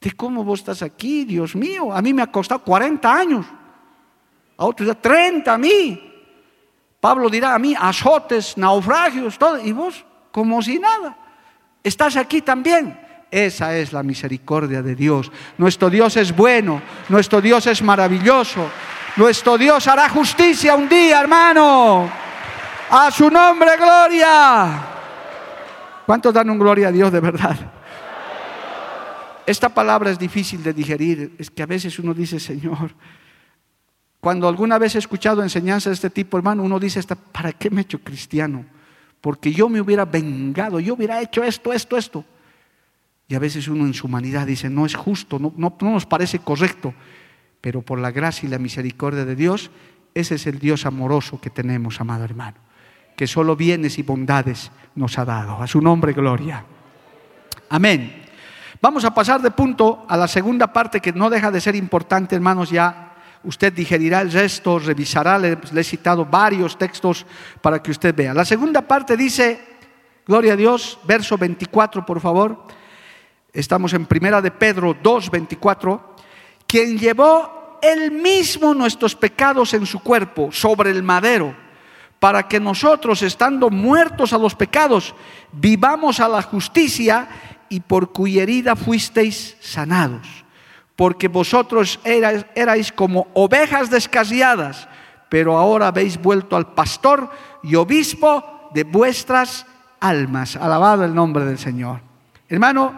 ¿De 0.00 0.12
cómo 0.12 0.42
vos 0.42 0.60
estás 0.60 0.80
aquí? 0.80 1.26
Dios 1.26 1.54
mío, 1.54 1.92
a 1.92 2.00
mí 2.00 2.14
me 2.14 2.22
ha 2.22 2.32
costado 2.32 2.64
40 2.64 3.14
años. 3.14 3.44
A 4.56 4.64
otros 4.64 4.86
ya 4.86 4.94
30 4.94 5.52
a 5.52 5.58
mí. 5.58 6.00
Pablo 6.98 7.28
dirá 7.28 7.54
a 7.54 7.58
mí, 7.58 7.74
azotes, 7.78 8.56
naufragios, 8.56 9.38
todo, 9.38 9.62
y 9.62 9.70
vos 9.70 10.02
como 10.32 10.62
si 10.62 10.78
nada. 10.78 11.18
Estás 11.82 12.16
aquí 12.16 12.42
también. 12.42 12.98
Esa 13.30 13.76
es 13.76 13.92
la 13.92 14.02
misericordia 14.02 14.82
de 14.82 14.94
Dios. 14.94 15.30
Nuestro 15.56 15.88
Dios 15.88 16.16
es 16.16 16.34
bueno, 16.34 16.82
nuestro 17.08 17.40
Dios 17.40 17.66
es 17.66 17.80
maravilloso. 17.80 18.68
Nuestro 19.16 19.56
Dios 19.56 19.86
hará 19.86 20.08
justicia 20.08 20.74
un 20.74 20.88
día, 20.88 21.20
hermano. 21.20 22.10
A 22.90 23.10
su 23.10 23.30
nombre, 23.30 23.76
gloria. 23.76 24.82
¿Cuántos 26.06 26.34
dan 26.34 26.50
un 26.50 26.58
gloria 26.58 26.88
a 26.88 26.92
Dios 26.92 27.12
de 27.12 27.20
verdad? 27.20 27.56
Esta 29.46 29.68
palabra 29.68 30.10
es 30.10 30.18
difícil 30.18 30.62
de 30.62 30.72
digerir. 30.72 31.34
Es 31.38 31.50
que 31.50 31.62
a 31.62 31.66
veces 31.66 31.98
uno 32.00 32.12
dice, 32.14 32.40
Señor, 32.40 32.94
cuando 34.20 34.48
alguna 34.48 34.78
vez 34.78 34.96
he 34.96 34.98
escuchado 34.98 35.42
enseñanzas 35.42 35.90
de 35.90 35.94
este 35.94 36.10
tipo, 36.10 36.36
hermano, 36.36 36.62
uno 36.64 36.80
dice, 36.80 37.00
¿para 37.32 37.52
qué 37.52 37.70
me 37.70 37.80
he 37.80 37.82
hecho 37.82 38.00
cristiano? 38.00 38.64
Porque 39.20 39.52
yo 39.52 39.68
me 39.68 39.80
hubiera 39.80 40.04
vengado, 40.04 40.80
yo 40.80 40.94
hubiera 40.94 41.20
hecho 41.20 41.44
esto, 41.44 41.72
esto, 41.72 41.96
esto. 41.96 42.24
Y 43.28 43.34
a 43.34 43.38
veces 43.38 43.68
uno 43.68 43.84
en 43.84 43.94
su 43.94 44.06
humanidad 44.06 44.46
dice, 44.46 44.68
no 44.70 44.86
es 44.86 44.94
justo, 44.94 45.38
no, 45.38 45.52
no, 45.56 45.76
nos 45.80 46.06
parece 46.06 46.40
correcto. 46.40 46.94
Pero 47.60 47.82
por 47.82 47.98
la 47.98 48.10
gracia 48.10 48.46
y 48.46 48.50
la 48.50 48.58
misericordia 48.58 49.24
de 49.24 49.36
Dios, 49.36 49.70
ese 50.14 50.36
es 50.36 50.46
el 50.46 50.58
Dios 50.58 50.86
amoroso 50.86 51.40
que 51.40 51.50
tenemos, 51.50 52.00
amado 52.00 52.24
hermano, 52.24 52.56
que 53.16 53.26
solo 53.26 53.54
bienes 53.54 53.98
y 53.98 54.02
bondades 54.02 54.72
nos 54.94 55.18
ha 55.18 55.24
dado. 55.24 55.62
A 55.62 55.66
su 55.66 55.80
nombre, 55.80 56.12
gloria. 56.12 56.64
Amén. 57.68 58.24
Vamos 58.82 59.04
a 59.04 59.14
pasar 59.14 59.42
de 59.42 59.50
punto 59.50 60.06
a 60.08 60.16
la 60.16 60.26
segunda 60.26 60.72
parte 60.72 61.00
que 61.00 61.12
no 61.12 61.28
deja 61.28 61.50
de 61.50 61.60
ser 61.60 61.76
importante, 61.76 62.34
hermanos, 62.34 62.70
ya 62.70 63.09
usted 63.44 63.72
digerirá 63.72 64.20
el 64.20 64.32
resto, 64.32 64.78
revisará, 64.78 65.38
le, 65.38 65.58
he 65.74 65.84
citado 65.84 66.24
varios 66.24 66.76
textos 66.76 67.24
para 67.60 67.82
que 67.82 67.90
usted 67.90 68.14
vea. 68.14 68.34
La 68.34 68.44
segunda 68.44 68.82
parte 68.82 69.16
dice, 69.16 69.60
gloria 70.26 70.54
a 70.54 70.56
Dios, 70.56 70.98
verso 71.04 71.38
24, 71.38 72.04
por 72.04 72.20
favor. 72.20 72.66
Estamos 73.52 73.92
en 73.94 74.06
Primera 74.06 74.40
de 74.40 74.50
Pedro 74.50 74.96
2, 75.02 75.30
24. 75.30 76.16
Quien 76.66 76.98
llevó 76.98 77.78
él 77.82 78.12
mismo 78.12 78.74
nuestros 78.74 79.16
pecados 79.16 79.74
en 79.74 79.86
su 79.86 80.00
cuerpo 80.00 80.52
sobre 80.52 80.90
el 80.90 81.02
madero, 81.02 81.56
para 82.18 82.46
que 82.46 82.60
nosotros, 82.60 83.22
estando 83.22 83.70
muertos 83.70 84.32
a 84.34 84.38
los 84.38 84.54
pecados, 84.54 85.14
vivamos 85.52 86.20
a 86.20 86.28
la 86.28 86.42
justicia 86.42 87.28
y 87.70 87.80
por 87.80 88.12
cuya 88.12 88.42
herida 88.42 88.76
fuisteis 88.76 89.56
sanados 89.60 90.40
porque 91.00 91.28
vosotros 91.28 91.98
erais, 92.04 92.92
como 92.92 93.28
ovejas 93.32 93.88
descasiadas, 93.88 94.86
pero 95.30 95.56
ahora 95.56 95.86
habéis 95.86 96.20
vuelto 96.20 96.56
al 96.56 96.74
pastor 96.74 97.30
y 97.62 97.74
obispo 97.74 98.68
de 98.74 98.84
vuestras 98.84 99.64
almas. 99.98 100.56
Alabado 100.56 101.02
el 101.06 101.14
nombre 101.14 101.46
del 101.46 101.56
Señor. 101.56 102.02
Hermano, 102.50 102.92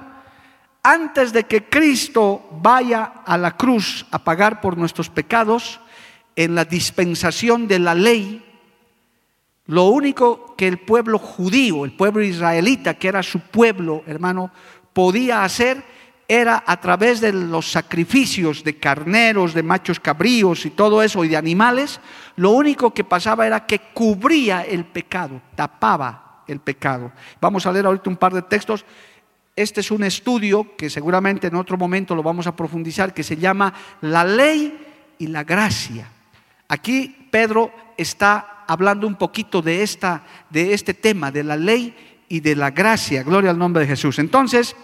antes 0.83 1.33
de 1.33 1.45
que 1.45 1.69
Cristo 1.69 2.49
vaya 2.61 3.23
a 3.25 3.39
la 3.39 3.57
cruz 3.57 4.05
a 4.11 4.19
pagar 4.19 4.61
por 4.61 4.77
nuestros 4.77 5.09
pecados, 5.09 5.79
en 6.35 6.57
la 6.57 6.65
dispensación 6.65 7.69
de 7.69 7.79
la 7.79 7.95
ley, 7.95 8.45
lo 9.67 9.85
único 9.85 10.57
que 10.57 10.67
el 10.67 10.79
pueblo 10.79 11.21
judío, 11.21 11.85
el 11.85 11.93
pueblo 11.93 12.25
israelita, 12.25 12.95
que 12.95 13.07
era 13.07 13.23
su 13.23 13.39
pueblo, 13.39 14.03
hermano, 14.09 14.51
podía 14.93 15.45
hacer 15.45 15.92
era 16.33 16.65
a 16.67 16.81
través 16.81 17.21
de 17.21 17.31
los 17.31 17.71
sacrificios 17.71 18.65
de 18.65 18.79
carneros, 18.79 19.53
de 19.53 19.63
machos 19.63 20.01
cabríos 20.01 20.65
y 20.65 20.71
todo 20.71 21.03
eso, 21.03 21.25
y 21.25 21.29
de 21.29 21.37
animales, 21.37 22.01
lo 22.37 22.53
único 22.53 22.95
que 22.95 23.05
pasaba 23.05 23.47
era 23.47 23.67
que 23.67 23.79
cubría 23.93 24.63
el 24.63 24.87
pecado, 24.87 25.43
tapaba 25.55 26.43
el 26.49 26.61
pecado. 26.61 27.13
Vamos 27.39 27.67
a 27.67 27.73
leer 27.73 27.85
ahorita 27.85 28.09
un 28.09 28.17
par 28.17 28.33
de 28.33 28.41
textos. 28.41 28.87
Este 29.55 29.81
es 29.81 29.91
un 29.91 30.05
estudio 30.05 30.75
que 30.75 30.89
seguramente 30.89 31.49
en 31.49 31.57
otro 31.57 31.77
momento 31.77 32.15
lo 32.15 32.23
vamos 32.23 32.47
a 32.47 32.57
profundizar, 32.57 33.13
que 33.13 33.23
se 33.23 33.37
llama 33.37 33.75
La 34.01 34.25
ley 34.25 35.15
y 35.19 35.27
la 35.27 35.45
gracia. 35.45 36.09
Aquí 36.67 37.29
Pedro 37.31 37.71
está 37.99 38.65
hablando 38.67 39.07
un 39.07 39.17
poquito 39.17 39.61
de, 39.61 39.83
esta, 39.83 40.25
de 40.49 40.73
este 40.73 40.95
tema, 40.95 41.31
de 41.31 41.45
la 41.45 41.57
ley 41.57 42.25
y 42.31 42.41
de 42.41 42.57
la 42.57 42.71
gracia. 42.71 43.23
Gloria 43.23 43.51
al 43.51 43.59
nombre 43.59 43.83
de 43.83 43.89
Jesús. 43.89 44.19
Entonces, 44.19 44.75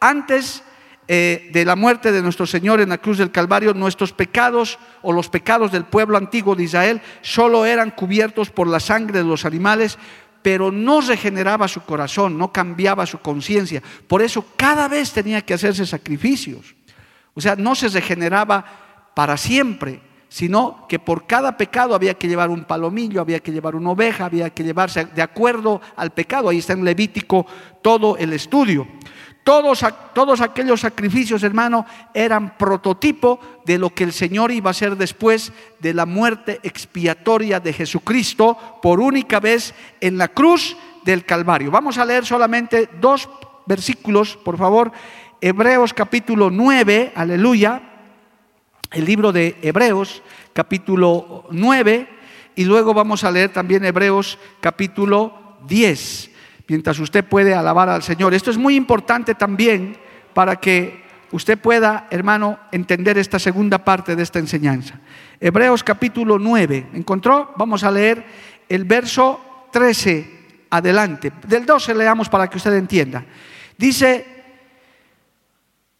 antes 0.00 0.62
eh, 1.06 1.50
de 1.52 1.64
la 1.66 1.76
muerte 1.76 2.12
de 2.12 2.22
nuestro 2.22 2.46
Señor 2.46 2.80
en 2.80 2.88
la 2.88 2.98
cruz 2.98 3.18
del 3.18 3.30
Calvario, 3.30 3.74
nuestros 3.74 4.12
pecados 4.12 4.78
o 5.02 5.12
los 5.12 5.28
pecados 5.28 5.70
del 5.70 5.84
pueblo 5.84 6.16
antiguo 6.16 6.54
de 6.54 6.64
Israel 6.64 7.02
solo 7.20 7.66
eran 7.66 7.90
cubiertos 7.90 8.50
por 8.50 8.66
la 8.66 8.80
sangre 8.80 9.18
de 9.18 9.24
los 9.24 9.44
animales, 9.44 9.98
pero 10.40 10.72
no 10.72 11.02
regeneraba 11.02 11.68
su 11.68 11.82
corazón, 11.82 12.38
no 12.38 12.52
cambiaba 12.52 13.04
su 13.04 13.18
conciencia. 13.18 13.82
Por 14.06 14.22
eso 14.22 14.46
cada 14.56 14.88
vez 14.88 15.12
tenía 15.12 15.42
que 15.42 15.54
hacerse 15.54 15.84
sacrificios. 15.84 16.74
O 17.34 17.40
sea, 17.40 17.54
no 17.56 17.74
se 17.74 17.88
regeneraba 17.88 18.64
para 19.14 19.36
siempre, 19.36 20.00
sino 20.28 20.86
que 20.88 20.98
por 20.98 21.26
cada 21.26 21.56
pecado 21.56 21.94
había 21.94 22.14
que 22.14 22.28
llevar 22.28 22.50
un 22.50 22.64
palomillo, 22.64 23.20
había 23.20 23.40
que 23.40 23.52
llevar 23.52 23.76
una 23.76 23.90
oveja, 23.90 24.24
había 24.24 24.50
que 24.50 24.64
llevarse 24.64 25.04
de 25.04 25.22
acuerdo 25.22 25.80
al 25.96 26.12
pecado. 26.12 26.48
Ahí 26.48 26.58
está 26.58 26.72
en 26.72 26.84
Levítico 26.84 27.46
todo 27.82 28.16
el 28.16 28.32
estudio. 28.32 28.88
Todos, 29.44 30.40
aquellos 30.40 30.80
sacrificios, 30.80 31.42
hermano, 31.42 31.84
eran 32.14 32.56
prototipo 32.56 33.38
de 33.66 33.76
lo 33.76 33.90
que 33.90 34.04
el 34.04 34.14
Señor 34.14 34.50
iba 34.50 34.70
a 34.70 34.72
hacer 34.72 34.96
después 34.96 35.52
de 35.80 35.92
la 35.92 36.06
muerte 36.06 36.60
expiatoria 36.62 37.60
de 37.60 37.74
Jesucristo 37.74 38.56
por 38.80 39.00
única 39.00 39.40
vez 39.40 39.74
en 40.00 40.16
la 40.16 40.28
cruz 40.28 40.78
del 41.04 41.26
Calvario. 41.26 41.70
Vamos 41.70 41.98
a 41.98 42.06
leer 42.06 42.24
solamente 42.24 42.88
dos 43.02 43.28
versículos, 43.66 44.34
por 44.34 44.56
favor. 44.56 44.92
Hebreos 45.42 45.92
capítulo 45.92 46.48
9, 46.48 47.12
aleluya. 47.14 47.82
El 48.90 49.04
libro 49.04 49.30
de 49.30 49.58
Hebreos 49.60 50.22
capítulo 50.54 51.44
9 51.50 52.08
y 52.56 52.64
luego 52.64 52.94
vamos 52.94 53.24
a 53.24 53.30
leer 53.30 53.52
también 53.52 53.84
Hebreos 53.84 54.38
capítulo 54.62 55.58
10 55.66 56.33
mientras 56.68 56.98
usted 56.98 57.24
puede 57.24 57.54
alabar 57.54 57.88
al 57.88 58.02
Señor. 58.02 58.34
Esto 58.34 58.50
es 58.50 58.58
muy 58.58 58.76
importante 58.76 59.34
también 59.34 59.96
para 60.32 60.56
que 60.56 61.04
usted 61.30 61.58
pueda, 61.58 62.06
hermano, 62.10 62.58
entender 62.72 63.18
esta 63.18 63.38
segunda 63.38 63.78
parte 63.78 64.16
de 64.16 64.22
esta 64.22 64.38
enseñanza. 64.38 65.00
Hebreos 65.40 65.82
capítulo 65.82 66.38
9, 66.38 66.88
¿encontró? 66.94 67.52
Vamos 67.56 67.84
a 67.84 67.90
leer 67.90 68.24
el 68.68 68.84
verso 68.84 69.68
13 69.72 70.30
adelante. 70.70 71.32
Del 71.46 71.66
12 71.66 71.94
leamos 71.94 72.28
para 72.28 72.48
que 72.48 72.56
usted 72.56 72.74
entienda. 72.74 73.24
Dice, 73.76 74.26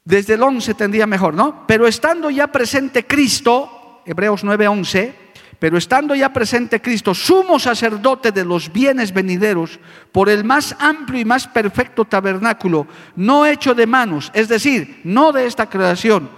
desde 0.04 0.34
el 0.34 0.42
11 0.42 0.74
tendría 0.74 1.06
mejor, 1.06 1.34
¿no? 1.34 1.66
Pero 1.66 1.86
estando 1.86 2.30
ya 2.30 2.48
presente 2.48 3.06
Cristo, 3.06 4.02
Hebreos 4.06 4.44
9, 4.44 4.68
11, 4.68 5.24
pero 5.64 5.78
estando 5.78 6.14
ya 6.14 6.30
presente 6.30 6.82
Cristo, 6.82 7.14
sumo 7.14 7.58
sacerdote 7.58 8.32
de 8.32 8.44
los 8.44 8.70
bienes 8.70 9.14
venideros, 9.14 9.80
por 10.12 10.28
el 10.28 10.44
más 10.44 10.76
amplio 10.78 11.22
y 11.22 11.24
más 11.24 11.48
perfecto 11.48 12.04
tabernáculo, 12.04 12.86
no 13.16 13.46
hecho 13.46 13.74
de 13.74 13.86
manos, 13.86 14.30
es 14.34 14.46
decir, 14.48 15.00
no 15.04 15.32
de 15.32 15.46
esta 15.46 15.70
creación, 15.70 16.28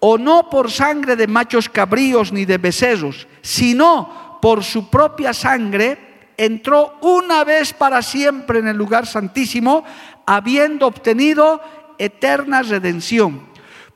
o 0.00 0.16
no 0.16 0.48
por 0.48 0.70
sangre 0.70 1.16
de 1.16 1.26
machos 1.26 1.68
cabríos 1.68 2.32
ni 2.32 2.46
de 2.46 2.56
becerros, 2.56 3.28
sino 3.42 4.38
por 4.40 4.64
su 4.64 4.88
propia 4.88 5.34
sangre, 5.34 6.32
entró 6.38 6.96
una 7.02 7.44
vez 7.44 7.74
para 7.74 8.00
siempre 8.00 8.60
en 8.60 8.68
el 8.68 8.76
lugar 8.78 9.06
santísimo, 9.06 9.84
habiendo 10.24 10.86
obtenido 10.86 11.60
eterna 11.98 12.62
redención 12.62 13.51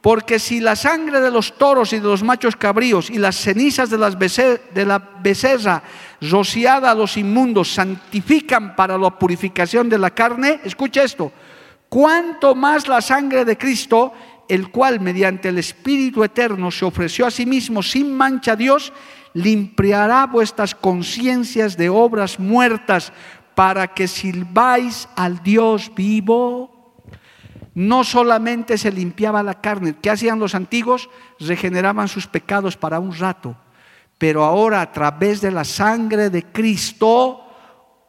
porque 0.07 0.39
si 0.39 0.61
la 0.61 0.77
sangre 0.77 1.21
de 1.21 1.33
los 1.33 1.59
toros 1.59 1.93
y 1.93 1.99
de 1.99 2.07
los 2.07 2.23
machos 2.23 2.55
cabríos 2.55 3.11
y 3.11 3.19
las 3.19 3.35
cenizas 3.35 3.91
de, 3.91 3.99
la 3.99 4.99
becerra 5.21 5.83
rociada 6.21 6.93
a 6.93 6.95
los 6.95 7.17
inmundos 7.17 7.75
santifican 7.75 8.77
para 8.77 8.97
la 8.97 9.11
purificación 9.19 9.89
de 9.89 9.99
la 9.99 10.13
carne, 10.13 10.61
escucha 10.63 11.03
esto, 11.03 11.33
cuanto 11.89 12.55
más 12.55 12.87
la 12.87 13.01
sangre 13.01 13.45
de 13.45 13.59
Cristo, 13.59 14.13
el 14.49 14.71
cual 14.71 15.01
mediante 15.01 15.49
el 15.49 15.59
Espíritu 15.59 16.23
Eterno 16.23 16.71
se 16.71 16.85
ofreció 16.85 17.27
a 17.27 17.33
sí 17.33 17.45
mismo 17.45 17.83
sin 17.83 18.15
mancha 18.15 18.53
a 18.53 18.57
Dios, 18.57 18.93
limpiará 19.35 20.27
vuestras 20.27 20.77
conciencias 20.77 21.77
de 21.77 21.89
obras 21.89 22.39
muertas 22.39 23.13
para 23.57 23.89
que 23.89 24.07
sirváis 24.07 25.09
al 25.17 25.43
Dios 25.43 25.91
vivo 25.97 26.76
no 27.77 28.05
solamente 28.05 28.79
se 28.79 28.91
limpiaba 28.91 29.43
la 29.43 29.61
carne, 29.61 29.97
¿qué 30.01 30.09
hacían 30.09 30.39
los 30.39 30.55
antiguos? 30.55 31.11
Regeneraban 31.39 32.09
sus 32.09 32.27
pecados 32.27 32.75
para 32.75 32.99
un 32.99 33.15
rato, 33.15 33.55
pero 34.17 34.45
ahora 34.45 34.81
a 34.81 34.91
través 34.91 35.43
de 35.43 35.51
la 35.51 35.63
sangre 35.63 36.31
de 36.31 36.45
Cristo, 36.45 37.43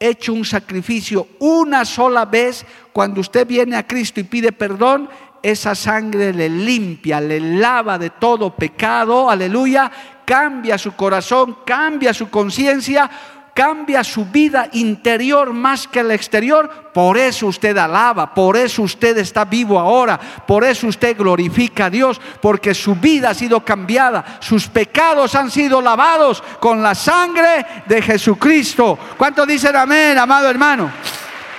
hecho 0.00 0.32
un 0.32 0.46
sacrificio 0.46 1.28
una 1.40 1.84
sola 1.84 2.24
vez, 2.24 2.64
cuando 2.94 3.20
usted 3.20 3.46
viene 3.46 3.76
a 3.76 3.86
Cristo 3.86 4.20
y 4.20 4.24
pide 4.24 4.52
perdón, 4.52 5.10
esa 5.42 5.74
sangre 5.74 6.32
le 6.32 6.48
limpia, 6.48 7.20
le 7.20 7.38
lava 7.38 7.98
de 7.98 8.08
todo 8.08 8.56
pecado, 8.56 9.28
aleluya, 9.28 9.92
cambia 10.24 10.78
su 10.78 10.92
corazón, 10.92 11.58
cambia 11.66 12.14
su 12.14 12.30
conciencia, 12.30 13.10
cambia 13.58 14.04
su 14.04 14.24
vida 14.24 14.68
interior 14.70 15.52
más 15.52 15.88
que 15.88 15.98
el 15.98 16.12
exterior, 16.12 16.92
por 16.94 17.18
eso 17.18 17.48
usted 17.48 17.76
alaba, 17.76 18.32
por 18.32 18.56
eso 18.56 18.82
usted 18.82 19.18
está 19.18 19.44
vivo 19.44 19.80
ahora, 19.80 20.16
por 20.46 20.62
eso 20.62 20.86
usted 20.86 21.16
glorifica 21.18 21.86
a 21.86 21.90
Dios, 21.90 22.20
porque 22.40 22.72
su 22.72 22.94
vida 22.94 23.30
ha 23.30 23.34
sido 23.34 23.64
cambiada, 23.64 24.38
sus 24.38 24.68
pecados 24.68 25.34
han 25.34 25.50
sido 25.50 25.80
lavados 25.80 26.40
con 26.60 26.84
la 26.84 26.94
sangre 26.94 27.66
de 27.84 28.00
Jesucristo. 28.00 28.96
¿Cuánto 29.16 29.44
dicen 29.44 29.74
amén, 29.74 30.16
amado 30.16 30.48
hermano? 30.48 30.92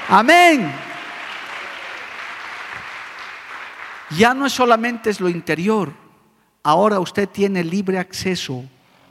Amén. 0.08 0.74
Ya 4.12 4.34
no 4.34 4.46
es 4.46 4.54
solamente 4.54 5.10
es 5.10 5.20
lo 5.20 5.28
interior, 5.28 5.92
ahora 6.64 7.02
usted 7.02 7.28
tiene 7.28 7.62
libre 7.62 8.00
acceso 8.00 8.64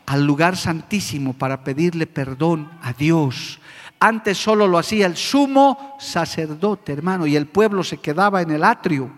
al 0.09 0.25
lugar 0.25 0.57
santísimo 0.57 1.35
para 1.35 1.63
pedirle 1.63 2.07
perdón 2.07 2.71
a 2.83 2.95
Dios. 2.95 3.61
Antes 4.01 4.39
solo 4.39 4.67
lo 4.67 4.79
hacía 4.79 5.05
el 5.05 5.19
sumo 5.19 5.97
sacerdote, 6.01 6.95
hermano, 6.95 7.27
y 7.27 7.37
el 7.37 7.47
pueblo 7.47 7.85
se 7.85 7.99
quedaba 7.99 8.41
en 8.41 8.51
el 8.51 8.65
atrio. 8.65 9.11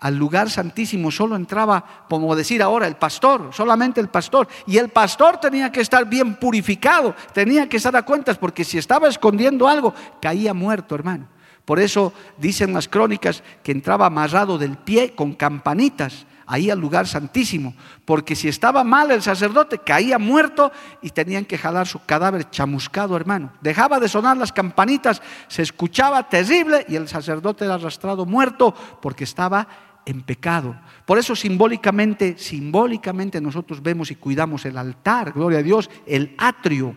Al 0.00 0.16
lugar 0.16 0.50
santísimo 0.50 1.12
solo 1.12 1.36
entraba, 1.36 2.06
como 2.08 2.34
decir 2.34 2.64
ahora, 2.64 2.88
el 2.88 2.96
pastor, 2.96 3.50
solamente 3.52 4.00
el 4.00 4.08
pastor. 4.08 4.48
Y 4.66 4.78
el 4.78 4.88
pastor 4.88 5.38
tenía 5.38 5.70
que 5.70 5.80
estar 5.80 6.04
bien 6.04 6.34
purificado, 6.34 7.14
tenía 7.32 7.68
que 7.68 7.76
estar 7.76 7.94
a 7.94 8.02
cuentas, 8.02 8.36
porque 8.36 8.64
si 8.64 8.76
estaba 8.76 9.06
escondiendo 9.06 9.68
algo, 9.68 9.94
caía 10.20 10.52
muerto, 10.52 10.96
hermano. 10.96 11.28
Por 11.64 11.78
eso 11.78 12.12
dicen 12.38 12.74
las 12.74 12.88
crónicas 12.88 13.44
que 13.62 13.70
entraba 13.70 14.06
amarrado 14.06 14.58
del 14.58 14.78
pie 14.78 15.14
con 15.14 15.32
campanitas 15.32 16.26
ahí 16.46 16.70
al 16.70 16.80
lugar 16.80 17.06
santísimo, 17.06 17.74
porque 18.04 18.36
si 18.36 18.48
estaba 18.48 18.84
mal 18.84 19.10
el 19.10 19.22
sacerdote, 19.22 19.78
caía 19.78 20.18
muerto 20.18 20.72
y 21.02 21.10
tenían 21.10 21.44
que 21.44 21.58
jalar 21.58 21.86
su 21.86 22.04
cadáver 22.04 22.50
chamuscado, 22.50 23.16
hermano. 23.16 23.52
Dejaba 23.60 24.00
de 24.00 24.08
sonar 24.08 24.36
las 24.36 24.52
campanitas, 24.52 25.22
se 25.48 25.62
escuchaba 25.62 26.28
terrible 26.28 26.84
y 26.88 26.96
el 26.96 27.08
sacerdote 27.08 27.64
era 27.64 27.74
arrastrado 27.74 28.26
muerto 28.26 28.74
porque 29.00 29.24
estaba 29.24 29.66
en 30.06 30.22
pecado. 30.22 30.76
Por 31.06 31.18
eso 31.18 31.34
simbólicamente, 31.34 32.36
simbólicamente 32.38 33.40
nosotros 33.40 33.82
vemos 33.82 34.10
y 34.10 34.16
cuidamos 34.16 34.64
el 34.64 34.76
altar, 34.76 35.32
gloria 35.32 35.60
a 35.60 35.62
Dios, 35.62 35.90
el 36.06 36.34
atrio. 36.38 36.94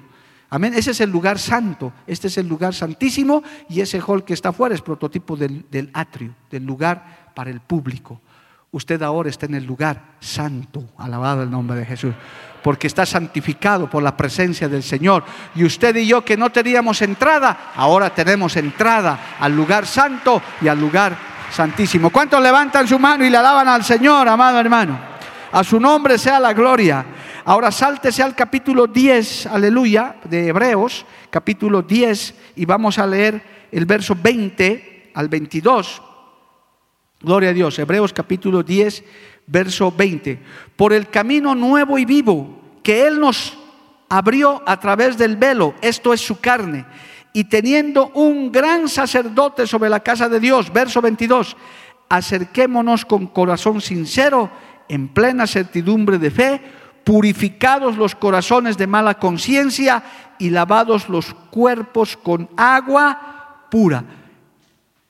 Amén. 0.49 0.73
Ese 0.73 0.91
es 0.91 1.01
el 1.01 1.09
lugar 1.09 1.39
santo, 1.39 1.91
este 2.05 2.27
es 2.27 2.37
el 2.37 2.47
lugar 2.47 2.73
santísimo 2.73 3.43
y 3.69 3.81
ese 3.81 3.99
hall 3.99 4.23
que 4.23 4.33
está 4.33 4.49
afuera 4.49 4.75
es 4.75 4.81
prototipo 4.81 5.35
del, 5.35 5.65
del 5.69 5.89
atrio, 5.93 6.35
del 6.49 6.65
lugar 6.65 7.31
para 7.35 7.49
el 7.49 7.59
público. 7.59 8.21
Usted 8.71 9.01
ahora 9.01 9.29
está 9.29 9.45
en 9.45 9.55
el 9.55 9.65
lugar 9.65 10.15
santo, 10.19 10.83
alabado 10.97 11.41
el 11.43 11.49
nombre 11.49 11.77
de 11.77 11.85
Jesús, 11.85 12.13
porque 12.61 12.87
está 12.87 13.05
santificado 13.05 13.89
por 13.89 14.03
la 14.03 14.17
presencia 14.17 14.67
del 14.67 14.83
Señor. 14.83 15.23
Y 15.55 15.63
usted 15.63 15.95
y 15.95 16.05
yo 16.05 16.25
que 16.25 16.35
no 16.35 16.51
teníamos 16.51 17.01
entrada, 17.01 17.71
ahora 17.75 18.09
tenemos 18.13 18.57
entrada 18.57 19.37
al 19.39 19.55
lugar 19.55 19.85
santo 19.85 20.41
y 20.61 20.67
al 20.67 20.79
lugar 20.79 21.15
santísimo. 21.49 22.09
¿Cuántos 22.09 22.41
levantan 22.41 22.87
su 22.87 22.99
mano 22.99 23.23
y 23.25 23.29
le 23.29 23.37
alaban 23.37 23.69
al 23.69 23.85
Señor, 23.85 24.27
amado 24.27 24.59
hermano? 24.59 24.99
A 25.51 25.63
su 25.63 25.79
nombre 25.79 26.17
sea 26.17 26.39
la 26.39 26.51
gloria. 26.53 27.05
Ahora 27.45 27.71
sáltese 27.71 28.21
al 28.21 28.35
capítulo 28.35 28.87
10, 28.87 29.47
aleluya, 29.47 30.17
de 30.25 30.47
Hebreos, 30.47 31.05
capítulo 31.29 31.81
10, 31.81 32.35
y 32.57 32.65
vamos 32.65 32.99
a 32.99 33.07
leer 33.07 33.41
el 33.71 33.85
verso 33.85 34.17
20 34.21 35.11
al 35.13 35.29
22. 35.29 36.01
Gloria 37.19 37.49
a 37.49 37.53
Dios, 37.53 37.79
Hebreos 37.79 38.13
capítulo 38.13 38.61
10, 38.61 39.03
verso 39.47 39.91
20. 39.91 40.39
Por 40.75 40.93
el 40.93 41.09
camino 41.09 41.55
nuevo 41.55 41.97
y 41.97 42.05
vivo 42.05 42.61
que 42.83 43.07
Él 43.07 43.19
nos 43.19 43.57
abrió 44.07 44.61
a 44.67 44.79
través 44.79 45.17
del 45.17 45.35
velo, 45.35 45.73
esto 45.81 46.13
es 46.13 46.21
su 46.21 46.39
carne, 46.39 46.85
y 47.33 47.45
teniendo 47.45 48.09
un 48.13 48.51
gran 48.51 48.87
sacerdote 48.87 49.65
sobre 49.65 49.89
la 49.89 50.01
casa 50.01 50.29
de 50.29 50.39
Dios, 50.39 50.71
verso 50.71 51.01
22, 51.01 51.57
acerquémonos 52.07 53.03
con 53.03 53.25
corazón 53.27 53.81
sincero, 53.81 54.51
en 54.87 55.07
plena 55.07 55.47
certidumbre 55.47 56.19
de 56.19 56.29
fe, 56.31 56.61
purificados 57.03 57.97
los 57.97 58.13
corazones 58.13 58.77
de 58.77 58.85
mala 58.85 59.15
conciencia 59.15 60.03
y 60.37 60.51
lavados 60.51 61.09
los 61.09 61.33
cuerpos 61.49 62.15
con 62.15 62.47
agua 62.55 63.65
pura. 63.71 64.05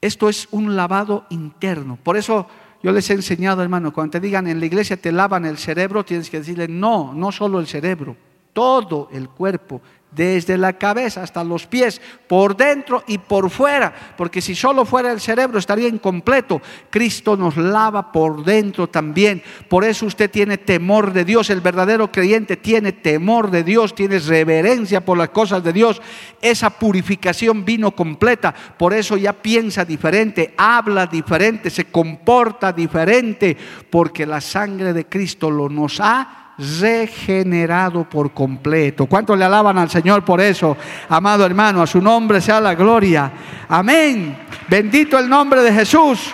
Esto 0.02 0.30
es 0.30 0.48
un 0.52 0.76
lavado 0.76 1.26
interno. 1.30 1.98
Por 2.02 2.18
eso 2.18 2.48
yo 2.84 2.92
les 2.92 3.10
he 3.10 3.14
enseñado, 3.14 3.64
hermano, 3.64 3.92
cuando 3.92 4.12
te 4.12 4.20
digan 4.20 4.48
en 4.48 4.60
la 4.60 4.66
iglesia 4.66 4.98
te 4.98 5.12
lavan 5.12 5.46
el 5.46 5.58
cerebro, 5.58 6.06
tienes 6.06 6.30
que 6.30 6.40
decirle, 6.40 6.68
no, 6.68 7.14
no 7.14 7.32
solo 7.32 7.60
el 7.60 7.68
cerebro, 7.68 8.16
todo 8.54 9.10
el 9.12 9.30
cuerpo 9.30 9.82
desde 10.12 10.58
la 10.58 10.74
cabeza 10.74 11.22
hasta 11.22 11.44
los 11.44 11.68
pies, 11.68 12.02
por 12.28 12.56
dentro 12.56 13.04
y 13.08 13.18
por 13.18 13.50
fuera, 13.50 13.94
porque 14.18 14.42
si 14.42 14.56
solo 14.56 14.86
fuera 14.86 15.12
el 15.12 15.20
cerebro 15.20 15.60
estaría 15.60 15.88
incompleto. 15.88 16.62
Cristo 16.90 17.38
nos 17.38 17.58
lava 17.58 18.12
por 18.12 18.44
dentro 18.44 18.88
también. 18.88 19.44
Por 19.70 19.84
eso 19.84 20.06
usted 20.06 20.32
tiene 20.32 20.58
temor 20.58 21.14
de 21.14 21.26
Dios, 21.26 21.50
el 21.50 21.62
verdadero 21.62 22.12
creyente 22.12 22.58
tiene 22.58 22.94
temor 22.94 23.52
de 23.52 23.64
Dios, 23.64 23.94
tiene 23.94 24.20
reverencia 24.20 25.04
por 25.06 25.18
las 25.18 25.30
cosas 25.30 25.64
de 25.64 25.74
Dios. 25.74 26.02
Esa 26.42 26.70
purificación 26.70 27.66
vino 27.66 27.92
completa, 27.92 28.54
por 28.78 28.94
eso 28.94 29.18
ya 29.18 29.34
piensa 29.34 29.86
diferente, 29.86 30.54
habla 30.58 31.06
diferente, 31.06 31.70
se 31.70 31.86
comporta 31.86 32.74
diferente, 32.74 33.56
porque 33.90 34.26
la 34.26 34.42
sangre 34.42 34.94
de 34.94 35.06
Cristo 35.06 35.52
lo 35.52 35.70
nos 35.70 36.00
ha 36.00 36.47
regenerado 36.58 38.04
por 38.10 38.34
completo. 38.34 39.06
¿Cuánto 39.06 39.36
le 39.36 39.46
alaban 39.46 39.78
al 39.78 39.90
Señor 39.90 40.26
por 40.26 40.42
eso? 40.42 40.76
Amado 41.10 41.46
hermano, 41.46 41.82
a 41.82 41.88
su 41.88 42.02
nombre 42.02 42.42
sea 42.42 42.60
la 42.60 42.76
gloria. 42.76 43.32
Amén. 43.70 44.38
Bendito 44.68 45.20
el 45.20 45.30
nombre 45.30 45.62
de 45.62 45.72
Jesús. 45.72 46.34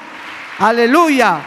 Aleluya. 0.60 1.42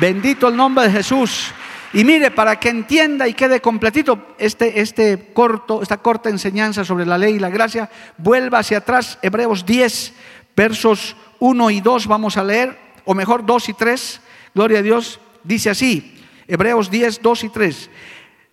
Bendito 0.00 0.48
el 0.48 0.56
nombre 0.56 0.84
de 0.84 0.92
Jesús. 0.92 1.52
Y 1.92 2.04
mire, 2.04 2.30
para 2.30 2.58
que 2.58 2.68
entienda 2.68 3.28
y 3.28 3.34
quede 3.34 3.60
completito 3.60 4.34
este, 4.38 4.80
este 4.80 5.30
corto, 5.32 5.82
esta 5.82 5.98
corta 5.98 6.28
enseñanza 6.28 6.84
sobre 6.84 7.06
la 7.06 7.16
ley 7.16 7.34
y 7.34 7.38
la 7.38 7.48
gracia, 7.48 7.88
vuelva 8.18 8.58
hacia 8.58 8.78
atrás, 8.78 9.18
Hebreos 9.22 9.64
10, 9.64 10.12
versos 10.54 11.16
1 11.38 11.70
y 11.70 11.80
2 11.80 12.06
vamos 12.06 12.36
a 12.36 12.44
leer, 12.44 12.76
o 13.04 13.14
mejor 13.14 13.46
2 13.46 13.68
y 13.70 13.72
3, 13.72 14.20
gloria 14.54 14.80
a 14.80 14.82
Dios, 14.82 15.20
dice 15.42 15.70
así, 15.70 16.15
Hebreos 16.48 16.90
10, 16.90 17.22
2 17.22 17.44
y 17.44 17.48
3. 17.48 17.90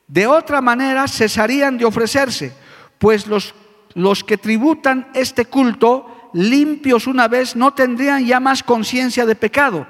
De 0.07 0.27
otra 0.27 0.61
manera 0.61 1.07
cesarían 1.07 1.77
de 1.77 1.85
ofrecerse, 1.85 2.53
pues 2.97 3.27
los, 3.27 3.55
los 3.93 4.23
que 4.23 4.37
tributan 4.37 5.09
este 5.13 5.45
culto, 5.45 6.29
limpios 6.33 7.07
una 7.07 7.27
vez, 7.27 7.55
no 7.55 7.73
tendrían 7.73 8.25
ya 8.25 8.39
más 8.39 8.63
conciencia 8.63 9.25
de 9.25 9.35
pecado. 9.35 9.87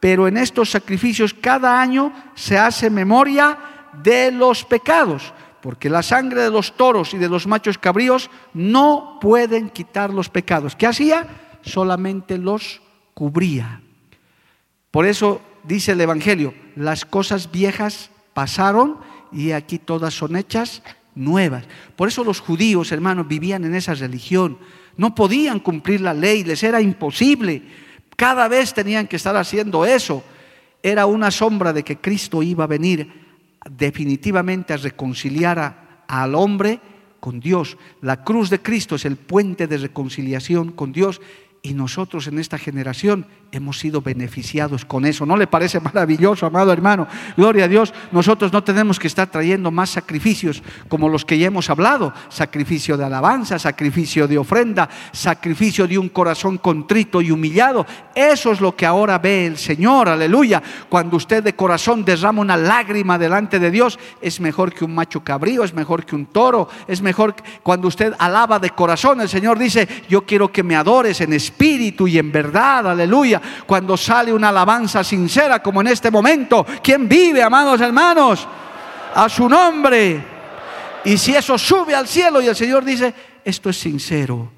Pero 0.00 0.28
en 0.28 0.36
estos 0.36 0.70
sacrificios 0.70 1.32
cada 1.32 1.80
año 1.80 2.12
se 2.34 2.58
hace 2.58 2.90
memoria 2.90 3.56
de 4.02 4.30
los 4.32 4.64
pecados, 4.64 5.32
porque 5.62 5.88
la 5.88 6.02
sangre 6.02 6.42
de 6.42 6.50
los 6.50 6.76
toros 6.76 7.14
y 7.14 7.18
de 7.18 7.28
los 7.28 7.46
machos 7.46 7.78
cabríos 7.78 8.30
no 8.52 9.18
pueden 9.20 9.70
quitar 9.70 10.12
los 10.12 10.28
pecados. 10.28 10.76
¿Qué 10.76 10.86
hacía? 10.86 11.26
Solamente 11.62 12.36
los 12.36 12.82
cubría. 13.14 13.80
Por 14.90 15.06
eso 15.06 15.40
dice 15.66 15.92
el 15.92 16.00
Evangelio, 16.00 16.54
las 16.76 17.04
cosas 17.04 17.50
viejas 17.50 18.10
pasaron 18.32 18.98
y 19.32 19.52
aquí 19.52 19.78
todas 19.78 20.14
son 20.14 20.36
hechas 20.36 20.82
nuevas. 21.14 21.64
Por 21.96 22.08
eso 22.08 22.24
los 22.24 22.40
judíos, 22.40 22.92
hermanos, 22.92 23.28
vivían 23.28 23.64
en 23.64 23.74
esa 23.74 23.94
religión. 23.94 24.58
No 24.96 25.14
podían 25.14 25.60
cumplir 25.60 26.00
la 26.00 26.14
ley, 26.14 26.44
les 26.44 26.62
era 26.62 26.80
imposible. 26.80 27.62
Cada 28.16 28.48
vez 28.48 28.74
tenían 28.74 29.06
que 29.06 29.16
estar 29.16 29.36
haciendo 29.36 29.84
eso. 29.84 30.22
Era 30.82 31.06
una 31.06 31.30
sombra 31.30 31.72
de 31.72 31.82
que 31.82 31.96
Cristo 31.96 32.42
iba 32.42 32.64
a 32.64 32.68
venir 32.68 33.24
definitivamente 33.70 34.72
a 34.72 34.76
reconciliar 34.76 36.04
al 36.06 36.34
hombre 36.34 36.80
con 37.20 37.40
Dios. 37.40 37.78
La 38.02 38.22
cruz 38.22 38.50
de 38.50 38.60
Cristo 38.60 38.96
es 38.96 39.04
el 39.04 39.16
puente 39.16 39.66
de 39.66 39.78
reconciliación 39.78 40.72
con 40.72 40.92
Dios 40.92 41.20
y 41.62 41.72
nosotros 41.72 42.26
en 42.26 42.38
esta 42.38 42.58
generación 42.58 43.26
hemos 43.56 43.78
sido 43.78 44.00
beneficiados 44.00 44.84
con 44.84 45.04
eso. 45.04 45.24
¿No 45.26 45.36
le 45.36 45.46
parece 45.46 45.80
maravilloso, 45.80 46.46
amado 46.46 46.72
hermano? 46.72 47.06
Gloria 47.36 47.64
a 47.64 47.68
Dios. 47.68 47.92
Nosotros 48.12 48.52
no 48.52 48.64
tenemos 48.64 48.98
que 48.98 49.06
estar 49.06 49.30
trayendo 49.30 49.70
más 49.70 49.90
sacrificios 49.90 50.62
como 50.88 51.08
los 51.08 51.24
que 51.24 51.38
ya 51.38 51.46
hemos 51.46 51.70
hablado. 51.70 52.12
Sacrificio 52.28 52.96
de 52.96 53.04
alabanza, 53.04 53.58
sacrificio 53.58 54.26
de 54.26 54.38
ofrenda, 54.38 54.88
sacrificio 55.12 55.86
de 55.86 55.98
un 55.98 56.08
corazón 56.08 56.58
contrito 56.58 57.20
y 57.20 57.30
humillado. 57.30 57.86
Eso 58.14 58.52
es 58.52 58.60
lo 58.60 58.74
que 58.76 58.86
ahora 58.86 59.18
ve 59.18 59.46
el 59.46 59.56
Señor. 59.56 60.08
Aleluya. 60.08 60.62
Cuando 60.88 61.16
usted 61.16 61.42
de 61.42 61.54
corazón 61.54 62.04
derrama 62.04 62.40
una 62.40 62.56
lágrima 62.56 63.18
delante 63.18 63.58
de 63.58 63.70
Dios, 63.70 63.98
es 64.20 64.40
mejor 64.40 64.72
que 64.72 64.84
un 64.84 64.94
macho 64.94 65.22
cabrío, 65.22 65.64
es 65.64 65.74
mejor 65.74 66.04
que 66.04 66.16
un 66.16 66.26
toro, 66.26 66.68
es 66.88 67.02
mejor 67.02 67.34
cuando 67.62 67.88
usted 67.88 68.14
alaba 68.18 68.58
de 68.58 68.70
corazón. 68.70 69.20
El 69.20 69.28
Señor 69.28 69.58
dice, 69.58 69.88
yo 70.08 70.24
quiero 70.24 70.50
que 70.50 70.62
me 70.62 70.76
adores 70.76 71.20
en 71.20 71.32
espíritu 71.32 72.08
y 72.08 72.18
en 72.18 72.32
verdad, 72.32 72.90
aleluya. 72.90 73.40
Cuando 73.66 73.96
sale 73.96 74.32
una 74.32 74.48
alabanza 74.48 75.02
sincera 75.04 75.62
como 75.62 75.80
en 75.80 75.88
este 75.88 76.10
momento, 76.10 76.66
¿quién 76.82 77.08
vive, 77.08 77.42
amados 77.42 77.80
hermanos? 77.80 78.46
A 79.14 79.28
su 79.28 79.48
nombre. 79.48 80.24
Y 81.04 81.18
si 81.18 81.34
eso 81.34 81.58
sube 81.58 81.94
al 81.94 82.08
cielo 82.08 82.40
y 82.40 82.46
el 82.46 82.56
Señor 82.56 82.84
dice, 82.84 83.14
esto 83.44 83.70
es 83.70 83.78
sincero, 83.78 84.50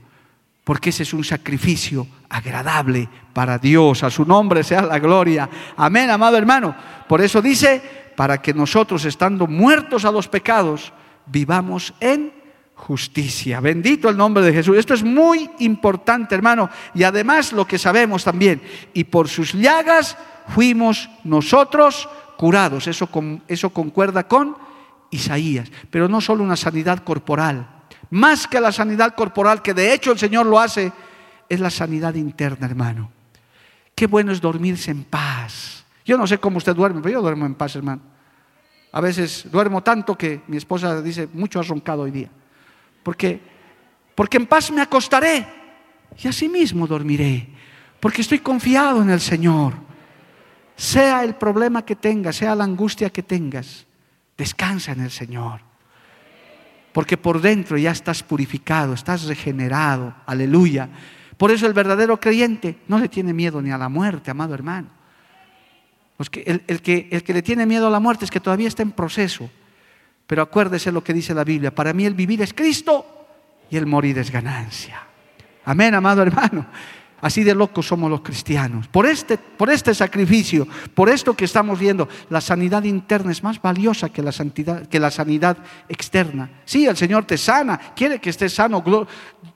porque 0.64 0.90
ese 0.90 1.02
es 1.02 1.12
un 1.12 1.24
sacrificio 1.24 2.06
agradable 2.28 3.08
para 3.32 3.58
Dios, 3.58 4.02
a 4.02 4.10
su 4.10 4.24
nombre 4.24 4.62
sea 4.62 4.82
la 4.82 4.98
gloria. 4.98 5.48
Amén, 5.76 6.10
amado 6.10 6.36
hermano. 6.36 6.74
Por 7.08 7.20
eso 7.20 7.42
dice, 7.42 7.82
para 8.16 8.40
que 8.40 8.54
nosotros 8.54 9.04
estando 9.04 9.46
muertos 9.46 10.04
a 10.04 10.12
los 10.12 10.28
pecados, 10.28 10.92
vivamos 11.26 11.92
en 12.00 12.32
justicia. 12.76 13.58
Bendito 13.60 14.08
el 14.08 14.16
nombre 14.16 14.44
de 14.44 14.52
Jesús. 14.52 14.76
Esto 14.76 14.94
es 14.94 15.02
muy 15.02 15.50
importante, 15.58 16.34
hermano. 16.34 16.70
Y 16.94 17.02
además 17.02 17.52
lo 17.52 17.66
que 17.66 17.78
sabemos 17.78 18.22
también, 18.22 18.62
y 18.92 19.04
por 19.04 19.28
sus 19.28 19.54
llagas 19.54 20.16
fuimos 20.48 21.08
nosotros 21.24 22.08
curados. 22.36 22.86
Eso, 22.86 23.08
eso 23.48 23.70
concuerda 23.70 24.28
con 24.28 24.56
Isaías. 25.10 25.70
Pero 25.90 26.08
no 26.08 26.20
solo 26.20 26.44
una 26.44 26.56
sanidad 26.56 27.02
corporal. 27.02 27.66
Más 28.10 28.46
que 28.46 28.60
la 28.60 28.70
sanidad 28.70 29.14
corporal, 29.16 29.62
que 29.62 29.74
de 29.74 29.92
hecho 29.92 30.12
el 30.12 30.18
Señor 30.18 30.46
lo 30.46 30.60
hace, 30.60 30.92
es 31.48 31.58
la 31.58 31.70
sanidad 31.70 32.14
interna, 32.14 32.66
hermano. 32.66 33.10
Qué 33.94 34.06
bueno 34.06 34.30
es 34.30 34.40
dormirse 34.40 34.90
en 34.90 35.04
paz. 35.04 35.84
Yo 36.04 36.16
no 36.16 36.26
sé 36.26 36.38
cómo 36.38 36.58
usted 36.58 36.76
duerme, 36.76 37.00
pero 37.00 37.14
yo 37.14 37.22
duermo 37.22 37.46
en 37.46 37.54
paz, 37.54 37.74
hermano. 37.74 38.02
A 38.92 39.00
veces 39.00 39.48
duermo 39.50 39.82
tanto 39.82 40.16
que 40.16 40.42
mi 40.46 40.56
esposa 40.56 41.02
dice, 41.02 41.28
mucho 41.32 41.58
has 41.58 41.66
roncado 41.66 42.02
hoy 42.02 42.10
día 42.10 42.30
porque, 43.06 43.40
porque 44.16 44.36
en 44.36 44.48
paz 44.48 44.72
me 44.72 44.80
acostaré 44.80 45.46
y 46.18 46.26
así 46.26 46.48
mismo 46.48 46.88
dormiré, 46.88 47.46
porque 48.00 48.20
estoy 48.20 48.40
confiado 48.40 49.00
en 49.00 49.10
el 49.10 49.20
Señor. 49.20 49.74
sea 50.74 51.22
el 51.22 51.36
problema 51.36 51.84
que 51.84 51.94
tengas, 51.94 52.34
sea 52.34 52.56
la 52.56 52.64
angustia 52.64 53.10
que 53.10 53.22
tengas, 53.22 53.86
descansa 54.36 54.90
en 54.90 55.02
el 55.02 55.12
Señor. 55.12 55.60
Porque 56.92 57.16
por 57.16 57.40
dentro 57.40 57.78
ya 57.78 57.92
estás 57.92 58.24
purificado, 58.24 58.94
estás 58.94 59.22
regenerado. 59.22 60.12
Aleluya. 60.26 60.88
Por 61.36 61.52
eso 61.52 61.68
el 61.68 61.74
verdadero 61.74 62.18
creyente 62.18 62.80
no 62.88 62.98
le 62.98 63.08
tiene 63.08 63.32
miedo 63.32 63.62
ni 63.62 63.70
a 63.70 63.78
la 63.78 63.88
muerte, 63.88 64.32
amado 64.32 64.52
hermano. 64.52 64.88
El 66.18 66.82
que 66.82 67.32
le 67.32 67.42
tiene 67.42 67.66
miedo 67.66 67.86
a 67.86 67.90
la 67.90 68.00
muerte 68.00 68.24
es 68.24 68.32
que 68.32 68.40
todavía 68.40 68.66
está 68.66 68.82
en 68.82 68.90
proceso. 68.90 69.48
Pero 70.26 70.42
acuérdese 70.42 70.90
lo 70.92 71.04
que 71.04 71.12
dice 71.12 71.34
la 71.34 71.44
Biblia. 71.44 71.74
Para 71.74 71.92
mí 71.92 72.04
el 72.04 72.14
vivir 72.14 72.42
es 72.42 72.52
Cristo 72.52 73.06
y 73.70 73.76
el 73.76 73.86
morir 73.86 74.18
es 74.18 74.30
ganancia. 74.30 75.02
Amén, 75.64 75.94
amado 75.94 76.22
hermano. 76.22 76.66
Así 77.20 77.42
de 77.42 77.54
locos 77.54 77.86
somos 77.86 78.10
los 78.10 78.20
cristianos. 78.20 78.88
Por 78.88 79.06
este, 79.06 79.38
por 79.38 79.70
este 79.70 79.94
sacrificio, 79.94 80.68
por 80.94 81.08
esto 81.08 81.34
que 81.34 81.46
estamos 81.46 81.78
viendo, 81.78 82.08
la 82.28 82.40
sanidad 82.40 82.84
interna 82.84 83.32
es 83.32 83.42
más 83.42 83.60
valiosa 83.60 84.10
que 84.10 84.22
la, 84.22 84.32
sanidad 85.10 85.56
externa. 85.88 86.50
Sí, 86.64 86.86
el 86.86 86.96
Señor 86.96 87.24
te 87.24 87.38
sana, 87.38 87.78
quiere 87.96 88.20
que 88.20 88.30
estés 88.30 88.52
sano, 88.52 88.84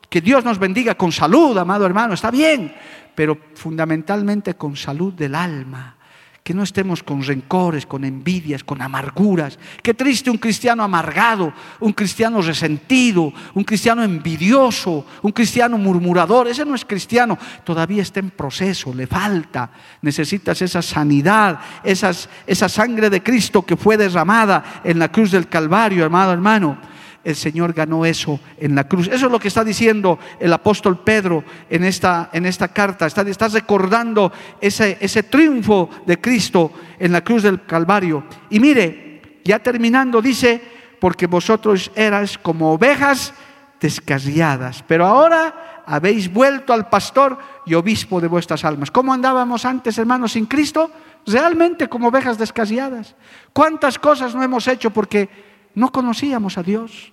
que 0.08 0.20
Dios 0.20 0.44
nos 0.44 0.58
bendiga 0.58 0.94
con 0.94 1.12
salud, 1.12 1.56
amado 1.58 1.84
hermano, 1.84 2.14
está 2.14 2.30
bien, 2.30 2.74
pero 3.14 3.38
fundamentalmente 3.54 4.54
con 4.54 4.74
salud 4.74 5.12
del 5.12 5.34
alma 5.34 5.99
que 6.42 6.54
no 6.54 6.62
estemos 6.62 7.02
con 7.02 7.22
rencores, 7.22 7.86
con 7.86 8.04
envidias, 8.04 8.64
con 8.64 8.80
amarguras. 8.80 9.58
Qué 9.82 9.94
triste 9.94 10.30
un 10.30 10.38
cristiano 10.38 10.82
amargado, 10.82 11.52
un 11.80 11.92
cristiano 11.92 12.40
resentido, 12.40 13.32
un 13.54 13.64
cristiano 13.64 14.02
envidioso, 14.02 15.06
un 15.22 15.32
cristiano 15.32 15.76
murmurador. 15.76 16.48
Ese 16.48 16.64
no 16.64 16.74
es 16.74 16.84
cristiano, 16.84 17.38
todavía 17.64 18.02
está 18.02 18.20
en 18.20 18.30
proceso, 18.30 18.94
le 18.94 19.06
falta. 19.06 19.70
Necesitas 20.02 20.62
esa 20.62 20.82
sanidad, 20.82 21.60
esa 21.84 22.68
sangre 22.68 23.10
de 23.10 23.22
Cristo 23.22 23.64
que 23.64 23.76
fue 23.76 23.96
derramada 23.96 24.80
en 24.82 24.98
la 24.98 25.12
cruz 25.12 25.30
del 25.30 25.48
Calvario, 25.48 26.06
amado 26.06 26.32
hermano 26.32 26.90
el 27.22 27.36
Señor 27.36 27.72
ganó 27.72 28.04
eso 28.04 28.40
en 28.58 28.74
la 28.74 28.84
cruz. 28.88 29.08
Eso 29.08 29.26
es 29.26 29.32
lo 29.32 29.38
que 29.38 29.48
está 29.48 29.64
diciendo 29.64 30.18
el 30.38 30.52
apóstol 30.52 31.00
Pedro 31.04 31.44
en 31.68 31.84
esta, 31.84 32.30
en 32.32 32.46
esta 32.46 32.68
carta. 32.68 33.06
Está, 33.06 33.48
recordando 33.48 34.32
ese, 34.60 34.96
ese 35.00 35.22
triunfo 35.24 35.90
de 36.06 36.20
Cristo 36.20 36.72
en 36.98 37.12
la 37.12 37.22
cruz 37.22 37.42
del 37.42 37.64
Calvario. 37.64 38.24
Y 38.48 38.60
mire, 38.60 39.40
ya 39.44 39.58
terminando, 39.58 40.22
dice, 40.22 40.60
porque 40.98 41.26
vosotros 41.26 41.90
eras 41.94 42.38
como 42.38 42.72
ovejas 42.72 43.34
descarriadas, 43.80 44.84
pero 44.86 45.06
ahora 45.06 45.82
habéis 45.86 46.32
vuelto 46.32 46.72
al 46.72 46.88
pastor 46.88 47.38
y 47.66 47.74
obispo 47.74 48.20
de 48.20 48.28
vuestras 48.28 48.64
almas. 48.64 48.90
¿Cómo 48.90 49.12
andábamos 49.12 49.64
antes, 49.64 49.98
hermanos, 49.98 50.32
sin 50.32 50.46
Cristo? 50.46 50.90
Realmente 51.26 51.88
como 51.88 52.08
ovejas 52.08 52.38
descarriadas. 52.38 53.16
¿Cuántas 53.52 53.98
cosas 53.98 54.34
no 54.34 54.42
hemos 54.42 54.68
hecho 54.68 54.90
porque 54.90 55.49
no 55.74 55.90
conocíamos 55.92 56.58
a 56.58 56.62
Dios. 56.62 57.12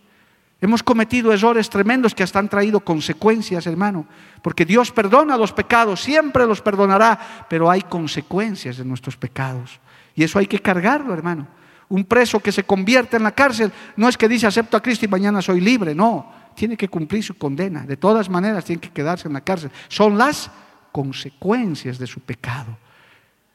Hemos 0.59 0.81
cometido 0.81 1.31
errores 1.31 1.69
tremendos 1.69 2.15
que 2.15 2.23
hasta 2.23 2.39
han 2.39 2.49
traído 2.49 2.79
consecuencias, 2.79 3.67
hermano. 3.67 4.07
Porque 4.41 4.65
Dios 4.65 4.91
perdona 4.91 5.37
los 5.37 5.53
pecados, 5.53 6.01
siempre 6.01 6.47
los 6.47 6.61
perdonará, 6.61 7.45
pero 7.47 7.69
hay 7.69 7.83
consecuencias 7.83 8.77
de 8.77 8.85
nuestros 8.85 9.15
pecados. 9.17 9.79
Y 10.15 10.23
eso 10.23 10.39
hay 10.39 10.47
que 10.47 10.59
cargarlo, 10.59 11.13
hermano. 11.13 11.47
Un 11.89 12.05
preso 12.05 12.39
que 12.39 12.51
se 12.51 12.63
convierte 12.63 13.17
en 13.17 13.23
la 13.23 13.31
cárcel 13.31 13.71
no 13.95 14.09
es 14.09 14.17
que 14.17 14.27
dice 14.27 14.47
acepto 14.47 14.75
a 14.75 14.81
Cristo 14.81 15.05
y 15.05 15.09
mañana 15.09 15.41
soy 15.41 15.61
libre, 15.61 15.93
no. 15.93 16.33
Tiene 16.55 16.75
que 16.75 16.89
cumplir 16.89 17.23
su 17.23 17.37
condena. 17.37 17.85
De 17.85 17.97
todas 17.97 18.27
maneras, 18.27 18.65
tiene 18.65 18.81
que 18.81 18.89
quedarse 18.89 19.27
en 19.27 19.35
la 19.35 19.41
cárcel. 19.41 19.69
Son 19.87 20.17
las 20.17 20.49
consecuencias 20.91 21.99
de 21.99 22.07
su 22.07 22.19
pecado. 22.21 22.75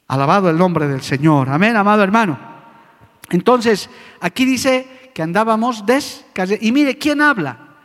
Alabado 0.06 0.48
el 0.48 0.56
nombre 0.56 0.86
del 0.86 1.02
Señor. 1.02 1.48
Amén, 1.48 1.76
amado 1.76 2.02
hermano. 2.04 2.51
Entonces, 3.30 3.88
aquí 4.20 4.44
dice 4.44 5.10
que 5.14 5.22
andábamos 5.22 5.86
descarriados. 5.86 6.64
Y 6.64 6.72
mire, 6.72 6.98
¿quién 6.98 7.20
habla? 7.20 7.76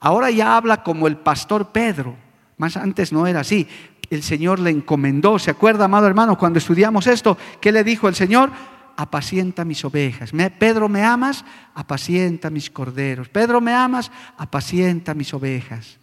Ahora 0.00 0.30
ya 0.30 0.56
habla 0.56 0.82
como 0.82 1.06
el 1.06 1.16
pastor 1.16 1.68
Pedro. 1.72 2.16
Más 2.58 2.76
antes 2.76 3.12
no 3.12 3.26
era 3.26 3.40
así. 3.40 3.66
El 4.10 4.22
Señor 4.22 4.60
le 4.60 4.70
encomendó. 4.70 5.38
¿Se 5.38 5.50
acuerda, 5.50 5.86
amado 5.86 6.06
hermano, 6.06 6.38
cuando 6.38 6.58
estudiamos 6.58 7.06
esto? 7.06 7.36
¿Qué 7.60 7.72
le 7.72 7.84
dijo 7.84 8.08
el 8.08 8.14
Señor? 8.14 8.50
Apacienta 8.96 9.64
mis 9.64 9.84
ovejas. 9.84 10.30
Pedro, 10.58 10.88
¿me 10.88 11.02
amas? 11.04 11.44
Apacienta 11.74 12.48
mis 12.48 12.70
corderos. 12.70 13.28
Pedro, 13.28 13.60
¿me 13.60 13.74
amas? 13.74 14.10
Apacienta 14.38 15.12
mis 15.12 15.34
ovejas 15.34 15.98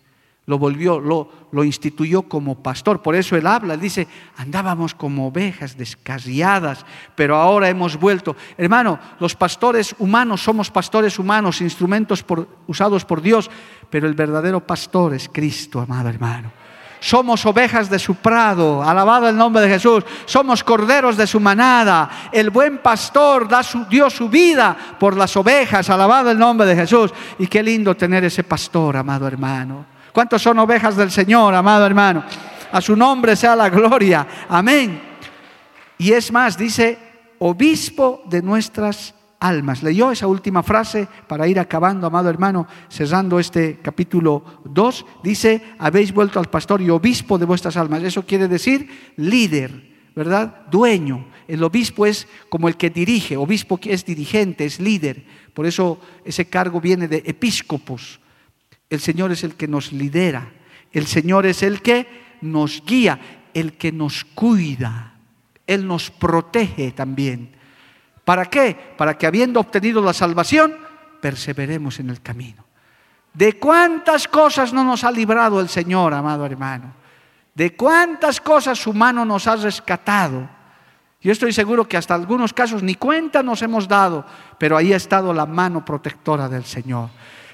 lo 0.46 0.58
volvió, 0.58 1.00
lo, 1.00 1.30
lo, 1.52 1.64
instituyó 1.64 2.24
como 2.24 2.62
pastor. 2.62 3.02
Por 3.02 3.16
eso 3.16 3.38
él 3.38 3.48
habla, 3.48 3.76
él 3.76 3.80
dice, 3.80 4.08
andábamos 4.36 4.94
como 4.94 5.28
ovejas 5.28 5.78
descarriadas, 5.78 6.86
pero 7.16 7.38
ahora 7.38 7.70
hemos 7.70 7.98
vuelto. 7.98 8.36
Hermano, 8.58 9.00
los 9.20 9.36
pastores 9.36 9.96
humanos 10.00 10.44
somos 10.44 10.70
pastores 10.70 11.18
humanos, 11.18 11.62
instrumentos 11.62 12.26
usados 12.68 13.06
por 13.06 13.22
Dios, 13.22 13.50
pero 13.89 14.06
el 14.06 14.16
verdadero 14.16 14.60
pastor 14.60 15.14
es 15.14 15.30
Cristo, 15.30 15.80
amado 15.80 16.10
hermano. 16.10 16.52
Somos 17.00 17.46
ovejas 17.46 17.89
de 17.89 18.00
su 18.00 18.16
prado, 18.16 18.82
alabado 18.82 19.28
el 19.28 19.36
nombre 19.36 19.62
de 19.62 19.68
Jesús. 19.68 20.06
Somos 20.26 20.64
corderos 20.64 21.18
de 21.18 21.28
su 21.28 21.38
manada. 21.39 22.30
El 22.32 22.50
buen 22.50 22.78
pastor 22.78 23.46
da 23.46 23.62
su, 23.62 23.84
dio 23.86 24.10
su 24.10 24.30
vida 24.30 24.76
por 24.98 25.18
las 25.18 25.36
ovejas, 25.36 25.89
alabado 25.89 26.32
el 26.32 26.39
nombre 26.39 26.66
de 26.66 26.78
Jesús. 26.78 27.14
Y 27.39 27.48
qué 27.48 27.62
lindo 27.62 27.96
tener 27.96 28.24
ese 28.24 28.46
pastor, 28.46 28.96
amado 28.96 29.28
hermano. 29.28 29.93
¿Cuántos 30.14 30.43
son 30.43 30.59
ovejas 30.59 30.95
del 30.95 31.09
Señor, 31.09 31.55
amado 31.55 31.86
hermano? 31.86 32.24
A 32.72 32.80
su 32.82 32.95
nombre 32.95 33.36
sea 33.36 33.55
la 33.55 33.70
gloria. 33.70 34.28
Amén. 34.47 35.01
Y 35.97 36.11
es 36.11 36.32
más, 36.32 36.57
dice, 36.57 36.97
obispo 37.39 38.22
de 38.26 38.41
nuestras 38.41 39.16
almas. 39.39 39.84
Leyó 39.84 40.11
esa 40.11 40.28
última 40.28 40.64
frase 40.64 41.07
para 41.28 41.47
ir 41.47 41.59
acabando, 41.59 42.07
amado 42.07 42.30
hermano, 42.30 42.68
cerrando 42.89 43.39
este 43.39 43.80
capítulo 43.82 44.43
2. 44.66 45.05
Dice, 45.24 45.61
habéis 45.80 46.14
vuelto 46.14 46.39
al 46.39 46.49
pastor 46.49 46.82
y 46.82 46.89
obispo 46.89 47.38
de 47.38 47.45
vuestras 47.45 47.76
almas. 47.76 48.03
Eso 48.03 48.26
quiere 48.26 48.47
decir 48.47 49.14
líder, 49.18 50.09
¿verdad? 50.16 50.66
Dueño. 50.72 51.26
El 51.47 51.64
obispo 51.64 52.05
es 52.05 52.28
como 52.49 52.68
el 52.68 52.78
que 52.78 52.89
dirige, 52.89 53.36
obispo 53.36 53.80
es 53.84 54.05
dirigente, 54.05 54.66
es 54.66 54.80
líder. 54.80 55.26
Por 55.53 55.66
eso 55.66 55.99
ese 56.24 56.45
cargo 56.45 56.80
viene 56.80 57.07
de 57.07 57.22
episcopos, 57.26 58.20
el 58.94 59.00
Señor 59.00 59.32
es 59.32 59.44
el 59.44 59.56
que 59.56 59.68
nos 59.68 59.91
lidera. 59.91 60.52
El 60.91 61.08
Señor 61.08 61.48
es 61.48 61.64
el 61.64 61.82
que 61.82 62.38
nos 62.41 62.84
guía, 62.86 63.20
el 63.54 63.74
que 63.74 63.91
nos 63.91 64.24
cuida. 64.24 65.14
Él 65.66 65.88
nos 65.88 66.12
protege 66.12 66.91
también. 66.91 67.56
¿Para 68.24 68.46
qué? 68.46 68.78
Para 68.96 69.18
que 69.18 69.26
habiendo 69.26 69.60
obtenido 69.60 70.02
la 70.02 70.14
salvación, 70.14 70.76
perseveremos 71.20 72.00
en 72.00 72.12
el 72.12 72.22
camino. 72.22 72.64
¿De 73.34 73.54
cuántas 73.54 74.28
cosas 74.28 74.72
no 74.74 74.84
nos 74.84 75.04
ha 75.04 75.12
librado 75.12 75.60
el 75.60 75.70
Señor, 75.70 76.14
amado 76.14 76.46
hermano? 76.46 76.94
¿De 77.56 77.76
cuántas 77.76 78.39
cosas 78.39 78.78
su 78.78 78.94
mano 78.94 79.26
nos 79.26 79.48
ha 79.48 79.56
rescatado? 79.56 80.48
Yo 81.20 81.32
estoy 81.32 81.52
seguro 81.52 81.88
que 81.88 81.98
hasta 81.98 82.14
algunos 82.14 82.54
casos 82.54 82.84
ni 82.84 82.94
cuenta 82.94 83.41
nos 83.41 83.64
hemos 83.64 83.88
dado, 83.88 84.24
pero 84.60 84.78
ahí 84.78 84.94
ha 84.94 84.98
estado 84.98 85.34
la 85.34 85.48
mano 85.48 85.84
protectora 85.84 86.48
del 86.48 86.66
Señor. 86.66 87.10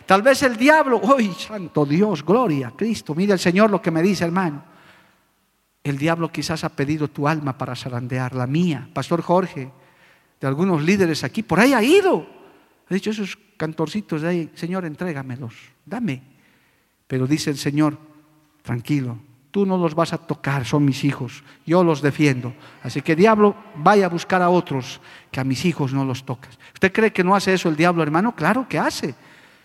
Tal 0.09 0.23
vez 0.23 0.41
el 0.41 0.57
diablo, 0.57 0.99
¡ay, 1.15 1.31
santo 1.37 1.85
Dios, 1.85 2.25
gloria 2.25 2.69
a 2.69 2.71
Cristo! 2.71 3.13
Mira 3.13 3.33
el 3.33 3.39
Señor 3.39 3.69
lo 3.69 3.79
que 3.79 3.91
me 3.91 4.01
dice, 4.01 4.23
hermano. 4.23 4.63
El 5.83 5.99
diablo 5.99 6.31
quizás 6.31 6.63
ha 6.63 6.69
pedido 6.69 7.09
tu 7.09 7.27
alma 7.27 7.55
para 7.55 7.75
zarandear, 7.75 8.33
la 8.33 8.47
mía. 8.47 8.89
Pastor 8.91 9.21
Jorge, 9.21 9.71
de 10.41 10.47
algunos 10.47 10.81
líderes 10.81 11.23
aquí, 11.23 11.43
por 11.43 11.59
ahí 11.59 11.73
ha 11.73 11.83
ido. 11.83 12.25
Ha 12.89 12.93
dicho 12.95 13.11
esos 13.11 13.37
cantorcitos 13.55 14.23
de 14.23 14.27
ahí, 14.27 14.51
Señor, 14.55 14.83
entrégamelos, 14.83 15.53
dame. 15.85 16.23
Pero 17.05 17.27
dice 17.27 17.51
el 17.51 17.59
Señor, 17.59 17.95
tranquilo, 18.63 19.19
tú 19.51 19.63
no 19.63 19.77
los 19.77 19.93
vas 19.93 20.11
a 20.11 20.17
tocar, 20.17 20.65
son 20.65 20.85
mis 20.85 21.03
hijos, 21.03 21.43
yo 21.67 21.83
los 21.83 22.01
defiendo. 22.01 22.55
Así 22.81 23.03
que 23.03 23.15
diablo, 23.15 23.55
vaya 23.75 24.07
a 24.07 24.09
buscar 24.09 24.41
a 24.41 24.49
otros, 24.49 25.01
que 25.29 25.39
a 25.39 25.43
mis 25.43 25.65
hijos 25.65 25.93
no 25.93 26.03
los 26.03 26.25
tocas. 26.25 26.57
¿Usted 26.73 26.91
cree 26.91 27.13
que 27.13 27.23
no 27.23 27.35
hace 27.35 27.53
eso 27.53 27.69
el 27.69 27.75
diablo, 27.75 28.01
hermano? 28.01 28.35
Claro 28.35 28.65
que 28.67 28.79
hace. 28.79 29.13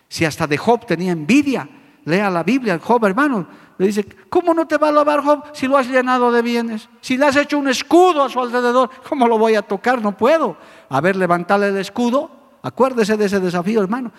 Si 0.09 0.24
hasta 0.24 0.46
de 0.46 0.57
Job 0.57 0.86
tenía 0.86 1.12
envidia, 1.12 1.68
lea 2.05 2.30
la 2.30 2.42
Biblia, 2.42 2.78
Job 2.82 3.05
hermano, 3.05 3.46
le 3.78 3.86
dice, 3.86 4.07
¿cómo 4.28 4.55
no 4.55 4.66
te 4.66 4.76
va 4.76 4.88
a 4.88 4.90
alabar 4.90 5.22
Job 5.22 5.44
si 5.52 5.66
lo 5.66 5.76
has 5.76 5.88
llenado 5.88 6.30
de 6.30 6.42
bienes? 6.42 6.88
Si 7.00 7.16
le 7.16 7.26
has 7.26 7.36
hecho 7.36 7.59
un 7.59 7.68
escudo 7.68 8.22
a 8.22 8.28
su 8.28 8.40
alrededor, 8.40 8.90
¿cómo 9.09 9.26
lo 9.26 9.38
voy 9.38 9.57
a 9.57 9.62
tocar? 9.62 10.00
No 10.00 10.16
puedo. 10.16 10.57
A 10.88 11.00
ver, 11.00 11.16
levantarle 11.16 11.68
el 11.68 11.78
escudo, 11.78 12.30
acuérdese 12.62 13.16
de 13.16 13.24
ese 13.24 13.40
desafío, 13.40 13.82
hermano. 13.82 14.12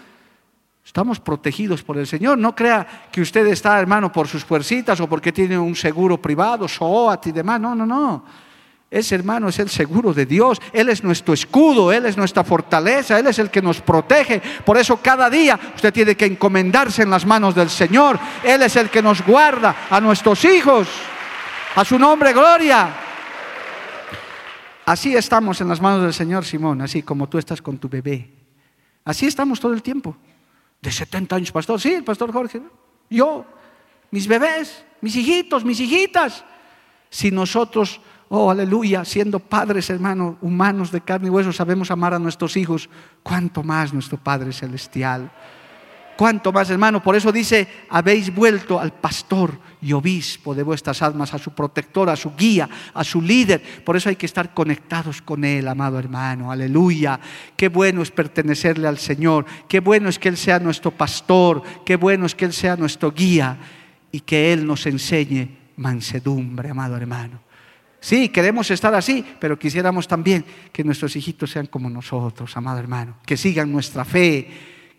Estamos 0.85 1.19
protegidos 1.19 1.81
por 1.81 1.97
el 1.97 2.05
Señor. 2.05 2.37
No 2.37 2.55
crea 2.55 2.85
que 3.11 3.21
usted 3.21 3.47
está, 3.47 3.79
hermano, 3.79 4.11
por 4.11 4.27
sus 4.27 4.45
fuercitas 4.45 4.99
o 4.99 5.07
porque 5.07 5.31
tiene 5.31 5.57
un 5.57 5.75
seguro 5.75 6.21
privado, 6.21 6.67
SOAT 6.67 7.27
y 7.27 7.31
demás. 7.31 7.59
No, 7.59 7.73
no, 7.73 7.85
no. 7.85 8.23
Ese 8.95 9.13
hermano 9.15 9.49
es 9.49 9.59
el 9.59 9.69
seguro 9.69 10.13
de 10.13 10.25
Dios. 10.25 10.61
Él 10.71 10.87
es 10.87 11.03
nuestro 11.03 11.33
escudo, 11.33 11.91
Él 11.91 12.05
es 12.05 12.15
nuestra 12.15 12.45
fortaleza, 12.45 13.19
Él 13.19 13.27
es 13.27 13.37
el 13.39 13.49
que 13.49 13.61
nos 13.61 13.81
protege. 13.81 14.41
Por 14.63 14.77
eso 14.77 14.95
cada 15.01 15.29
día 15.29 15.59
usted 15.75 15.91
tiene 15.91 16.15
que 16.15 16.23
encomendarse 16.23 17.01
en 17.01 17.09
las 17.09 17.25
manos 17.25 17.53
del 17.53 17.69
Señor. 17.69 18.17
Él 18.41 18.61
es 18.61 18.73
el 18.77 18.89
que 18.89 19.01
nos 19.01 19.21
guarda 19.21 19.87
a 19.89 19.99
nuestros 19.99 20.45
hijos. 20.45 20.87
A 21.75 21.83
su 21.83 21.99
nombre, 21.99 22.31
gloria. 22.31 22.87
Así 24.85 25.13
estamos 25.13 25.59
en 25.59 25.67
las 25.67 25.81
manos 25.81 26.01
del 26.01 26.13
Señor 26.13 26.45
Simón, 26.45 26.81
así 26.81 27.03
como 27.03 27.27
tú 27.27 27.37
estás 27.37 27.61
con 27.61 27.77
tu 27.77 27.89
bebé. 27.89 28.31
Así 29.03 29.25
estamos 29.25 29.59
todo 29.59 29.73
el 29.73 29.81
tiempo. 29.81 30.15
De 30.81 30.89
70 30.89 31.35
años, 31.35 31.51
pastor. 31.51 31.81
Sí, 31.81 31.91
el 31.91 32.05
pastor 32.05 32.31
Jorge. 32.31 32.61
Yo, 33.09 33.43
mis 34.11 34.25
bebés, 34.25 34.85
mis 35.01 35.17
hijitos, 35.17 35.65
mis 35.65 35.81
hijitas. 35.81 36.45
Si 37.09 37.29
nosotros, 37.29 37.99
oh 38.29 38.51
aleluya, 38.51 39.05
siendo 39.05 39.39
padres, 39.39 39.89
hermanos, 39.89 40.35
humanos 40.41 40.91
de 40.91 41.01
carne 41.01 41.27
y 41.27 41.29
hueso, 41.29 41.53
sabemos 41.53 41.91
amar 41.91 42.13
a 42.13 42.19
nuestros 42.19 42.57
hijos, 42.57 42.89
cuánto 43.23 43.63
más 43.63 43.93
nuestro 43.93 44.17
Padre 44.17 44.53
Celestial. 44.53 45.31
Cuánto 46.15 46.53
más, 46.53 46.69
hermano. 46.69 47.03
Por 47.03 47.15
eso 47.15 47.31
dice, 47.31 47.67
habéis 47.89 48.33
vuelto 48.33 48.79
al 48.79 48.93
pastor 48.93 49.59
y 49.81 49.91
obispo 49.91 50.55
de 50.55 50.63
vuestras 50.63 51.01
almas, 51.01 51.33
a 51.33 51.37
su 51.37 51.51
protector, 51.51 52.09
a 52.09 52.15
su 52.15 52.33
guía, 52.35 52.69
a 52.93 53.03
su 53.03 53.21
líder. 53.21 53.61
Por 53.83 53.97
eso 53.97 54.07
hay 54.07 54.15
que 54.15 54.25
estar 54.25 54.53
conectados 54.53 55.21
con 55.21 55.43
Él, 55.43 55.67
amado 55.67 55.99
hermano. 55.99 56.51
Aleluya. 56.51 57.19
Qué 57.57 57.67
bueno 57.67 58.01
es 58.01 58.11
pertenecerle 58.11 58.87
al 58.87 58.97
Señor. 58.97 59.45
Qué 59.67 59.81
bueno 59.81 60.07
es 60.07 60.17
que 60.17 60.29
Él 60.29 60.37
sea 60.37 60.59
nuestro 60.59 60.91
pastor. 60.91 61.61
Qué 61.85 61.97
bueno 61.97 62.25
es 62.25 62.33
que 62.33 62.45
Él 62.45 62.53
sea 62.53 62.77
nuestro 62.77 63.11
guía 63.11 63.57
y 64.09 64.21
que 64.21 64.53
Él 64.53 64.65
nos 64.65 64.85
enseñe 64.85 65.49
mansedumbre, 65.75 66.69
amado 66.69 66.95
hermano. 66.95 67.44
Sí, 68.05 68.29
queremos 68.29 68.69
estar 68.69 68.93
así, 68.93 69.25
pero 69.39 69.57
quisiéramos 69.57 70.07
también 70.07 70.45
que 70.71 70.83
nuestros 70.83 71.15
hijitos 71.15 71.49
sean 71.49 71.65
como 71.65 71.89
nosotros, 71.89 72.55
amado 72.55 72.77
hermano, 72.77 73.15
que 73.25 73.35
sigan 73.35 73.71
nuestra 73.71 74.05
fe, 74.05 74.47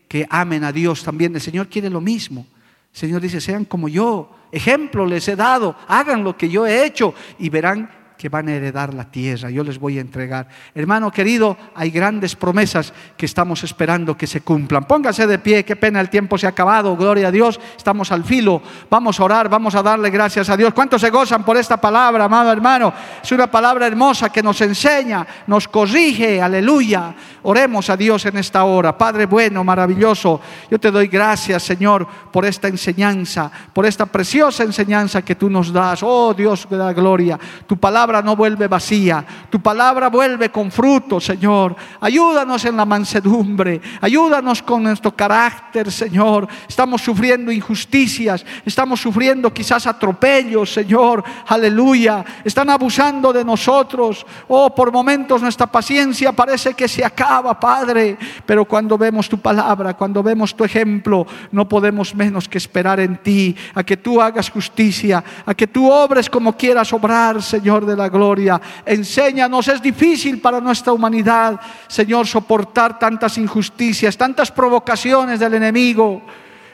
que 0.08 0.26
amen 0.28 0.64
a 0.64 0.72
Dios 0.72 1.04
también. 1.04 1.32
El 1.32 1.40
Señor 1.40 1.68
quiere 1.68 1.88
lo 1.88 2.00
mismo. 2.00 2.48
El 2.92 2.98
Señor 2.98 3.20
dice, 3.20 3.40
sean 3.40 3.64
como 3.64 3.88
yo, 3.88 4.36
ejemplo 4.50 5.06
les 5.06 5.28
he 5.28 5.36
dado, 5.36 5.76
hagan 5.86 6.24
lo 6.24 6.36
que 6.36 6.48
yo 6.48 6.66
he 6.66 6.84
hecho 6.84 7.14
y 7.38 7.48
verán 7.48 7.88
que 8.16 8.28
van 8.28 8.48
a 8.48 8.54
heredar 8.54 8.94
la 8.94 9.04
tierra, 9.04 9.50
yo 9.50 9.62
les 9.62 9.78
voy 9.78 9.98
a 9.98 10.00
entregar. 10.00 10.48
Hermano 10.74 11.10
querido, 11.10 11.56
hay 11.74 11.90
grandes 11.90 12.34
promesas 12.34 12.92
que 13.16 13.26
estamos 13.26 13.62
esperando 13.64 14.16
que 14.16 14.26
se 14.26 14.40
cumplan. 14.40 14.84
Póngase 14.84 15.26
de 15.26 15.38
pie, 15.38 15.64
qué 15.64 15.76
pena 15.76 16.00
el 16.00 16.08
tiempo 16.08 16.38
se 16.38 16.46
ha 16.46 16.50
acabado, 16.50 16.96
gloria 16.96 17.28
a 17.28 17.30
Dios, 17.30 17.60
estamos 17.76 18.10
al 18.12 18.24
filo, 18.24 18.62
vamos 18.88 19.20
a 19.20 19.24
orar, 19.24 19.48
vamos 19.48 19.74
a 19.74 19.82
darle 19.82 20.10
gracias 20.10 20.48
a 20.48 20.56
Dios. 20.56 20.72
¿Cuántos 20.72 21.00
se 21.00 21.10
gozan 21.10 21.44
por 21.44 21.56
esta 21.56 21.76
palabra, 21.76 22.24
amado 22.24 22.50
hermano? 22.52 22.92
Es 23.22 23.30
una 23.32 23.50
palabra 23.50 23.86
hermosa 23.86 24.30
que 24.30 24.42
nos 24.42 24.60
enseña, 24.60 25.26
nos 25.46 25.68
corrige, 25.68 26.40
aleluya. 26.40 27.14
Oremos 27.42 27.90
a 27.90 27.96
Dios 27.96 28.24
en 28.26 28.38
esta 28.38 28.64
hora. 28.64 28.96
Padre 28.96 29.26
bueno, 29.26 29.62
maravilloso, 29.62 30.40
yo 30.70 30.78
te 30.78 30.90
doy 30.90 31.08
gracias, 31.08 31.62
Señor, 31.62 32.06
por 32.32 32.44
esta 32.44 32.68
enseñanza, 32.68 33.50
por 33.72 33.84
esta 33.86 34.06
preciosa 34.06 34.62
enseñanza 34.62 35.22
que 35.22 35.34
tú 35.34 35.50
nos 35.50 35.72
das. 35.72 36.02
Oh 36.02 36.32
Dios 36.34 36.66
de 36.68 36.76
la 36.76 36.92
gloria, 36.92 37.38
tu 37.66 37.76
palabra 37.76 38.05
no 38.06 38.36
vuelve 38.36 38.68
vacía, 38.68 39.24
tu 39.50 39.60
palabra 39.60 40.08
vuelve 40.08 40.50
con 40.50 40.70
fruto, 40.70 41.20
Señor. 41.20 41.74
Ayúdanos 42.00 42.64
en 42.64 42.76
la 42.76 42.84
mansedumbre, 42.84 43.80
ayúdanos 44.00 44.62
con 44.62 44.84
nuestro 44.84 45.14
carácter, 45.14 45.90
Señor. 45.90 46.46
Estamos 46.68 47.02
sufriendo 47.02 47.50
injusticias, 47.50 48.44
estamos 48.64 49.00
sufriendo 49.00 49.52
quizás 49.52 49.86
atropellos, 49.86 50.72
Señor. 50.72 51.22
Aleluya. 51.46 52.24
Están 52.44 52.70
abusando 52.70 53.32
de 53.32 53.44
nosotros. 53.44 54.24
Oh, 54.48 54.74
por 54.74 54.92
momentos 54.92 55.42
nuestra 55.42 55.66
paciencia 55.66 56.32
parece 56.32 56.74
que 56.74 56.88
se 56.88 57.04
acaba, 57.04 57.58
Padre. 57.58 58.16
Pero 58.44 58.64
cuando 58.64 58.96
vemos 58.96 59.28
tu 59.28 59.38
palabra, 59.38 59.94
cuando 59.94 60.22
vemos 60.22 60.54
tu 60.54 60.64
ejemplo, 60.64 61.26
no 61.52 61.68
podemos 61.68 62.14
menos 62.14 62.48
que 62.48 62.58
esperar 62.58 63.00
en 63.00 63.16
ti, 63.18 63.56
a 63.74 63.82
que 63.82 63.96
tú 63.96 64.20
hagas 64.20 64.50
justicia, 64.50 65.22
a 65.44 65.54
que 65.54 65.66
tú 65.66 65.90
obres 65.90 66.30
como 66.30 66.56
quieras 66.56 66.92
obrar, 66.92 67.42
Señor 67.42 67.86
la 67.96 68.08
gloria. 68.08 68.60
Enséñanos, 68.84 69.68
es 69.68 69.82
difícil 69.82 70.40
para 70.40 70.60
nuestra 70.60 70.92
humanidad, 70.92 71.60
Señor, 71.88 72.26
soportar 72.26 72.98
tantas 72.98 73.38
injusticias, 73.38 74.16
tantas 74.16 74.50
provocaciones 74.52 75.40
del 75.40 75.54
enemigo. 75.54 76.22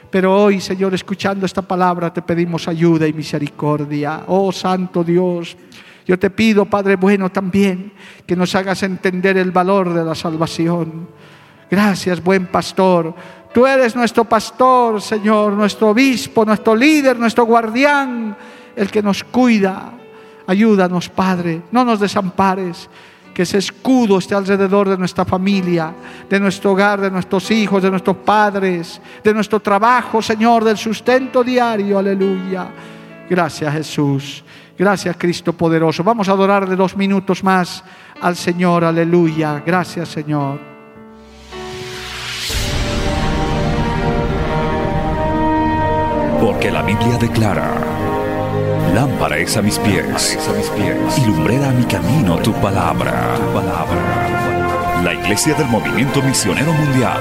Pero 0.09 0.43
hoy, 0.43 0.61
Señor, 0.61 0.93
escuchando 0.93 1.45
esta 1.45 1.63
palabra, 1.63 2.13
te 2.13 2.21
pedimos 2.21 2.67
ayuda 2.67 3.07
y 3.07 3.13
misericordia. 3.13 4.25
Oh 4.27 4.51
Santo 4.51 5.03
Dios, 5.03 5.57
yo 6.05 6.19
te 6.19 6.29
pido, 6.29 6.65
Padre 6.65 6.97
bueno, 6.97 7.31
también 7.31 7.93
que 8.25 8.35
nos 8.35 8.53
hagas 8.53 8.83
entender 8.83 9.37
el 9.37 9.51
valor 9.51 9.93
de 9.93 10.03
la 10.03 10.13
salvación. 10.13 11.07
Gracias, 11.69 12.23
buen 12.23 12.45
pastor. 12.47 13.15
Tú 13.53 13.65
eres 13.65 13.95
nuestro 13.95 14.25
pastor, 14.25 15.01
Señor, 15.01 15.53
nuestro 15.53 15.89
obispo, 15.89 16.45
nuestro 16.45 16.75
líder, 16.75 17.17
nuestro 17.17 17.45
guardián, 17.45 18.35
el 18.75 18.91
que 18.91 19.01
nos 19.01 19.23
cuida. 19.23 19.93
Ayúdanos, 20.47 21.09
Padre, 21.09 21.61
no 21.71 21.83
nos 21.85 21.99
desampares. 21.99 22.89
Que 23.33 23.41
ese 23.41 23.57
escudo 23.57 24.19
esté 24.19 24.35
alrededor 24.35 24.87
de 24.87 24.97
nuestra 24.97 25.25
familia, 25.25 25.91
de 26.29 26.39
nuestro 26.39 26.73
hogar, 26.73 27.01
de 27.01 27.09
nuestros 27.09 27.49
hijos, 27.49 27.81
de 27.81 27.89
nuestros 27.89 28.17
padres, 28.17 29.01
de 29.23 29.33
nuestro 29.33 29.59
trabajo, 29.59 30.21
Señor, 30.21 30.63
del 30.63 30.77
sustento 30.77 31.43
diario. 31.43 31.97
Aleluya. 31.97 32.67
Gracias, 33.27 33.73
Jesús. 33.73 34.43
Gracias, 34.77 35.15
Cristo 35.17 35.53
poderoso. 35.53 36.03
Vamos 36.03 36.29
a 36.29 36.33
adorarle 36.33 36.75
dos 36.75 36.95
minutos 36.95 37.43
más 37.43 37.83
al 38.21 38.35
Señor. 38.35 38.83
Aleluya. 38.83 39.63
Gracias, 39.65 40.09
Señor. 40.09 40.59
Porque 46.39 46.69
la 46.69 46.81
Biblia 46.81 47.17
declara 47.17 47.92
Lámpara 48.93 49.39
es 49.39 49.57
a 49.57 49.61
mis 49.63 49.79
pies, 49.79 50.37
lumbrera 51.25 51.69
a 51.69 51.71
mi 51.71 51.83
camino 51.83 52.37
tu 52.37 52.53
palabra. 52.53 53.33
tu 53.37 53.51
palabra. 53.51 55.01
La 55.03 55.15
Iglesia 55.15 55.55
del 55.55 55.65
Movimiento 55.67 56.21
Misionero 56.21 56.71
Mundial 56.73 57.19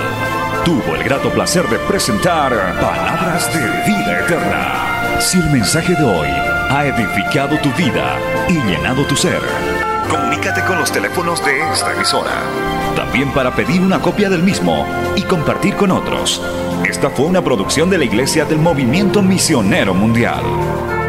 tuvo 0.66 0.95
el 0.95 1.03
grato 1.03 1.31
placer 1.31 1.66
de 1.70 1.79
presentar 1.79 2.53
Palabras 2.79 3.51
de 3.55 3.61
Vida 3.87 4.20
Eterna. 4.20 5.20
Si 5.20 5.39
el 5.39 5.51
mensaje 5.51 5.95
de 5.95 6.05
hoy 6.05 6.29
ha 6.29 6.85
edificado 6.85 7.59
tu 7.61 7.70
vida 7.73 8.18
y 8.51 8.59
llenado 8.70 9.07
tu 9.07 9.16
ser, 9.16 9.41
comunícate 10.11 10.62
con 10.64 10.79
los 10.79 10.93
teléfonos 10.93 11.43
de 11.43 11.59
esta 11.73 11.95
emisora. 11.95 12.43
También 12.95 13.33
para 13.33 13.57
pedir 13.57 13.81
una 13.81 13.99
copia 13.99 14.29
del 14.29 14.43
mismo 14.43 14.87
y 15.16 15.23
compartir 15.23 15.75
con 15.77 15.91
otros. 15.91 16.43
Esta 16.85 17.09
fue 17.09 17.25
una 17.25 17.43
producción 17.43 17.89
de 17.89 17.97
la 17.97 18.05
Iglesia 18.05 18.45
del 18.45 18.59
Movimiento 18.59 19.23
Misionero 19.23 19.95
Mundial. 19.95 20.43